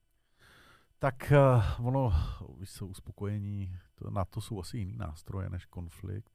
Tak 0.98 1.32
uh, 1.32 1.86
ono, 1.86 2.12
víš 2.58 2.72
co, 2.72 2.86
uspokojení, 2.86 3.76
to, 3.94 4.10
na 4.10 4.24
to 4.24 4.40
jsou 4.40 4.60
asi 4.60 4.78
jiný 4.78 4.96
nástroje 4.96 5.50
než 5.50 5.66
konflikt. 5.66 6.32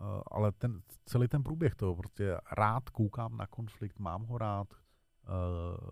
Uh, 0.00 0.22
ale 0.30 0.52
ten, 0.52 0.82
celý 1.04 1.28
ten 1.28 1.42
průběh 1.42 1.74
toho, 1.74 1.96
prostě 1.96 2.36
rád 2.52 2.90
koukám 2.90 3.36
na 3.36 3.46
konflikt, 3.46 3.98
mám 3.98 4.24
ho 4.24 4.38
rád. 4.38 4.74
Uh, 4.74 5.90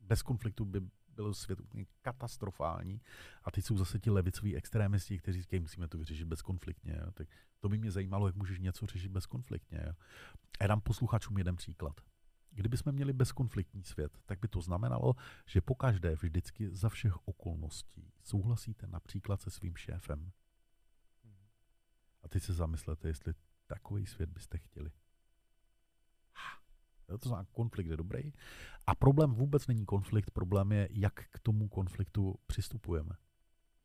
bez 0.00 0.22
konfliktu 0.22 0.64
by 0.64 0.80
byl 1.22 1.34
svět 1.34 1.60
úplně 1.60 1.86
katastrofální. 2.02 3.00
A 3.44 3.50
teď 3.50 3.64
jsou 3.64 3.76
zase 3.76 3.98
ti 3.98 4.10
levicoví 4.10 4.56
extrémisti, 4.56 5.18
kteří 5.18 5.42
říkají, 5.42 5.60
musíme 5.60 5.88
to 5.88 5.98
vyřešit 5.98 6.24
bezkonfliktně. 6.24 6.98
Jo. 7.04 7.10
Tak 7.12 7.28
to 7.60 7.68
by 7.68 7.78
mě 7.78 7.90
zajímalo, 7.90 8.26
jak 8.26 8.36
můžeš 8.36 8.58
něco 8.58 8.86
řešit 8.86 9.08
bezkonfliktně. 9.08 9.80
Jo. 9.86 9.92
A 10.60 10.66
dám 10.66 10.80
posluchačům 10.80 11.38
jeden 11.38 11.56
příklad. 11.56 12.00
Kdybychom 12.50 12.92
měli 12.92 13.12
bezkonfliktní 13.12 13.84
svět, 13.84 14.18
tak 14.26 14.38
by 14.40 14.48
to 14.48 14.60
znamenalo, 14.60 15.14
že 15.46 15.60
pokaždé 15.60 16.14
vždycky 16.14 16.70
za 16.70 16.88
všech 16.88 17.28
okolností 17.28 18.12
souhlasíte 18.22 18.86
například 18.86 19.40
se 19.40 19.50
svým 19.50 19.76
šéfem. 19.76 20.32
A 22.22 22.28
teď 22.28 22.42
se 22.42 22.52
zamyslete, 22.54 23.08
jestli 23.08 23.34
takový 23.66 24.06
svět 24.06 24.30
byste 24.30 24.58
chtěli. 24.58 24.90
Jo, 26.34 26.67
To 27.08 27.28
znamená, 27.28 27.46
konflikt 27.52 27.86
je 27.86 27.96
dobrý. 27.96 28.32
A 28.86 28.94
problém 28.94 29.34
vůbec 29.34 29.66
není 29.66 29.86
konflikt, 29.86 30.30
problém 30.30 30.72
je, 30.72 30.88
jak 30.90 31.14
k 31.14 31.38
tomu 31.38 31.68
konfliktu 31.68 32.34
přistupujeme. 32.46 33.14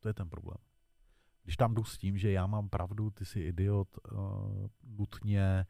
To 0.00 0.08
je 0.08 0.14
ten 0.14 0.30
problém. 0.30 0.58
Když 1.42 1.56
tam 1.56 1.74
jdu 1.74 1.84
s 1.84 1.98
tím, 1.98 2.18
že 2.18 2.32
já 2.32 2.46
mám 2.46 2.68
pravdu, 2.68 3.10
ty 3.10 3.24
jsi 3.24 3.40
idiot, 3.40 3.98
uh, 4.12 4.18
nutně 4.82 5.66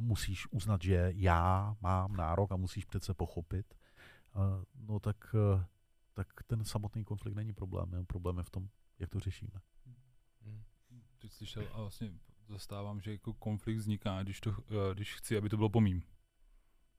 musíš 0.00 0.52
uznat, 0.52 0.82
že 0.82 1.12
já 1.14 1.76
mám 1.80 2.16
nárok 2.16 2.52
a 2.52 2.56
musíš 2.56 2.84
přece 2.84 3.14
pochopit, 3.14 3.74
uh, 4.34 4.42
no 4.74 5.00
tak, 5.00 5.34
uh, 5.34 5.62
tak 6.14 6.26
ten 6.46 6.64
samotný 6.64 7.04
konflikt 7.04 7.34
není 7.34 7.52
problém. 7.52 7.94
Je. 7.94 8.04
Problém 8.04 8.38
je 8.38 8.44
v 8.44 8.50
tom, 8.50 8.68
jak 8.98 9.10
to 9.10 9.20
řešíme. 9.20 9.60
Teď 11.18 11.32
slyšel 11.32 11.68
a 11.72 11.80
vlastně 11.80 12.12
zastávám, 12.48 13.00
že 13.00 13.12
jako 13.12 13.34
konflikt 13.34 13.78
vzniká, 13.78 14.22
když, 14.22 14.40
to, 14.40 14.56
když 14.94 15.14
chci, 15.14 15.36
aby 15.36 15.48
to 15.48 15.56
bylo 15.56 15.68
po 15.68 15.80
mým. 15.80 16.02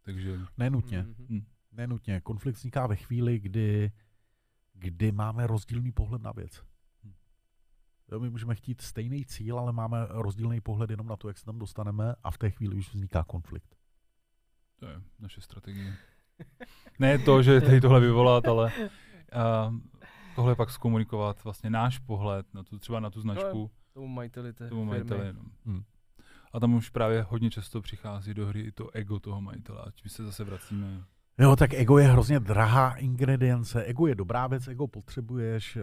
Takže 0.02 0.40
Nenutně. 0.58 1.02
Mhm. 1.02 1.16
hm, 1.30 1.46
Nenutně. 1.72 2.22
Konflikt 2.22 2.56
vzniká 2.56 2.88
ve 2.88 2.96
chvíli, 2.96 3.40
kdy, 3.40 3.92
kdy 4.74 5.12
máme 5.12 5.48
rozdílný 5.48 5.92
pohled 5.92 6.22
na 6.22 6.32
věc. 6.32 6.64
Hm. 7.04 7.14
Jo, 8.12 8.20
my 8.20 8.30
můžeme 8.30 8.56
chtít 8.56 8.82
stejný 8.82 9.26
cíl, 9.26 9.60
ale 9.60 9.72
máme 9.74 9.98
rozdílný 10.10 10.62
pohled 10.62 10.90
jenom 10.90 11.08
na 11.08 11.16
to, 11.16 11.28
jak 11.28 11.38
se 11.38 11.46
tam 11.46 11.60
dostaneme 11.60 12.16
a 12.24 12.32
v 12.32 12.38
té 12.38 12.50
chvíli 12.52 12.76
už 12.76 12.94
vzniká 12.94 13.24
konflikt. 13.24 13.76
to 14.76 14.86
je 14.88 15.02
naše 15.20 15.42
strategie. 15.42 15.96
ne 17.00 17.18
to, 17.20 17.44
že 17.44 17.62
tady 17.62 17.82
tohle 17.82 18.00
vyvolat, 18.00 18.48
ale 18.48 18.72
uh, 19.70 19.76
tohle 20.36 20.56
pak 20.56 20.70
zkomunikovat 20.70 21.44
vlastně 21.44 21.70
náš 21.70 22.00
pohled 22.00 22.54
na 22.54 22.64
tu, 22.64 22.80
třeba 22.80 23.00
na 23.00 23.10
tu 23.10 23.22
značku, 23.22 23.72
Tomu 23.94 24.08
majiteli 24.08 24.54
té 24.54 24.70
tomu 24.70 24.92
firmy. 24.92 25.10
majiteli. 25.10 25.34
No. 25.34 25.42
Hm. 25.66 25.84
A 26.52 26.60
tam 26.60 26.74
už 26.74 26.90
právě 26.90 27.22
hodně 27.22 27.50
často 27.50 27.82
přichází 27.82 28.34
do 28.34 28.48
hry 28.48 28.62
i 28.62 28.72
to 28.72 28.90
ego 28.96 29.20
toho 29.20 29.42
majitele, 29.42 29.82
ať 29.88 30.04
my 30.04 30.10
se 30.10 30.24
zase 30.26 30.44
vracíme. 30.44 31.04
Jo, 31.38 31.56
tak 31.56 31.74
ego 31.74 31.98
je 31.98 32.08
hrozně 32.08 32.40
drahá 32.40 32.96
ingredience. 32.96 33.84
Ego 33.84 34.08
je 34.08 34.16
dobrá 34.16 34.48
věc, 34.48 34.68
ego 34.68 34.88
potřebuješ. 34.88 35.76
eh, 35.78 35.82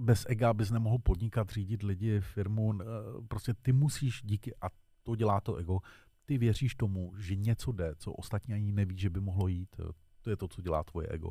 Bez 0.00 0.26
ega 0.28 0.54
bys 0.54 0.70
nemohl 0.70 0.98
podnikat, 0.98 1.50
řídit 1.50 1.82
lidi, 1.82 2.20
firmu. 2.20 2.72
eh, 2.82 2.84
Prostě 3.28 3.54
ty 3.54 3.72
musíš 3.72 4.22
díky, 4.24 4.54
a 4.62 4.66
to 5.02 5.16
dělá 5.16 5.40
to 5.40 5.56
ego, 5.56 5.78
ty 6.24 6.38
věříš 6.38 6.74
tomu, 6.74 7.12
že 7.18 7.36
něco 7.36 7.72
jde, 7.72 7.92
co 7.98 8.12
ostatní 8.12 8.54
ani 8.54 8.72
neví, 8.72 8.98
že 8.98 9.10
by 9.10 9.20
mohlo 9.20 9.48
jít. 9.48 9.76
jo. 9.78 9.90
To 10.22 10.30
je 10.30 10.36
to, 10.36 10.48
co 10.48 10.62
dělá 10.62 10.84
tvoje 10.84 11.06
ego. 11.08 11.30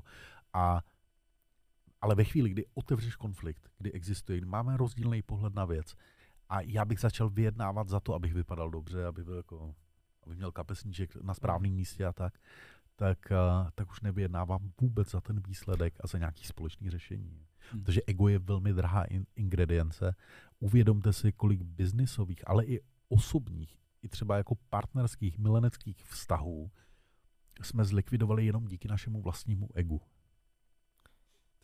A, 0.54 0.82
ale 2.02 2.16
ve 2.16 2.24
chvíli, 2.24 2.50
kdy 2.50 2.66
otevřeš 2.74 3.16
konflikt, 3.16 3.70
kdy 3.78 3.92
existuje, 3.92 4.38
kdy 4.38 4.46
máme 4.48 4.78
rozdílný 4.78 5.22
pohled 5.22 5.56
na 5.56 5.66
věc, 5.66 5.96
a 6.50 6.62
já 6.62 6.86
bych 6.86 7.00
začal 7.00 7.30
vyjednávat 7.30 7.90
za 7.90 8.00
to, 8.00 8.14
abych 8.14 8.34
vypadal 8.34 8.70
dobře, 8.70 9.06
aby, 9.06 9.24
byl 9.24 9.36
jako, 9.36 9.76
aby 10.24 10.36
měl 10.36 10.52
kapesníček 10.52 11.16
na 11.16 11.34
správném 11.34 11.74
místě 11.74 12.06
a 12.06 12.14
tak, 12.14 12.34
tak, 12.96 13.18
uh, 13.32 13.70
tak 13.76 13.92
už 13.92 14.02
nevyjednávám 14.02 14.72
vůbec 14.82 15.12
za 15.12 15.22
ten 15.22 15.42
výsledek 15.48 15.94
a 16.00 16.08
za 16.08 16.18
nějaký 16.18 16.44
společný 16.44 16.90
řešení. 16.90 17.46
Hm. 17.74 17.84
Takže 17.84 18.02
ego 18.08 18.28
je 18.28 18.40
velmi 18.40 18.74
drahá 18.74 19.04
in, 19.04 19.26
ingredience. 19.36 20.16
Uvědomte 20.60 21.14
si, 21.14 21.32
kolik 21.32 21.62
biznisových, 21.62 22.48
ale 22.48 22.66
i 22.66 22.82
osobních, 23.10 23.78
i 24.02 24.10
třeba 24.10 24.38
jako 24.38 24.56
partnerských, 24.70 25.38
mileneckých 25.38 26.04
vztahů 26.04 26.72
jsme 27.62 27.86
zlikvidovali 27.86 28.46
jenom 28.46 28.68
díky 28.68 28.88
našemu 28.88 29.22
vlastnímu 29.22 29.70
egu. 29.74 30.02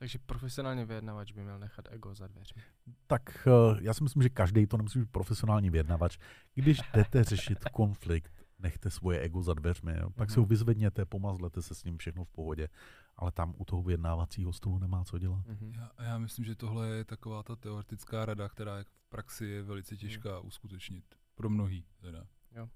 Takže 0.03 0.19
profesionální 0.25 0.85
vyjednavač 0.85 1.31
by 1.31 1.43
měl 1.43 1.59
nechat 1.59 1.85
ego 1.91 2.15
za 2.15 2.27
dveřmi. 2.27 2.61
Tak 3.07 3.47
uh, 3.71 3.77
já 3.81 3.93
si 3.93 4.03
myslím, 4.03 4.23
že 4.23 4.29
každý 4.29 4.67
to 4.67 4.77
nemusí 4.77 4.99
být 4.99 5.11
profesionální 5.11 5.69
vyjednavač. 5.69 6.17
Když 6.55 6.79
jdete 6.93 7.23
řešit 7.33 7.59
konflikt, 7.71 8.33
nechte 8.59 8.89
svoje 8.89 9.19
ego 9.19 9.43
za 9.43 9.53
dveřmi. 9.53 9.93
Jo. 9.99 10.09
Pak 10.09 10.27
Mhm. 10.27 10.33
se 10.33 10.39
ho 10.39 10.45
vyzvedněte, 10.45 11.05
pomazlete 11.05 11.61
se 11.61 11.75
s 11.75 11.83
ním, 11.83 11.97
všechno 11.97 12.25
v 12.25 12.29
pohodě. 12.29 12.67
Ale 13.15 13.31
tam 13.31 13.53
u 13.57 13.65
toho 13.65 13.81
vyjednávacího 13.83 14.53
stolu 14.53 14.79
nemá 14.79 15.03
co 15.03 15.19
dělat. 15.19 15.45
Mhm. 15.47 15.73
Já, 15.77 15.91
já 16.05 16.17
myslím, 16.17 16.45
že 16.45 16.55
tohle 16.55 16.89
je 16.89 17.05
taková 17.05 17.43
ta 17.43 17.55
teoretická 17.55 18.25
rada, 18.25 18.49
která 18.49 18.77
jak 18.77 18.87
v 18.87 19.09
praxi 19.09 19.45
je 19.45 19.63
velice 19.63 19.97
těžká 19.97 20.39
uskutečnit. 20.39 21.03
Pro 21.35 21.49
mnohý 21.49 21.85
teda. 22.01 22.25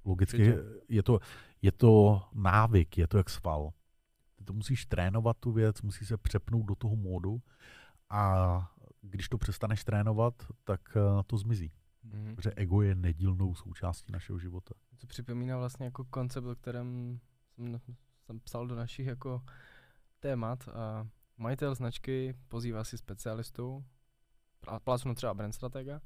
Logicky 0.06 0.38
Určitě. 0.38 0.64
je 0.90 1.04
to, 1.04 1.20
je 1.62 1.72
to 1.72 2.22
návyk, 2.34 2.98
je 2.98 3.08
to 3.08 3.18
jak 3.18 3.30
sval. 3.30 3.74
Ty 4.38 4.44
to 4.44 4.54
musíš 4.54 4.86
trénovat 4.86 5.38
tu 5.40 5.52
věc, 5.52 5.82
musíš 5.82 6.08
se 6.08 6.18
přepnout 6.18 6.66
do 6.66 6.76
toho 6.76 6.96
módu 6.96 7.42
a 8.10 8.72
když 9.02 9.30
to 9.30 9.38
přestaneš 9.38 9.84
trénovat, 9.84 10.34
tak 10.64 10.82
eh, 10.98 11.24
to 11.28 11.38
zmizí. 11.38 11.72
Mhm. 12.04 12.36
Protože 12.36 12.52
ego 12.56 12.82
je 12.82 12.96
nedílnou 12.96 13.56
součástí 13.56 14.12
našeho 14.12 14.40
života. 14.40 14.76
To 14.98 15.08
připomíná 15.08 15.58
vlastně 15.58 15.86
jako 15.86 16.06
koncept, 16.06 16.46
o 16.46 16.56
kterém 16.56 17.20
jsem, 17.58 17.96
jsem 18.26 18.40
psal 18.40 18.68
do 18.68 18.76
našich 18.76 19.08
jako 19.08 19.42
témat 20.20 20.68
a 20.68 21.08
majitel 21.38 21.76
značky 21.76 22.36
pozývá 22.48 22.84
si 22.84 22.98
specialistu, 22.98 23.86
pl- 24.62 24.80
plácnu 24.80 25.16
třeba 25.16 25.34
brand 25.34 25.54
stratega, 25.54 26.02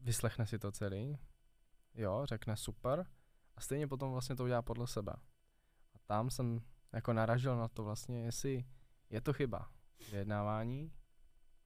vyslechne 0.00 0.46
si 0.46 0.58
to 0.58 0.72
celý, 0.72 1.18
jo, 1.94 2.22
řekne 2.26 2.56
super 2.56 3.06
a 3.56 3.60
stejně 3.60 3.88
potom 3.88 4.12
vlastně 4.12 4.36
to 4.36 4.44
udělá 4.44 4.62
podle 4.62 4.86
sebe. 4.86 5.12
A 5.94 5.98
tam 6.06 6.30
jsem 6.30 6.60
jako 6.92 7.12
naražil 7.12 7.56
na 7.56 7.68
to 7.68 7.84
vlastně, 7.84 8.24
jestli 8.24 8.64
je 9.10 9.20
to 9.20 9.32
chyba 9.32 9.70
vyjednávání, 10.10 10.92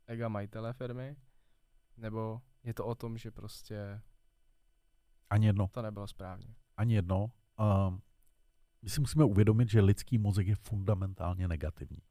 ega 0.06 0.28
majitele 0.28 0.72
firmy, 0.72 1.16
nebo 1.96 2.40
je 2.64 2.74
to 2.74 2.86
o 2.86 2.94
tom, 2.94 3.18
že 3.18 3.30
prostě 3.30 4.00
Ani 5.30 5.46
jedno. 5.46 5.68
to 5.68 5.82
nebylo 5.82 6.06
správně. 6.06 6.54
Ani 6.76 6.94
jedno. 6.94 7.30
Um, 7.88 8.02
my 8.82 8.90
si 8.90 9.00
musíme 9.00 9.24
uvědomit, 9.24 9.70
že 9.70 9.80
lidský 9.80 10.18
mozek 10.18 10.46
je 10.46 10.56
fundamentálně 10.56 11.48
negativní. 11.48 12.02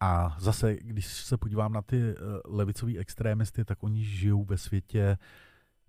A 0.00 0.36
zase, 0.40 0.76
když 0.76 1.06
se 1.06 1.36
podívám 1.36 1.72
na 1.72 1.82
ty 1.82 1.96
uh, 2.14 2.14
levicový 2.44 2.98
extrémisty, 2.98 3.64
tak 3.64 3.82
oni 3.82 4.04
žijou 4.04 4.44
ve 4.44 4.58
světě 4.58 5.18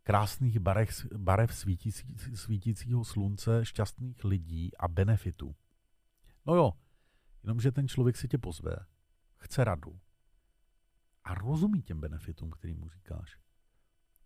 krásných 0.03 0.59
barev, 0.59 1.05
barev 1.17 1.55
svítící, 1.55 2.15
svítícího 2.35 3.05
slunce, 3.05 3.65
šťastných 3.65 4.23
lidí 4.23 4.71
a 4.79 4.87
benefitů. 4.87 5.55
No 6.47 6.55
jo, 6.55 6.71
jenomže 7.43 7.71
ten 7.71 7.87
člověk 7.87 8.17
si 8.17 8.27
tě 8.27 8.37
pozve, 8.37 8.75
chce 9.37 9.63
radu 9.63 9.99
a 11.23 11.33
rozumí 11.33 11.81
těm 11.81 12.01
benefitům, 12.01 12.51
který 12.51 12.73
mu 12.73 12.89
říkáš. 12.89 13.39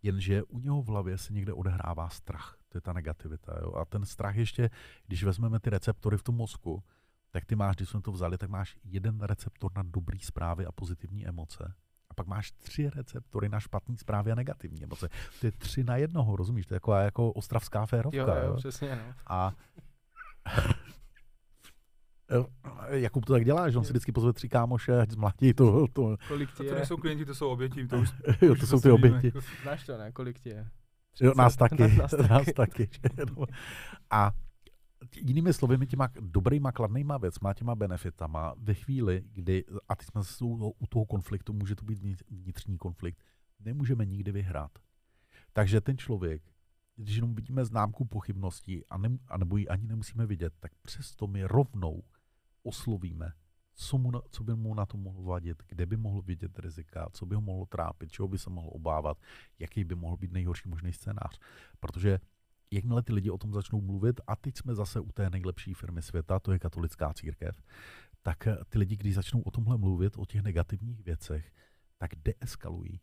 Jenže 0.02 0.42
u 0.42 0.58
něho 0.58 0.82
v 0.82 0.86
hlavě 0.86 1.18
se 1.18 1.32
někde 1.32 1.52
odehrává 1.52 2.08
strach. 2.08 2.56
To 2.68 2.78
je 2.78 2.82
ta 2.82 2.92
negativita. 2.92 3.58
Jo? 3.60 3.74
A 3.74 3.84
ten 3.84 4.04
strach 4.04 4.36
ještě, 4.36 4.70
když 5.06 5.24
vezmeme 5.24 5.60
ty 5.60 5.70
receptory 5.70 6.18
v 6.18 6.22
tom 6.22 6.34
mozku, 6.34 6.84
tak 7.30 7.44
ty 7.44 7.56
máš, 7.56 7.76
když 7.76 7.88
jsme 7.88 8.00
to 8.00 8.12
vzali, 8.12 8.38
tak 8.38 8.50
máš 8.50 8.76
jeden 8.84 9.20
receptor 9.20 9.72
na 9.76 9.82
dobrý 9.82 10.20
zprávy 10.20 10.66
a 10.66 10.72
pozitivní 10.72 11.26
emoce. 11.26 11.74
A 12.10 12.14
pak 12.14 12.26
máš 12.26 12.52
tři 12.52 12.90
receptory 12.90 13.48
na 13.48 13.60
špatné 13.60 13.96
zprávy 13.96 14.32
a 14.32 14.34
negativní 14.34 14.84
emoce. 14.84 15.08
To 15.40 15.46
je 15.46 15.52
tři 15.52 15.84
na 15.84 15.96
jednoho, 15.96 16.36
rozumíš? 16.36 16.66
To 16.66 16.74
je 16.74 16.76
jako, 16.76 16.92
jako 16.94 17.32
ostravská 17.32 17.86
férovka. 17.86 18.18
Jo, 18.18 18.26
jo, 18.26 18.46
jo? 18.46 18.54
přesně, 18.56 18.96
no. 18.96 19.14
A 19.26 19.52
Jakub 22.90 23.24
to 23.24 23.32
tak 23.32 23.44
dělá, 23.44 23.70
že 23.70 23.78
on 23.78 23.84
si 23.84 23.90
vždycky 23.92 24.12
pozve 24.12 24.32
tři 24.32 24.48
kámoše, 24.48 24.98
ať 25.00 25.10
zmlátí 25.10 25.54
to, 25.54 25.86
to, 25.92 26.16
Kolik 26.28 26.50
A 26.50 26.52
ti 26.62 26.68
to 26.68 26.74
nejsou 26.74 26.96
klienti, 26.96 27.24
to 27.24 27.34
jsou 27.34 27.48
oběti. 27.48 27.86
To 27.86 27.98
už, 27.98 28.10
jo, 28.42 28.52
už 28.52 28.60
to 28.60 28.66
jsou 28.66 28.80
ty 28.80 28.90
oběti. 28.90 29.26
jako- 29.26 29.40
Znáš 29.62 29.86
to, 29.86 29.98
ne? 29.98 30.12
Kolik 30.12 30.40
ti 30.40 30.48
je? 30.48 30.68
Jo, 31.20 31.32
nás 31.36 31.56
30? 31.56 31.68
taky, 31.68 31.96
nás 31.96 32.10
taky. 32.10 32.28
nás 32.28 32.46
taky. 32.56 32.88
A 34.10 34.32
jinými 35.16 35.52
slovy, 35.52 35.78
my 35.78 35.86
těma 35.86 36.08
dobrýma, 36.20 36.72
kladnýma 36.72 37.18
věcma, 37.18 37.54
těma 37.54 37.74
benefitama, 37.74 38.54
ve 38.58 38.74
chvíli, 38.74 39.22
kdy, 39.32 39.64
a 39.88 39.96
teď 39.96 40.06
jsme 40.08 40.22
u 40.78 40.86
toho 40.88 41.04
konfliktu, 41.04 41.52
může 41.52 41.74
to 41.76 41.84
být 41.84 41.98
vnitř- 41.98 42.24
vnitřní 42.30 42.78
konflikt, 42.78 43.18
nemůžeme 43.60 44.06
nikdy 44.06 44.32
vyhrát. 44.32 44.70
Takže 45.52 45.80
ten 45.80 45.98
člověk, 45.98 46.42
když 46.96 47.16
jenom 47.16 47.34
vidíme 47.34 47.64
známku 47.64 48.04
pochybností, 48.04 48.84
a, 48.90 48.98
ne, 48.98 49.08
a 49.28 49.38
nebo 49.38 49.56
ji 49.56 49.68
ani 49.68 49.86
nemusíme 49.86 50.26
vidět, 50.26 50.52
tak 50.60 50.72
přesto 50.82 51.26
my 51.26 51.44
rovnou 51.44 52.02
oslovíme, 52.62 53.32
co, 53.74 53.98
mu 53.98 54.10
na, 54.10 54.20
co 54.30 54.44
by 54.44 54.54
mu 54.54 54.74
na 54.74 54.86
to 54.86 54.96
mohlo 54.96 55.22
vadit, 55.22 55.62
kde 55.68 55.86
by 55.86 55.96
mohl 55.96 56.22
vidět 56.22 56.58
rizika, 56.58 57.08
co 57.12 57.26
by 57.26 57.34
ho 57.34 57.40
mohlo 57.40 57.66
trápit, 57.66 58.12
čeho 58.12 58.28
by 58.28 58.38
se 58.38 58.50
mohl 58.50 58.68
obávat, 58.72 59.18
jaký 59.58 59.84
by 59.84 59.94
mohl 59.94 60.16
být 60.16 60.32
nejhorší 60.32 60.68
možný 60.68 60.92
scénář. 60.92 61.38
Protože 61.80 62.18
jakmile 62.70 63.02
ty 63.02 63.12
lidi 63.12 63.30
o 63.30 63.38
tom 63.38 63.52
začnou 63.52 63.80
mluvit, 63.80 64.20
a 64.26 64.36
teď 64.36 64.56
jsme 64.56 64.74
zase 64.74 65.00
u 65.00 65.12
té 65.12 65.30
nejlepší 65.30 65.74
firmy 65.74 66.02
světa, 66.02 66.40
to 66.40 66.52
je 66.52 66.58
katolická 66.58 67.14
církev, 67.14 67.62
tak 68.22 68.46
eh, 68.46 68.56
ty 68.68 68.78
lidi, 68.78 68.96
když 68.96 69.14
začnou 69.14 69.40
o 69.40 69.50
tomhle 69.50 69.78
mluvit, 69.78 70.16
o 70.16 70.26
těch 70.26 70.42
negativních 70.42 71.04
věcech, 71.04 71.52
tak 71.98 72.10
deeskalují. 72.24 73.00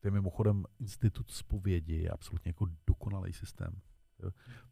To 0.00 0.08
je 0.08 0.12
mimochodem 0.12 0.64
institut 0.78 1.30
zpovědi, 1.30 1.94
je 1.94 2.10
absolutně 2.10 2.48
jako 2.48 2.66
dokonalý 2.86 3.32
systém. 3.32 3.80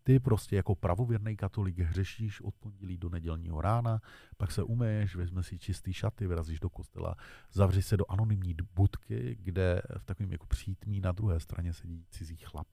Ty 0.02 0.20
prostě 0.20 0.56
jako 0.56 0.74
pravověrný 0.74 1.36
katolik 1.36 1.78
hřešíš 1.78 2.40
od 2.40 2.54
pondělí 2.54 2.98
do 2.98 3.08
nedělního 3.08 3.60
rána, 3.60 4.00
pak 4.36 4.52
se 4.52 4.62
umeješ, 4.62 5.16
vezme 5.16 5.42
si 5.42 5.58
čistý 5.58 5.92
šaty, 5.92 6.26
vyrazíš 6.26 6.60
do 6.60 6.70
kostela, 6.70 7.14
zavři 7.52 7.82
se 7.82 7.96
do 7.96 8.04
anonymní 8.08 8.54
budky, 8.74 9.36
kde 9.40 9.82
v 9.98 10.04
takovém 10.04 10.32
jako 10.32 10.46
přítmí 10.46 11.00
na 11.00 11.12
druhé 11.12 11.40
straně 11.40 11.72
sedí 11.72 12.04
cizí 12.10 12.36
chlap. 12.36 12.68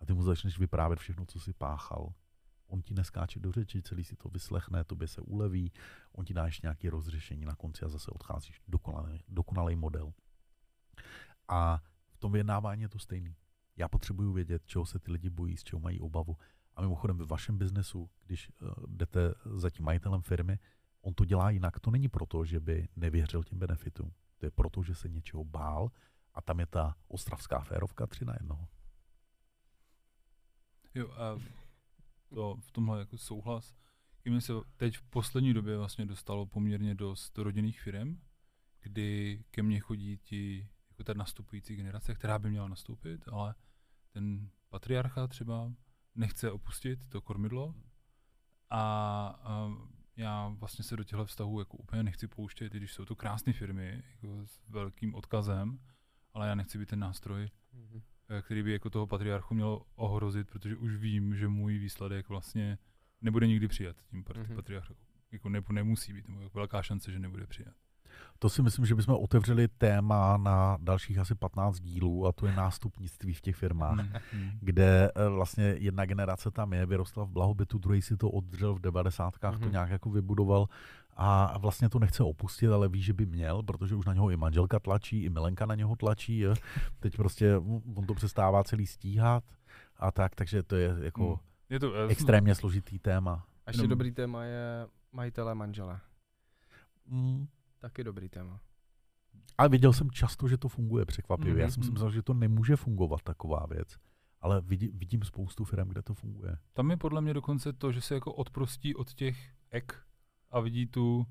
A 0.00 0.06
ty 0.06 0.12
mu 0.12 0.22
začneš 0.22 0.58
vyprávět 0.58 0.98
všechno, 0.98 1.26
co 1.26 1.40
si 1.40 1.52
páchal. 1.52 2.12
On 2.66 2.82
ti 2.82 2.94
neskáče 2.94 3.40
do 3.40 3.52
řeči, 3.52 3.82
celý 3.82 4.04
si 4.04 4.16
to 4.16 4.28
vyslechne, 4.28 4.84
tobě 4.84 5.08
se 5.08 5.20
uleví, 5.20 5.72
on 6.12 6.24
ti 6.24 6.34
dá 6.34 6.44
ještě 6.44 6.66
nějaké 6.66 6.90
rozřešení 6.90 7.44
na 7.44 7.54
konci 7.54 7.84
a 7.84 7.88
zase 7.88 8.10
odcházíš. 8.10 8.60
Dokonalý, 8.68 9.24
dokonalý 9.28 9.76
model. 9.76 10.12
A 11.48 11.82
v 12.12 12.18
tom 12.18 12.32
vyjednávání 12.32 12.82
je 12.82 12.88
to 12.88 12.98
stejný. 12.98 13.36
Já 13.76 13.88
potřebuju 13.88 14.32
vědět, 14.32 14.66
čeho 14.66 14.86
se 14.86 14.98
ty 14.98 15.12
lidi 15.12 15.30
bojí, 15.30 15.56
z 15.56 15.64
čeho 15.64 15.80
mají 15.80 16.00
obavu. 16.00 16.36
A 16.76 16.80
mimochodem 16.80 17.18
ve 17.18 17.24
vašem 17.24 17.58
biznesu, 17.58 18.10
když 18.26 18.50
uh, 18.50 18.68
jdete 18.86 19.34
za 19.44 19.70
tím 19.70 19.84
majitelem 19.84 20.22
firmy, 20.22 20.58
on 21.00 21.14
to 21.14 21.24
dělá 21.24 21.50
jinak. 21.50 21.80
To 21.80 21.90
není 21.90 22.08
proto, 22.08 22.44
že 22.44 22.60
by 22.60 22.88
nevěřil 22.96 23.44
těm 23.44 23.58
benefitům. 23.58 24.12
To 24.38 24.46
je 24.46 24.50
proto, 24.50 24.82
že 24.82 24.94
se 24.94 25.08
něčeho 25.08 25.44
bál 25.44 25.90
a 26.34 26.42
tam 26.42 26.60
je 26.60 26.66
ta 26.66 26.96
ostravská 27.08 27.60
férovka 27.60 28.06
tři 28.06 28.24
na 28.24 28.34
jednoho. 28.40 28.68
Jo, 30.94 31.10
a 31.12 31.38
to 32.34 32.56
v 32.60 32.72
tomhle 32.72 32.98
jako 32.98 33.18
souhlas. 33.18 33.74
Mi 34.24 34.40
se 34.40 34.52
teď 34.76 34.96
v 34.96 35.02
poslední 35.02 35.54
době 35.54 35.78
vlastně 35.78 36.06
dostalo 36.06 36.46
poměrně 36.46 36.94
dost 36.94 37.38
rodinných 37.38 37.80
firm, 37.80 38.20
kdy 38.80 39.44
ke 39.50 39.62
mně 39.62 39.80
chodí 39.80 40.18
ti, 40.18 40.68
jako 41.02 41.12
ta 41.12 41.18
nastupující 41.18 41.76
generace, 41.76 42.14
která 42.14 42.38
by 42.38 42.50
měla 42.50 42.68
nastoupit, 42.68 43.28
ale 43.32 43.54
ten 44.12 44.50
patriarcha 44.68 45.26
třeba 45.26 45.72
nechce 46.14 46.50
opustit 46.50 47.08
to 47.08 47.20
kormidlo 47.20 47.74
a, 48.70 48.80
a 49.42 49.70
já 50.16 50.48
vlastně 50.48 50.84
se 50.84 50.96
do 50.96 51.04
těchto 51.04 51.24
vztahů 51.24 51.58
jako 51.58 51.76
úplně 51.76 52.02
nechci 52.02 52.28
pouštět, 52.28 52.74
i 52.74 52.78
když 52.78 52.92
jsou 52.92 53.04
to 53.04 53.16
krásné 53.16 53.52
firmy 53.52 54.02
jako 54.12 54.46
s 54.46 54.60
velkým 54.68 55.14
odkazem, 55.14 55.78
ale 56.34 56.48
já 56.48 56.54
nechci 56.54 56.78
být 56.78 56.88
ten 56.88 56.98
nástroj, 56.98 57.50
Mhm. 57.72 58.02
eh, 58.28 58.42
který 58.42 58.62
by 58.62 58.72
jako 58.72 58.90
toho 58.90 59.06
patriarchu 59.06 59.54
měl 59.54 59.82
ohrozit, 59.94 60.50
protože 60.50 60.76
už 60.76 60.96
vím, 60.96 61.34
že 61.36 61.48
můj 61.48 61.78
výsledek 61.78 62.28
vlastně 62.28 62.78
nebude 63.20 63.46
nikdy 63.46 63.68
přijat 63.68 63.96
tím 64.02 64.24
Mhm. 64.36 64.56
patriarchou. 64.56 64.94
Jako 65.32 65.48
ne, 65.48 65.62
nemusí 65.72 66.12
být, 66.12 66.28
nebo 66.28 66.40
je 66.40 66.50
velká 66.54 66.82
šance, 66.82 67.12
že 67.12 67.18
nebude 67.18 67.46
přijat. 67.46 67.74
To 68.38 68.48
si 68.48 68.62
myslím, 68.62 68.86
že 68.86 68.94
bychom 68.94 69.14
otevřeli 69.14 69.68
téma 69.68 70.36
na 70.36 70.76
dalších 70.80 71.18
asi 71.18 71.34
15 71.34 71.80
dílů 71.80 72.26
a 72.26 72.32
to 72.32 72.46
je 72.46 72.52
nástupnictví 72.56 73.34
v 73.34 73.40
těch 73.40 73.56
firmách. 73.56 73.98
Hmm, 73.98 74.08
hmm. 74.32 74.50
kde 74.60 75.10
eh, 75.16 75.28
vlastně 75.28 75.64
jedna 75.78 76.04
generace 76.04 76.50
tam 76.50 76.72
je, 76.72 76.86
vyrostla 76.86 77.24
v 77.24 77.28
blahobytu, 77.30 77.78
druhý 77.78 78.02
si 78.02 78.16
to 78.16 78.30
oddřel 78.30 78.74
v 78.74 78.78
devadesátkách, 78.80 79.54
to 79.58 79.64
Mhm. 79.64 79.72
nějak 79.72 79.90
jako 79.90 80.10
vybudoval 80.10 80.66
a 81.16 81.58
vlastně 81.58 81.88
to 81.88 81.98
nechce 81.98 82.22
opustit, 82.22 82.70
ale 82.70 82.88
ví, 82.88 83.02
že 83.02 83.12
by 83.12 83.26
měl, 83.26 83.62
protože 83.62 83.94
už 83.94 84.06
na 84.06 84.14
něho 84.14 84.30
i 84.30 84.36
manželka 84.36 84.78
tlačí, 84.80 85.24
i 85.24 85.30
Milenka 85.30 85.66
na 85.66 85.74
něho 85.74 85.96
tlačí, 85.96 86.38
jo. 86.38 86.54
teď 87.00 87.16
prostě 87.16 87.56
on 87.94 88.06
to 88.06 88.14
přestává 88.14 88.64
celý 88.64 88.86
stíhat 88.86 89.44
a 89.96 90.10
tak, 90.10 90.34
takže 90.34 90.62
to 90.62 90.76
je 90.76 90.96
jako 91.02 91.26
Hmm. 91.26 91.36
Je 91.70 91.80
to, 91.80 91.94
eh, 91.94 92.08
extrémně 92.08 92.54
složitý 92.54 92.98
téma. 92.98 93.46
A 93.66 93.70
ještě 93.70 93.82
Jenom- 93.82 93.88
dobrý 93.90 94.12
téma 94.12 94.44
je 94.44 94.86
majitelé 95.12 95.54
manžele. 95.54 96.00
Mm. 97.06 97.46
Taky 97.82 98.04
dobrý 98.04 98.28
téma. 98.28 98.60
Ale 99.58 99.68
viděl 99.68 99.92
jsem 99.92 100.10
často, 100.10 100.48
že 100.48 100.56
to 100.58 100.68
funguje 100.68 101.06
překvapivě. 101.06 101.60
Já 101.60 101.66
Mhm, 101.66 101.70
jsem 101.70 101.82
si 101.82 101.86
mhm. 101.86 101.94
myslel, 101.94 102.10
že 102.10 102.22
to 102.22 102.34
nemůže 102.34 102.76
fungovat 102.76 103.22
taková 103.22 103.66
věc. 103.70 103.96
Ale 104.40 104.60
vidí, 104.60 104.88
vidím 104.94 105.22
spoustu 105.22 105.64
firm, 105.64 105.88
kde 105.88 106.02
to 106.02 106.14
funguje. 106.14 106.56
Tam 106.72 106.90
je 106.90 106.96
podle 106.96 107.20
mě 107.20 107.34
dokonce 107.34 107.72
to, 107.72 107.92
že 107.92 108.00
se 108.00 108.14
jako 108.14 108.32
odprostí 108.34 108.94
od 108.94 109.12
těch 109.14 109.52
ek 109.70 110.02
a 110.50 110.60
vidí 110.60 110.86
tu, 110.86 111.26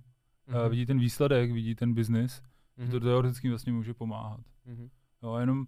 mm-hmm. 0.48 0.70
vidí 0.70 0.86
ten 0.86 1.00
výsledek, 1.00 1.52
vidí 1.52 1.76
ten 1.76 1.94
biznis, 1.94 2.42
Mhm. 2.78 2.88
mm-hmm. 2.88 2.92
to 2.92 3.00
teoreticky 3.00 3.50
vlastně 3.50 3.74
může 3.74 3.94
pomáhat. 3.94 4.40
Mhm. 4.66 4.90
Jo, 5.24 5.32
a 5.32 5.40
jenom 5.40 5.66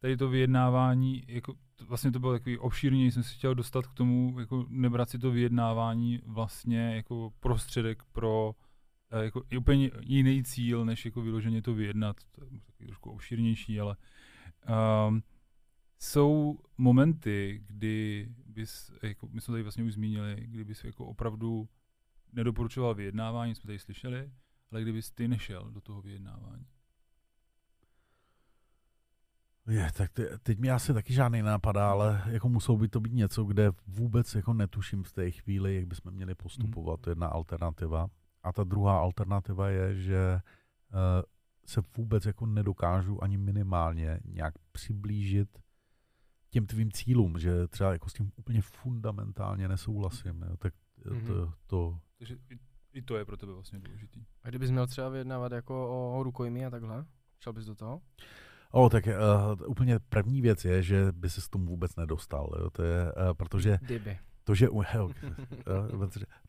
tady 0.00 0.16
to 0.16 0.28
vyjednávání, 0.28 1.24
jako, 1.28 1.54
to, 1.76 1.86
vlastně 1.86 2.12
to 2.12 2.18
bylo 2.18 2.32
takový 2.32 2.58
obšírněji, 2.58 3.10
jsem 3.12 3.22
si 3.22 3.34
chtěl 3.34 3.54
dostat 3.54 3.86
k 3.86 3.94
tomu, 3.94 4.40
jako 4.40 4.66
nebrat 4.68 5.10
si 5.10 5.18
to 5.18 5.30
vyjednávání 5.30 6.20
vlastně 6.26 6.96
jako 6.96 7.32
prostředek 7.40 8.02
pro 8.12 8.54
jako 9.10 9.42
i 9.50 9.56
úplně 9.56 9.90
jiný 10.00 10.44
cíl, 10.44 10.84
než 10.84 11.04
jako 11.04 11.22
vyloženě 11.22 11.62
to 11.62 11.74
vyjednat, 11.74 12.16
to 12.32 12.44
je 12.80 12.86
trošku 12.86 13.10
obšírnější, 13.10 13.80
ale 13.80 13.96
um, 15.08 15.22
jsou 15.98 16.58
momenty, 16.78 17.62
kdy 17.66 18.28
bys, 18.46 18.92
jako 19.02 19.28
my 19.32 19.40
jsme 19.40 19.52
tady 19.52 19.62
vlastně 19.62 19.84
už 19.84 19.92
zmínili, 19.92 20.36
kdy 20.40 20.64
bys 20.64 20.84
jako 20.84 21.06
opravdu 21.06 21.68
nedoporučoval 22.32 22.94
vyjednávání, 22.94 23.54
jsme 23.54 23.66
tady 23.66 23.78
slyšeli, 23.78 24.30
ale 24.70 24.82
kdybys 24.82 25.10
ty 25.10 25.28
nešel 25.28 25.70
do 25.70 25.80
toho 25.80 26.02
vyjednávání. 26.02 26.66
Je, 29.68 29.90
tak 29.96 30.12
te, 30.12 30.38
teď 30.38 30.58
mi 30.58 30.70
asi 30.70 30.94
taky 30.94 31.12
žádný 31.12 31.42
napadá, 31.42 31.90
ale 31.90 32.22
jako 32.26 32.48
muselo 32.48 32.78
by 32.78 32.88
to 32.88 33.00
být 33.00 33.12
něco, 33.12 33.44
kde 33.44 33.70
vůbec 33.86 34.34
jako 34.34 34.54
netuším 34.54 35.02
v 35.02 35.12
té 35.12 35.30
chvíli, 35.30 35.76
jak 35.76 35.86
bychom 35.86 36.12
měli 36.12 36.34
postupovat. 36.34 37.00
To 37.00 37.10
je 37.10 37.12
jedna 37.12 37.26
alternativa. 37.26 38.08
A 38.48 38.52
ta 38.52 38.64
druhá 38.64 38.98
alternativa 38.98 39.68
je, 39.68 39.94
že 39.94 40.40
uh, 40.92 40.98
se 41.66 41.82
vůbec 41.96 42.26
jako 42.26 42.46
nedokážu 42.46 43.22
ani 43.24 43.36
minimálně 43.38 44.20
nějak 44.24 44.54
přiblížit 44.72 45.48
těm 46.50 46.66
tvým 46.66 46.92
cílům, 46.92 47.38
že 47.38 47.68
třeba 47.68 47.92
jako 47.92 48.08
s 48.08 48.12
tím 48.12 48.32
úplně 48.36 48.62
fundamentálně 48.62 49.68
nesouhlasím. 49.68 50.44
Jo. 50.48 50.56
Tak 50.56 50.74
Mhm. 51.04 51.26
to, 51.26 51.52
to, 51.66 51.98
Takže 52.18 52.34
i, 52.50 52.58
i 52.92 53.02
to 53.02 53.16
je 53.16 53.24
pro 53.24 53.36
tebe 53.36 53.52
vlastně 53.52 53.78
důležitý. 53.78 54.24
A 54.42 54.48
kdybys 54.48 54.70
měl 54.70 54.86
třeba 54.86 55.08
vyjednávat 55.08 55.52
jako 55.52 55.88
o, 55.90 56.18
o 56.18 56.22
rukojmí 56.22 56.66
a 56.66 56.70
takhle? 56.70 57.04
Šel 57.40 57.52
bys 57.52 57.64
do 57.64 57.74
toho? 57.74 58.00
O, 58.70 58.88
tak 58.88 59.06
uh, 59.06 59.70
úplně 59.70 59.98
první 59.98 60.42
věc 60.42 60.64
je, 60.64 60.82
že 60.82 61.12
by 61.12 61.30
se 61.30 61.40
s 61.40 61.48
tomu 61.48 61.66
vůbec 61.66 61.96
nedostal. 61.96 62.50
Jo. 62.60 62.70
To 62.70 62.82
je, 62.82 63.04
uh, 63.12 63.34
protože 63.34 63.78
Kdyby. 63.82 64.18
To, 64.48 64.54
že, 64.54 64.64
jo, 64.94 65.10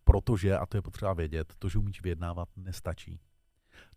protože, 0.04 0.58
a 0.58 0.66
to 0.66 0.78
je 0.78 0.82
potřeba 0.82 1.14
vědět, 1.14 1.54
to, 1.60 1.70
že 1.70 1.80
umíš 1.80 2.02
vyjednávat, 2.02 2.50
nestačí. 2.56 3.20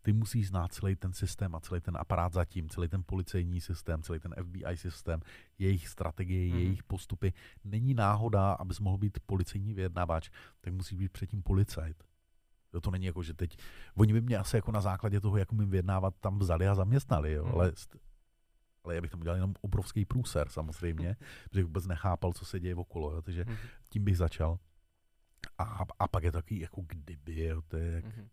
Ty 0.02 0.12
musíš 0.12 0.48
znát 0.48 0.72
celý 0.72 0.96
ten 0.96 1.12
systém 1.12 1.54
a 1.54 1.60
celý 1.60 1.80
ten 1.80 1.96
aparát 1.96 2.32
zatím, 2.32 2.68
celý 2.68 2.88
ten 2.88 3.02
policejní 3.06 3.60
systém, 3.60 4.02
celý 4.02 4.20
ten 4.20 4.34
FBI 4.42 4.76
systém, 4.76 5.20
jejich 5.58 5.88
strategie, 5.88 6.52
mm. 6.52 6.58
jejich 6.58 6.82
postupy. 6.82 7.32
Není 7.64 7.94
náhoda, 7.94 8.52
abys 8.52 8.80
mohl 8.80 8.98
být 8.98 9.18
policejní 9.26 9.74
vyjednávač, 9.74 10.30
tak 10.60 10.74
musí 10.74 10.96
být 10.96 11.12
předtím 11.12 11.42
policajt. 11.42 12.04
Jo, 12.74 12.80
to 12.80 12.90
není 12.90 13.06
jako, 13.06 13.22
že 13.22 13.34
teď, 13.34 13.56
oni 13.94 14.12
by 14.12 14.20
mě 14.20 14.38
asi 14.38 14.56
jako 14.56 14.72
na 14.72 14.80
základě 14.80 15.20
toho, 15.20 15.36
jak 15.36 15.52
umím 15.52 15.70
vyjednávat, 15.70 16.14
tam 16.20 16.38
vzali 16.38 16.68
a 16.68 16.74
zaměstnali, 16.74 17.32
jo, 17.32 17.44
Mhm. 17.44 17.54
ale, 17.54 17.72
ale 18.84 18.94
já 18.94 19.00
bych 19.00 19.10
tam 19.10 19.20
udělal 19.20 19.36
jenom 19.36 19.54
obrovský 19.60 20.04
průser 20.04 20.48
samozřejmě, 20.48 21.16
protože 21.50 21.64
vůbec 21.64 21.86
nechápal, 21.86 22.32
co 22.32 22.44
se 22.44 22.60
děje 22.60 22.74
okolo, 22.74 23.12
jo, 23.12 23.22
takže 23.22 23.44
Mhm. 23.44 23.56
tím 23.88 24.04
bych 24.04 24.16
začal. 24.16 24.58
A, 25.58 25.84
a 25.98 26.08
pak 26.08 26.24
je 26.24 26.32
taky 26.32 26.60
jako 26.60 26.82
kdyby, 26.86 27.44
jo, 27.44 27.62
to 27.62 27.76
je 27.76 27.92
jak, 27.92 28.04
Mhm. 28.04 28.28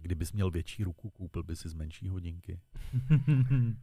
kdybys 0.00 0.32
měl 0.32 0.50
větší 0.50 0.84
ruku, 0.84 1.10
koupil 1.10 1.42
by 1.42 1.56
si 1.56 1.68
z 1.68 1.74
menší 1.74 2.08
hodinky. 2.08 2.60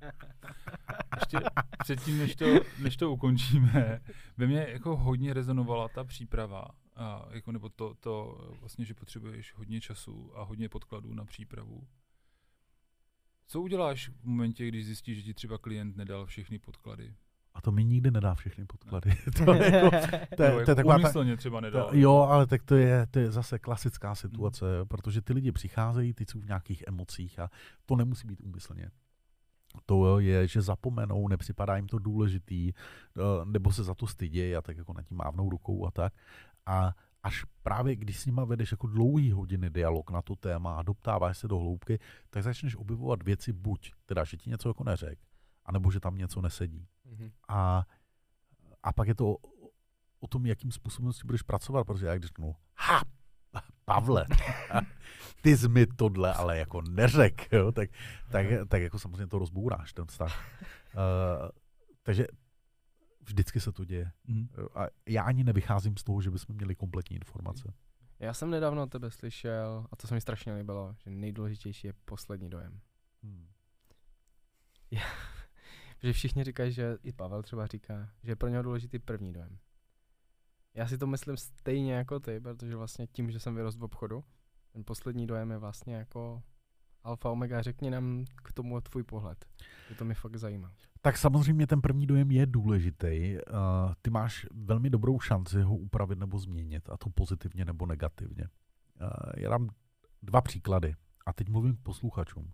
Ještě 1.20 1.38
předtím, 1.80 2.18
než 2.18 2.36
to, 2.36 2.46
než 2.80 2.98
to 2.98 3.12
ukončíme, 3.12 4.02
ve 4.38 4.48
mně 4.48 4.66
jako 4.70 4.98
hodně 4.98 5.34
rezonovala 5.34 5.88
ta 5.88 6.04
příprava, 6.04 6.66
a 6.96 7.26
jako 7.32 7.52
nebo 7.52 7.70
to, 7.70 7.94
to 8.00 8.38
vlastně, 8.60 8.86
že 8.86 8.94
potřebuješ 8.94 9.54
hodně 9.56 9.82
času 9.82 10.38
a 10.38 10.44
hodně 10.44 10.70
podkladů 10.70 11.14
na 11.14 11.26
přípravu. 11.26 11.88
Co 13.52 13.62
uděláš 13.62 14.10
v 14.10 14.26
momentě, 14.26 14.68
když 14.68 14.86
zjistíš, 14.86 15.18
že 15.18 15.24
ti 15.24 15.34
třeba 15.34 15.58
klient 15.58 15.98
nedal 15.98 16.26
všechny 16.26 16.60
podklady? 16.60 17.14
A 17.54 17.62
to 17.62 17.72
mi 17.72 17.84
nikdy 17.84 18.12
nedá 18.12 18.36
všechny 18.36 18.66
podklady. 18.66 19.16
to, 19.46 19.54
je 19.54 19.76
jako, 19.76 19.90
to, 20.38 20.44
je, 20.44 20.50
Nebo 20.50 20.66
to 20.66 20.72
je 20.72 20.74
jako 20.74 20.76
taková 20.76 21.00
ta, 21.00 21.36
třeba 21.38 21.62
nedal. 21.62 21.90
to, 21.90 21.96
jo, 21.98 22.16
ale 22.16 22.48
tak 22.48 22.64
to 22.64 22.76
je, 22.76 23.08
to 23.12 23.20
je 23.20 23.32
zase 23.32 23.60
klasická 23.60 24.16
situace, 24.16 24.66
jo, 24.78 24.86
protože 24.86 25.22
ty 25.22 25.34
lidi 25.34 25.52
přicházejí, 25.52 26.14
teď 26.14 26.30
jsou 26.30 26.40
v 26.40 26.46
nějakých 26.46 26.84
emocích 26.88 27.40
a 27.40 27.50
to 27.86 27.96
nemusí 27.96 28.28
být 28.28 28.42
úmyslně. 28.42 28.92
To 29.86 30.20
je, 30.20 30.48
že 30.48 30.62
zapomenou, 30.62 31.28
nepřipadá 31.28 31.76
jim 31.76 31.88
to 31.88 32.00
důležitý, 32.00 32.72
eh, 32.74 33.22
nebo 33.46 33.72
se 33.72 33.84
za 33.84 33.96
to 33.96 34.08
stydějí 34.08 34.56
a 34.56 34.62
tak 34.62 34.78
jako 34.78 34.94
nad 34.94 35.04
tím 35.04 35.18
mávnou 35.18 35.50
rukou 35.50 35.88
a 35.88 35.92
tak. 35.92 36.14
A 36.66 36.96
až 37.24 37.46
právě 37.64 37.96
když 37.96 38.20
s 38.20 38.26
nima 38.26 38.46
vedeš 38.46 38.72
jako 38.72 38.88
dlouhý 38.88 39.32
hodiny 39.32 39.70
dialog 39.70 40.12
na 40.12 40.22
to 40.22 40.36
téma 40.36 40.76
a 40.76 40.82
doptáváš 40.82 41.38
se 41.38 41.48
do 41.48 41.58
hloubky, 41.58 42.00
tak 42.30 42.44
začneš 42.44 42.76
objevovat 42.76 43.24
věci 43.24 43.54
buď, 43.54 43.92
teda, 44.06 44.24
že 44.24 44.38
ti 44.38 44.50
něco 44.50 44.70
jako 44.70 44.84
neřek, 44.84 45.20
anebo 45.66 45.92
že 45.92 46.00
tam 46.00 46.18
něco 46.18 46.42
nesedí. 46.42 46.88
Mhm. 47.06 47.32
A, 47.48 47.86
a 48.84 48.94
pak 48.94 49.08
je 49.08 49.16
to 49.16 49.28
o, 49.28 49.38
o 50.20 50.28
tom, 50.28 50.46
jakým 50.46 50.72
způsobem 50.72 51.14
s 51.14 51.18
tím 51.18 51.28
budeš 51.28 51.42
pracovat, 51.42 51.84
protože 51.84 52.06
já 52.06 52.16
když 52.18 52.28
řeknu, 52.28 52.56
ha, 52.78 53.02
Pavle, 53.86 54.26
ty 55.42 55.58
jsi 55.58 55.68
mi 55.68 55.86
tohle 55.86 56.34
ale 56.34 56.58
jako 56.58 56.82
neřek, 56.82 57.54
jo, 57.54 57.72
tak, 57.72 57.90
tak, 58.32 58.46
tak 58.68 58.82
jako 58.82 59.00
samozřejmě 59.00 59.28
to 59.28 59.40
rozbouráš, 59.40 59.94
ten 59.94 60.06
vztah. 60.06 60.46
Uh, 60.94 61.50
takže 62.04 62.28
vždycky 63.24 63.60
se 63.60 63.72
to 63.72 63.86
děje. 63.86 64.12
Mhm. 64.28 64.48
Jo, 64.58 64.68
A 64.76 64.88
já 65.08 65.24
ani 65.24 65.44
nevycházím 65.44 65.98
z 65.98 66.04
toho, 66.04 66.22
že 66.22 66.32
bychom 66.32 66.56
měli 66.56 66.76
kompletní 66.76 67.16
informace. 67.16 67.74
Já 68.20 68.34
jsem 68.34 68.50
nedávno 68.50 68.84
od 68.84 68.92
tebe 68.92 69.12
slyšel, 69.12 69.88
a 69.92 69.96
to 69.96 70.08
se 70.08 70.14
mi 70.14 70.22
strašně 70.22 70.54
líbilo, 70.54 70.96
že 71.04 71.10
nejdůležitější 71.10 71.88
je 71.88 71.94
poslední 72.06 72.50
dojem. 72.50 72.80
Hmm. 73.24 73.48
Protože 76.00 76.14
všichni 76.14 76.44
říkají, 76.44 76.72
že 76.72 76.98
i 77.04 77.14
Pavel 77.14 77.44
třeba 77.44 77.68
říká, 77.68 78.10
že 78.24 78.32
je 78.32 78.36
pro 78.36 78.50
něho 78.50 78.64
důležitý 78.64 79.00
první 79.00 79.34
dojem. 79.34 79.58
Já 80.74 80.88
si 80.88 80.98
to 80.98 81.08
myslím 81.08 81.38
stejně 81.38 81.94
jako 81.94 82.20
ty, 82.20 82.40
protože 82.40 82.76
vlastně 82.76 83.08
tím, 83.08 83.32
že 83.32 83.40
jsem 83.40 83.56
vyrost 83.56 83.80
v 83.80 83.84
obchodu, 83.84 84.24
ten 84.72 84.84
poslední 84.84 85.28
dojem 85.28 85.52
je 85.52 85.58
vlastně 85.58 85.96
jako 85.96 86.44
Alfa 87.04 87.30
Omega, 87.30 87.62
řekni 87.62 87.90
nám 87.90 88.26
k 88.44 88.54
tomu 88.54 88.82
tvůj 88.82 89.04
pohled. 89.04 89.46
Je 89.90 89.96
to 89.96 90.06
mi 90.06 90.14
fakt 90.14 90.36
zajímá. 90.36 90.74
Tak 91.02 91.18
samozřejmě 91.18 91.68
ten 91.68 91.82
první 91.82 92.08
dojem 92.08 92.32
je 92.32 92.46
důležitý. 92.46 93.38
Uh, 93.38 93.94
ty 94.02 94.10
máš 94.10 94.46
velmi 94.52 94.90
dobrou 94.90 95.20
šanci 95.20 95.62
ho 95.62 95.78
upravit 95.78 96.20
nebo 96.20 96.40
změnit, 96.40 96.90
a 96.90 96.98
to 96.98 97.10
pozitivně 97.10 97.66
nebo 97.66 97.86
negativně. 97.86 98.50
Uh, 99.02 99.08
já 99.38 99.50
dám 99.50 99.70
dva 100.24 100.42
příklady 100.42 100.96
a 101.26 101.34
teď 101.34 101.50
mluvím 101.50 101.76
k 101.76 101.84
posluchačům. 101.84 102.52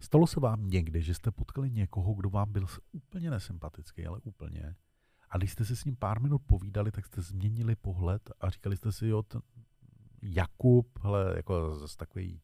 Stalo 0.00 0.26
se 0.26 0.40
vám 0.40 0.68
někdy, 0.68 1.02
že 1.02 1.14
jste 1.14 1.30
potkali 1.30 1.70
někoho, 1.70 2.14
kdo 2.14 2.30
vám 2.30 2.52
byl 2.52 2.66
úplně 2.92 3.30
nesympatický, 3.30 4.06
ale 4.06 4.20
úplně. 4.24 4.76
A 5.30 5.38
když 5.38 5.52
jste 5.52 5.64
si 5.64 5.76
s 5.76 5.84
ním 5.84 5.96
pár 5.96 6.20
minut 6.20 6.42
povídali, 6.46 6.90
tak 6.90 7.06
jste 7.06 7.22
změnili 7.22 7.76
pohled 7.76 8.30
a 8.40 8.50
říkali 8.50 8.76
jste 8.76 8.92
si, 8.92 9.06
jo, 9.06 9.22
ten 9.22 9.42
Jakub, 10.22 10.98
hele, 10.98 11.32
jako 11.36 11.74
zase 11.78 11.96
takový 11.96 12.40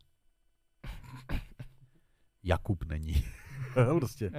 Jakub 2.42 2.84
není. 2.84 3.24
prostě. 3.98 4.30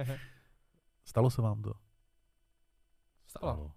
Stalo 1.04 1.30
se 1.30 1.42
vám 1.42 1.62
to? 1.62 1.72
Stalo. 3.26 3.72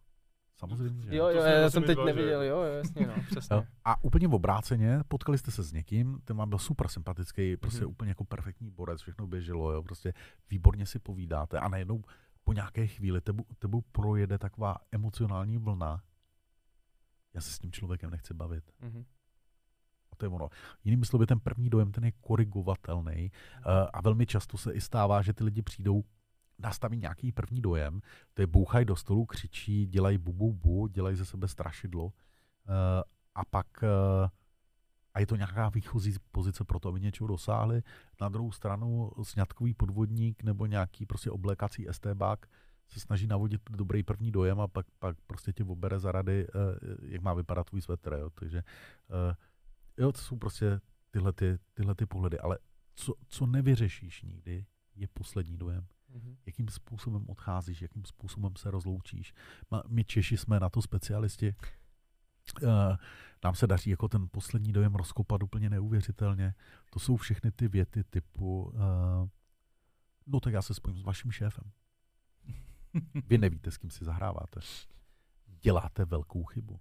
Samozřejmě. 0.60 1.02
že. 1.02 1.16
Jo, 1.16 1.28
jo, 1.28 1.42
já 1.42 1.66
asi 1.66 1.74
jsem 1.74 1.84
teď 1.84 1.96
dva, 1.96 2.04
že? 2.08 2.14
neviděl, 2.14 2.42
jo, 2.42 2.58
jo, 2.62 2.74
jasně, 2.74 3.08
no, 3.08 3.14
přesně. 3.32 3.56
Jo. 3.56 3.64
A 3.86 4.04
úplně 4.04 4.28
v 4.28 4.34
obráceně, 4.34 5.00
potkali 5.08 5.38
jste 5.38 5.52
se 5.52 5.64
s 5.64 5.72
někým, 5.74 6.22
ten 6.26 6.38
vám 6.38 6.50
byl 6.50 6.60
super 6.60 6.88
sympatický, 6.88 7.58
prostě 7.58 7.82
Mhm. 7.82 7.90
úplně 7.92 8.12
jako 8.12 8.24
perfektní 8.24 8.70
borec, 8.72 9.02
všechno 9.02 9.28
běželo, 9.28 9.72
jo, 9.72 9.84
prostě 9.84 10.14
výborně 10.50 10.86
si 10.86 11.00
povídáte 11.00 11.60
a 11.60 11.68
najednou 11.68 12.02
po 12.44 12.54
nějaké 12.54 12.88
chvíli 12.88 13.22
tebu, 13.22 13.46
tebu 13.60 13.82
projede 13.82 14.38
taková 14.38 14.78
emocionální 14.92 15.58
vlna. 15.58 16.02
Já 17.34 17.42
se 17.42 17.52
s 17.52 17.60
tím 17.60 17.72
člověkem 17.72 18.10
nechci 18.10 18.34
bavit. 18.34 18.64
Mhm. 18.82 19.06
A 20.12 20.16
to 20.16 20.26
je 20.26 20.30
ono. 20.30 20.50
Jinými 20.84 21.06
slovy, 21.06 21.26
ten 21.26 21.40
první 21.40 21.70
dojem, 21.70 21.92
ten 21.92 22.06
je 22.06 22.12
korigovatelný 22.12 23.32
uh, 23.32 23.72
a 23.94 24.02
velmi 24.02 24.26
často 24.26 24.58
se 24.58 24.74
i 24.74 24.82
stává, 24.82 25.22
že 25.22 25.34
ty 25.34 25.44
lidi 25.44 25.62
přijdou, 25.62 26.04
nastaví 26.60 26.98
nějaký 26.98 27.32
první 27.32 27.62
dojem, 27.62 28.02
to 28.34 28.42
je 28.42 28.48
bouchají 28.48 28.86
do 28.86 28.96
stolu, 28.96 29.26
křičí, 29.26 29.88
dělají 29.88 30.18
bu, 30.18 30.34
bu, 30.34 30.54
bu, 30.54 30.88
dělají 30.88 31.16
ze 31.16 31.26
sebe 31.26 31.48
strašidlo 31.48 32.06
uh, 32.06 32.12
a 33.36 33.46
pak 33.46 33.68
uh, 33.84 34.30
a 35.14 35.20
je 35.20 35.28
to 35.28 35.36
nějaká 35.36 35.70
výchozí 35.70 36.14
pozice 36.32 36.64
pro 36.64 36.80
to, 36.80 36.90
aby 36.90 37.02
něčeho 37.02 37.28
dosáhli. 37.28 37.82
Na 38.22 38.30
druhou 38.30 38.52
stranu 38.52 39.12
sňatkový 39.24 39.74
podvodník 39.74 40.44
nebo 40.44 40.66
nějaký 40.66 41.06
prostě 41.06 41.32
oblékací 41.32 41.90
estébák 41.90 42.46
se 42.90 43.00
snaží 43.00 43.28
navodit 43.28 43.62
dobrý 43.70 44.04
první 44.04 44.32
dojem 44.32 44.60
a 44.60 44.68
pak, 44.68 44.86
pak 45.00 45.18
prostě 45.28 45.54
tě 45.54 45.64
obere 45.64 46.00
za 46.00 46.12
rady, 46.12 46.48
uh, 46.48 46.62
jak 47.02 47.22
má 47.22 47.34
vypadat 47.34 47.70
tvůj 47.70 47.82
svetr. 47.82 48.14
Jo. 48.14 48.30
Takže 48.30 48.64
uh, 49.10 49.36
jo, 49.98 50.12
to 50.12 50.20
jsou 50.20 50.38
prostě 50.38 50.80
tyhle, 51.12 51.34
ty, 51.34 51.58
tyhle 51.74 51.96
ty 51.96 52.06
pohledy. 52.06 52.40
Ale 52.40 52.58
co, 52.96 53.14
co 53.28 53.46
nevyřešíš 53.46 54.22
nikdy, 54.22 54.66
je 54.96 55.08
poslední 55.08 55.58
dojem. 55.58 55.88
Mhm. 56.10 56.38
Jakým 56.46 56.70
způsobem 56.70 57.26
odcházíš, 57.30 57.82
jakým 57.82 58.06
způsobem 58.06 58.56
se 58.56 58.72
rozloučíš. 58.72 59.34
My 59.88 60.04
Češi 60.04 60.38
jsme 60.38 60.60
na 60.60 60.70
to 60.70 60.82
specialisti. 60.82 61.56
Uh, 62.64 62.70
nám 63.44 63.56
se 63.56 63.68
daří 63.68 63.90
jako 63.90 64.08
ten 64.08 64.28
poslední 64.32 64.74
dojem 64.74 64.96
rozkopat 64.96 65.44
úplně 65.44 65.70
neuvěřitelně. 65.70 66.54
To 66.90 67.00
jsou 67.00 67.18
všechny 67.18 67.52
ty 67.52 67.68
věty 67.68 68.04
typu 68.04 68.64
uh, 68.64 69.30
no 70.28 70.40
tak 70.40 70.54
já 70.54 70.62
se 70.62 70.74
spojím 70.74 71.00
s 71.00 71.04
vaším 71.04 71.32
šéfem. 71.32 71.72
Vy 73.28 73.38
nevíte, 73.38 73.72
s 73.72 73.78
kým 73.78 73.90
si 73.90 74.06
zahráváte. 74.06 74.60
Děláte 75.48 76.06
velkou 76.06 76.44
chybu. 76.44 76.80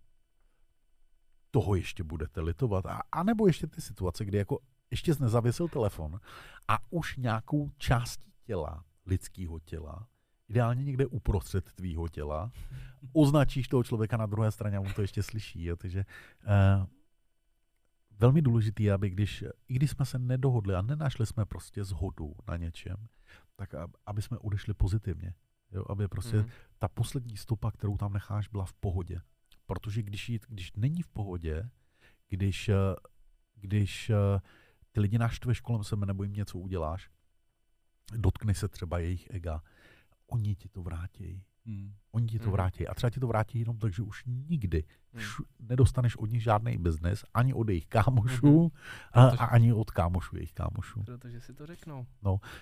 Toho 1.50 1.74
ještě 1.74 2.04
budete 2.04 2.40
litovat. 2.40 2.84
A, 3.12 3.22
nebo 3.22 3.46
ještě 3.46 3.66
ty 3.66 3.80
situace, 3.80 4.24
kdy 4.24 4.38
jako 4.38 4.58
ještě 4.90 5.14
nezavěsil 5.20 5.68
telefon 5.68 6.20
a 6.68 6.92
už 6.92 7.16
nějakou 7.16 7.70
částí 7.78 8.32
těla, 8.44 8.84
lidského 9.06 9.58
těla, 9.60 10.08
ideálně 10.48 10.84
někde 10.84 11.06
uprostřed 11.06 11.72
tvýho 11.72 12.08
těla, 12.08 12.52
označíš 13.12 13.68
toho 13.68 13.84
člověka 13.84 14.16
na 14.16 14.26
druhé 14.26 14.50
straně 14.50 14.76
a 14.76 14.80
on 14.80 14.92
to 14.92 15.02
ještě 15.02 15.22
slyší. 15.22 15.64
Jo? 15.64 15.76
Takže 15.76 16.04
uh, 16.44 16.86
velmi 18.18 18.42
důležitý, 18.42 18.82
je, 18.82 18.92
aby 18.92 19.10
když, 19.10 19.44
i 19.68 19.74
když 19.74 19.90
jsme 19.90 20.04
se 20.06 20.18
nedohodli 20.18 20.74
a 20.74 20.82
nenašli 20.82 21.26
jsme 21.26 21.44
prostě 21.44 21.84
zhodu 21.84 22.32
na 22.48 22.56
něčem, 22.56 22.96
tak 23.56 23.74
ab- 23.74 23.94
aby 24.06 24.22
jsme 24.22 24.38
odešli 24.38 24.74
pozitivně. 24.74 25.34
Jo? 25.72 25.84
Aby 25.88 26.08
prostě 26.08 26.36
Mhm. 26.36 26.48
ta 26.78 26.88
poslední 26.88 27.36
stopa, 27.36 27.70
kterou 27.70 27.96
tam 27.96 28.12
necháš, 28.12 28.48
byla 28.48 28.64
v 28.64 28.72
pohodě. 28.72 29.20
Protože 29.66 30.02
když, 30.02 30.28
jí, 30.28 30.40
když 30.48 30.72
není 30.72 31.02
v 31.02 31.08
pohodě, 31.08 31.70
když, 32.28 32.68
eh, 32.68 32.74
když 33.54 34.10
eh, 34.10 34.40
ty 34.92 35.00
lidi 35.00 35.18
naštveš 35.18 35.60
kolem 35.60 35.84
sebe 35.84 36.06
nebo 36.06 36.22
jim 36.22 36.32
něco 36.32 36.58
uděláš, 36.58 37.10
dotkne 38.12 38.54
se 38.54 38.68
třeba 38.68 38.98
jejich 38.98 39.26
ega, 39.30 39.62
oni 40.26 40.54
ti 40.54 40.68
to 40.68 40.82
vrátí. 40.82 41.42
Hmm. 41.66 41.94
Oni 42.12 42.26
ti 42.26 42.38
to 42.38 42.44
Mhm. 42.44 42.52
vrátí. 42.52 42.86
A 42.88 42.94
třeba 42.94 43.10
ti 43.10 43.20
to 43.20 43.26
vrátí 43.26 43.58
jenom 43.58 43.78
tak, 43.78 43.92
že 43.92 44.02
už 44.02 44.22
nikdy 44.26 44.84
š- 45.16 45.42
nedostaneš 45.60 46.16
od 46.16 46.30
nich 46.30 46.42
žádný 46.42 46.78
biznes, 46.78 47.24
ani 47.34 47.54
od 47.54 47.68
jejich 47.68 47.86
kámošů, 47.86 48.58
Mhm. 48.62 48.68
a, 49.12 49.26
Protože- 49.26 49.38
a 49.38 49.44
ani 49.44 49.72
od 49.72 49.90
kámošů 49.90 50.36
jejich 50.36 50.52
kámošů. 50.52 51.02
Protože 51.04 51.40
si 51.40 51.54
to 51.54 51.66
řeknou. 51.66 52.06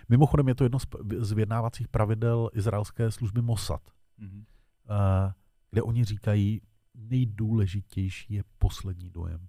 Mimochodem 0.08 0.48
je 0.48 0.54
to 0.54 0.64
jedno 0.64 0.78
z, 0.78 0.86
z 1.18 1.32
vyjednávacích 1.32 1.88
pravidel 1.88 2.50
izraelské 2.52 3.10
služby 3.10 3.42
Mossad, 3.42 3.82
Mhm. 4.18 4.44
eh, 4.90 5.32
kde 5.70 5.82
oni 5.82 6.04
říkají, 6.04 6.60
nejdůležitější 6.94 8.34
je 8.34 8.42
poslední 8.58 9.10
dojem. 9.10 9.48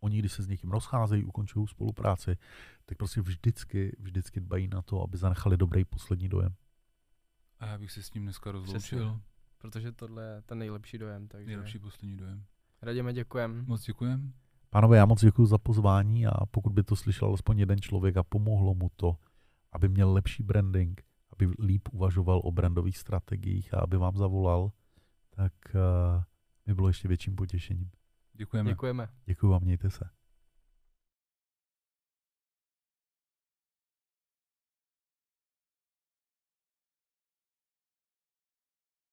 Oni, 0.00 0.18
když 0.18 0.32
se 0.32 0.42
s 0.42 0.48
někým 0.48 0.70
rozcházejí, 0.70 1.24
ukončují 1.24 1.66
spolupráci, 1.68 2.36
tak 2.86 2.98
prostě 2.98 3.20
vždycky, 3.20 3.96
vždycky 3.98 4.40
dbají 4.40 4.68
na 4.68 4.82
to, 4.82 5.02
aby 5.02 5.18
zanechali 5.18 5.56
dobrý 5.56 5.84
poslední 5.84 6.28
dojem. 6.28 6.54
A 7.58 7.66
já 7.66 7.78
bych 7.78 7.92
se 7.92 8.02
s 8.02 8.14
ním 8.14 8.22
dneska 8.22 8.52
Přesně. 8.52 8.72
rozloučil. 8.72 9.20
Protože 9.58 9.92
tohle 9.92 10.24
je 10.24 10.42
ten 10.42 10.58
nejlepší 10.58 10.98
dojem. 10.98 11.28
Takže 11.28 11.46
Nejlepší 11.46 11.78
poslední 11.78 12.16
dojem. 12.16 12.44
Radíme, 12.82 13.12
děkujem. 13.12 13.64
Moc 13.66 13.84
děkujem. 13.84 14.32
Pánové, 14.70 14.96
já 14.96 15.06
moc 15.06 15.20
děkuji 15.20 15.46
za 15.46 15.58
pozvání 15.58 16.26
a 16.26 16.46
pokud 16.46 16.72
by 16.72 16.82
to 16.82 16.96
slyšel 16.96 17.28
alespoň 17.28 17.58
jeden 17.58 17.80
člověk 17.80 18.16
a 18.16 18.22
pomohlo 18.22 18.74
mu 18.74 18.90
to, 18.96 19.16
aby 19.72 19.88
měl 19.88 20.12
lepší 20.12 20.42
branding, 20.42 21.02
aby 21.32 21.48
líp 21.58 21.88
uvažoval 21.92 22.40
o 22.44 22.52
brandových 22.52 22.98
strategiích 22.98 23.74
a 23.74 23.78
aby 23.78 23.96
vám 23.96 24.16
zavolal, 24.16 24.72
tak 25.30 25.52
uh, 25.74 26.22
mi 26.66 26.74
bylo 26.74 26.88
ještě 26.88 27.08
větším 27.08 27.36
potěšením. 27.36 27.90
Děkujeme. 28.40 28.70
Děkujeme. 28.70 29.08
Děkuji 29.26 29.48
vám, 29.48 29.62
mějte 29.62 29.90
se. 29.90 30.19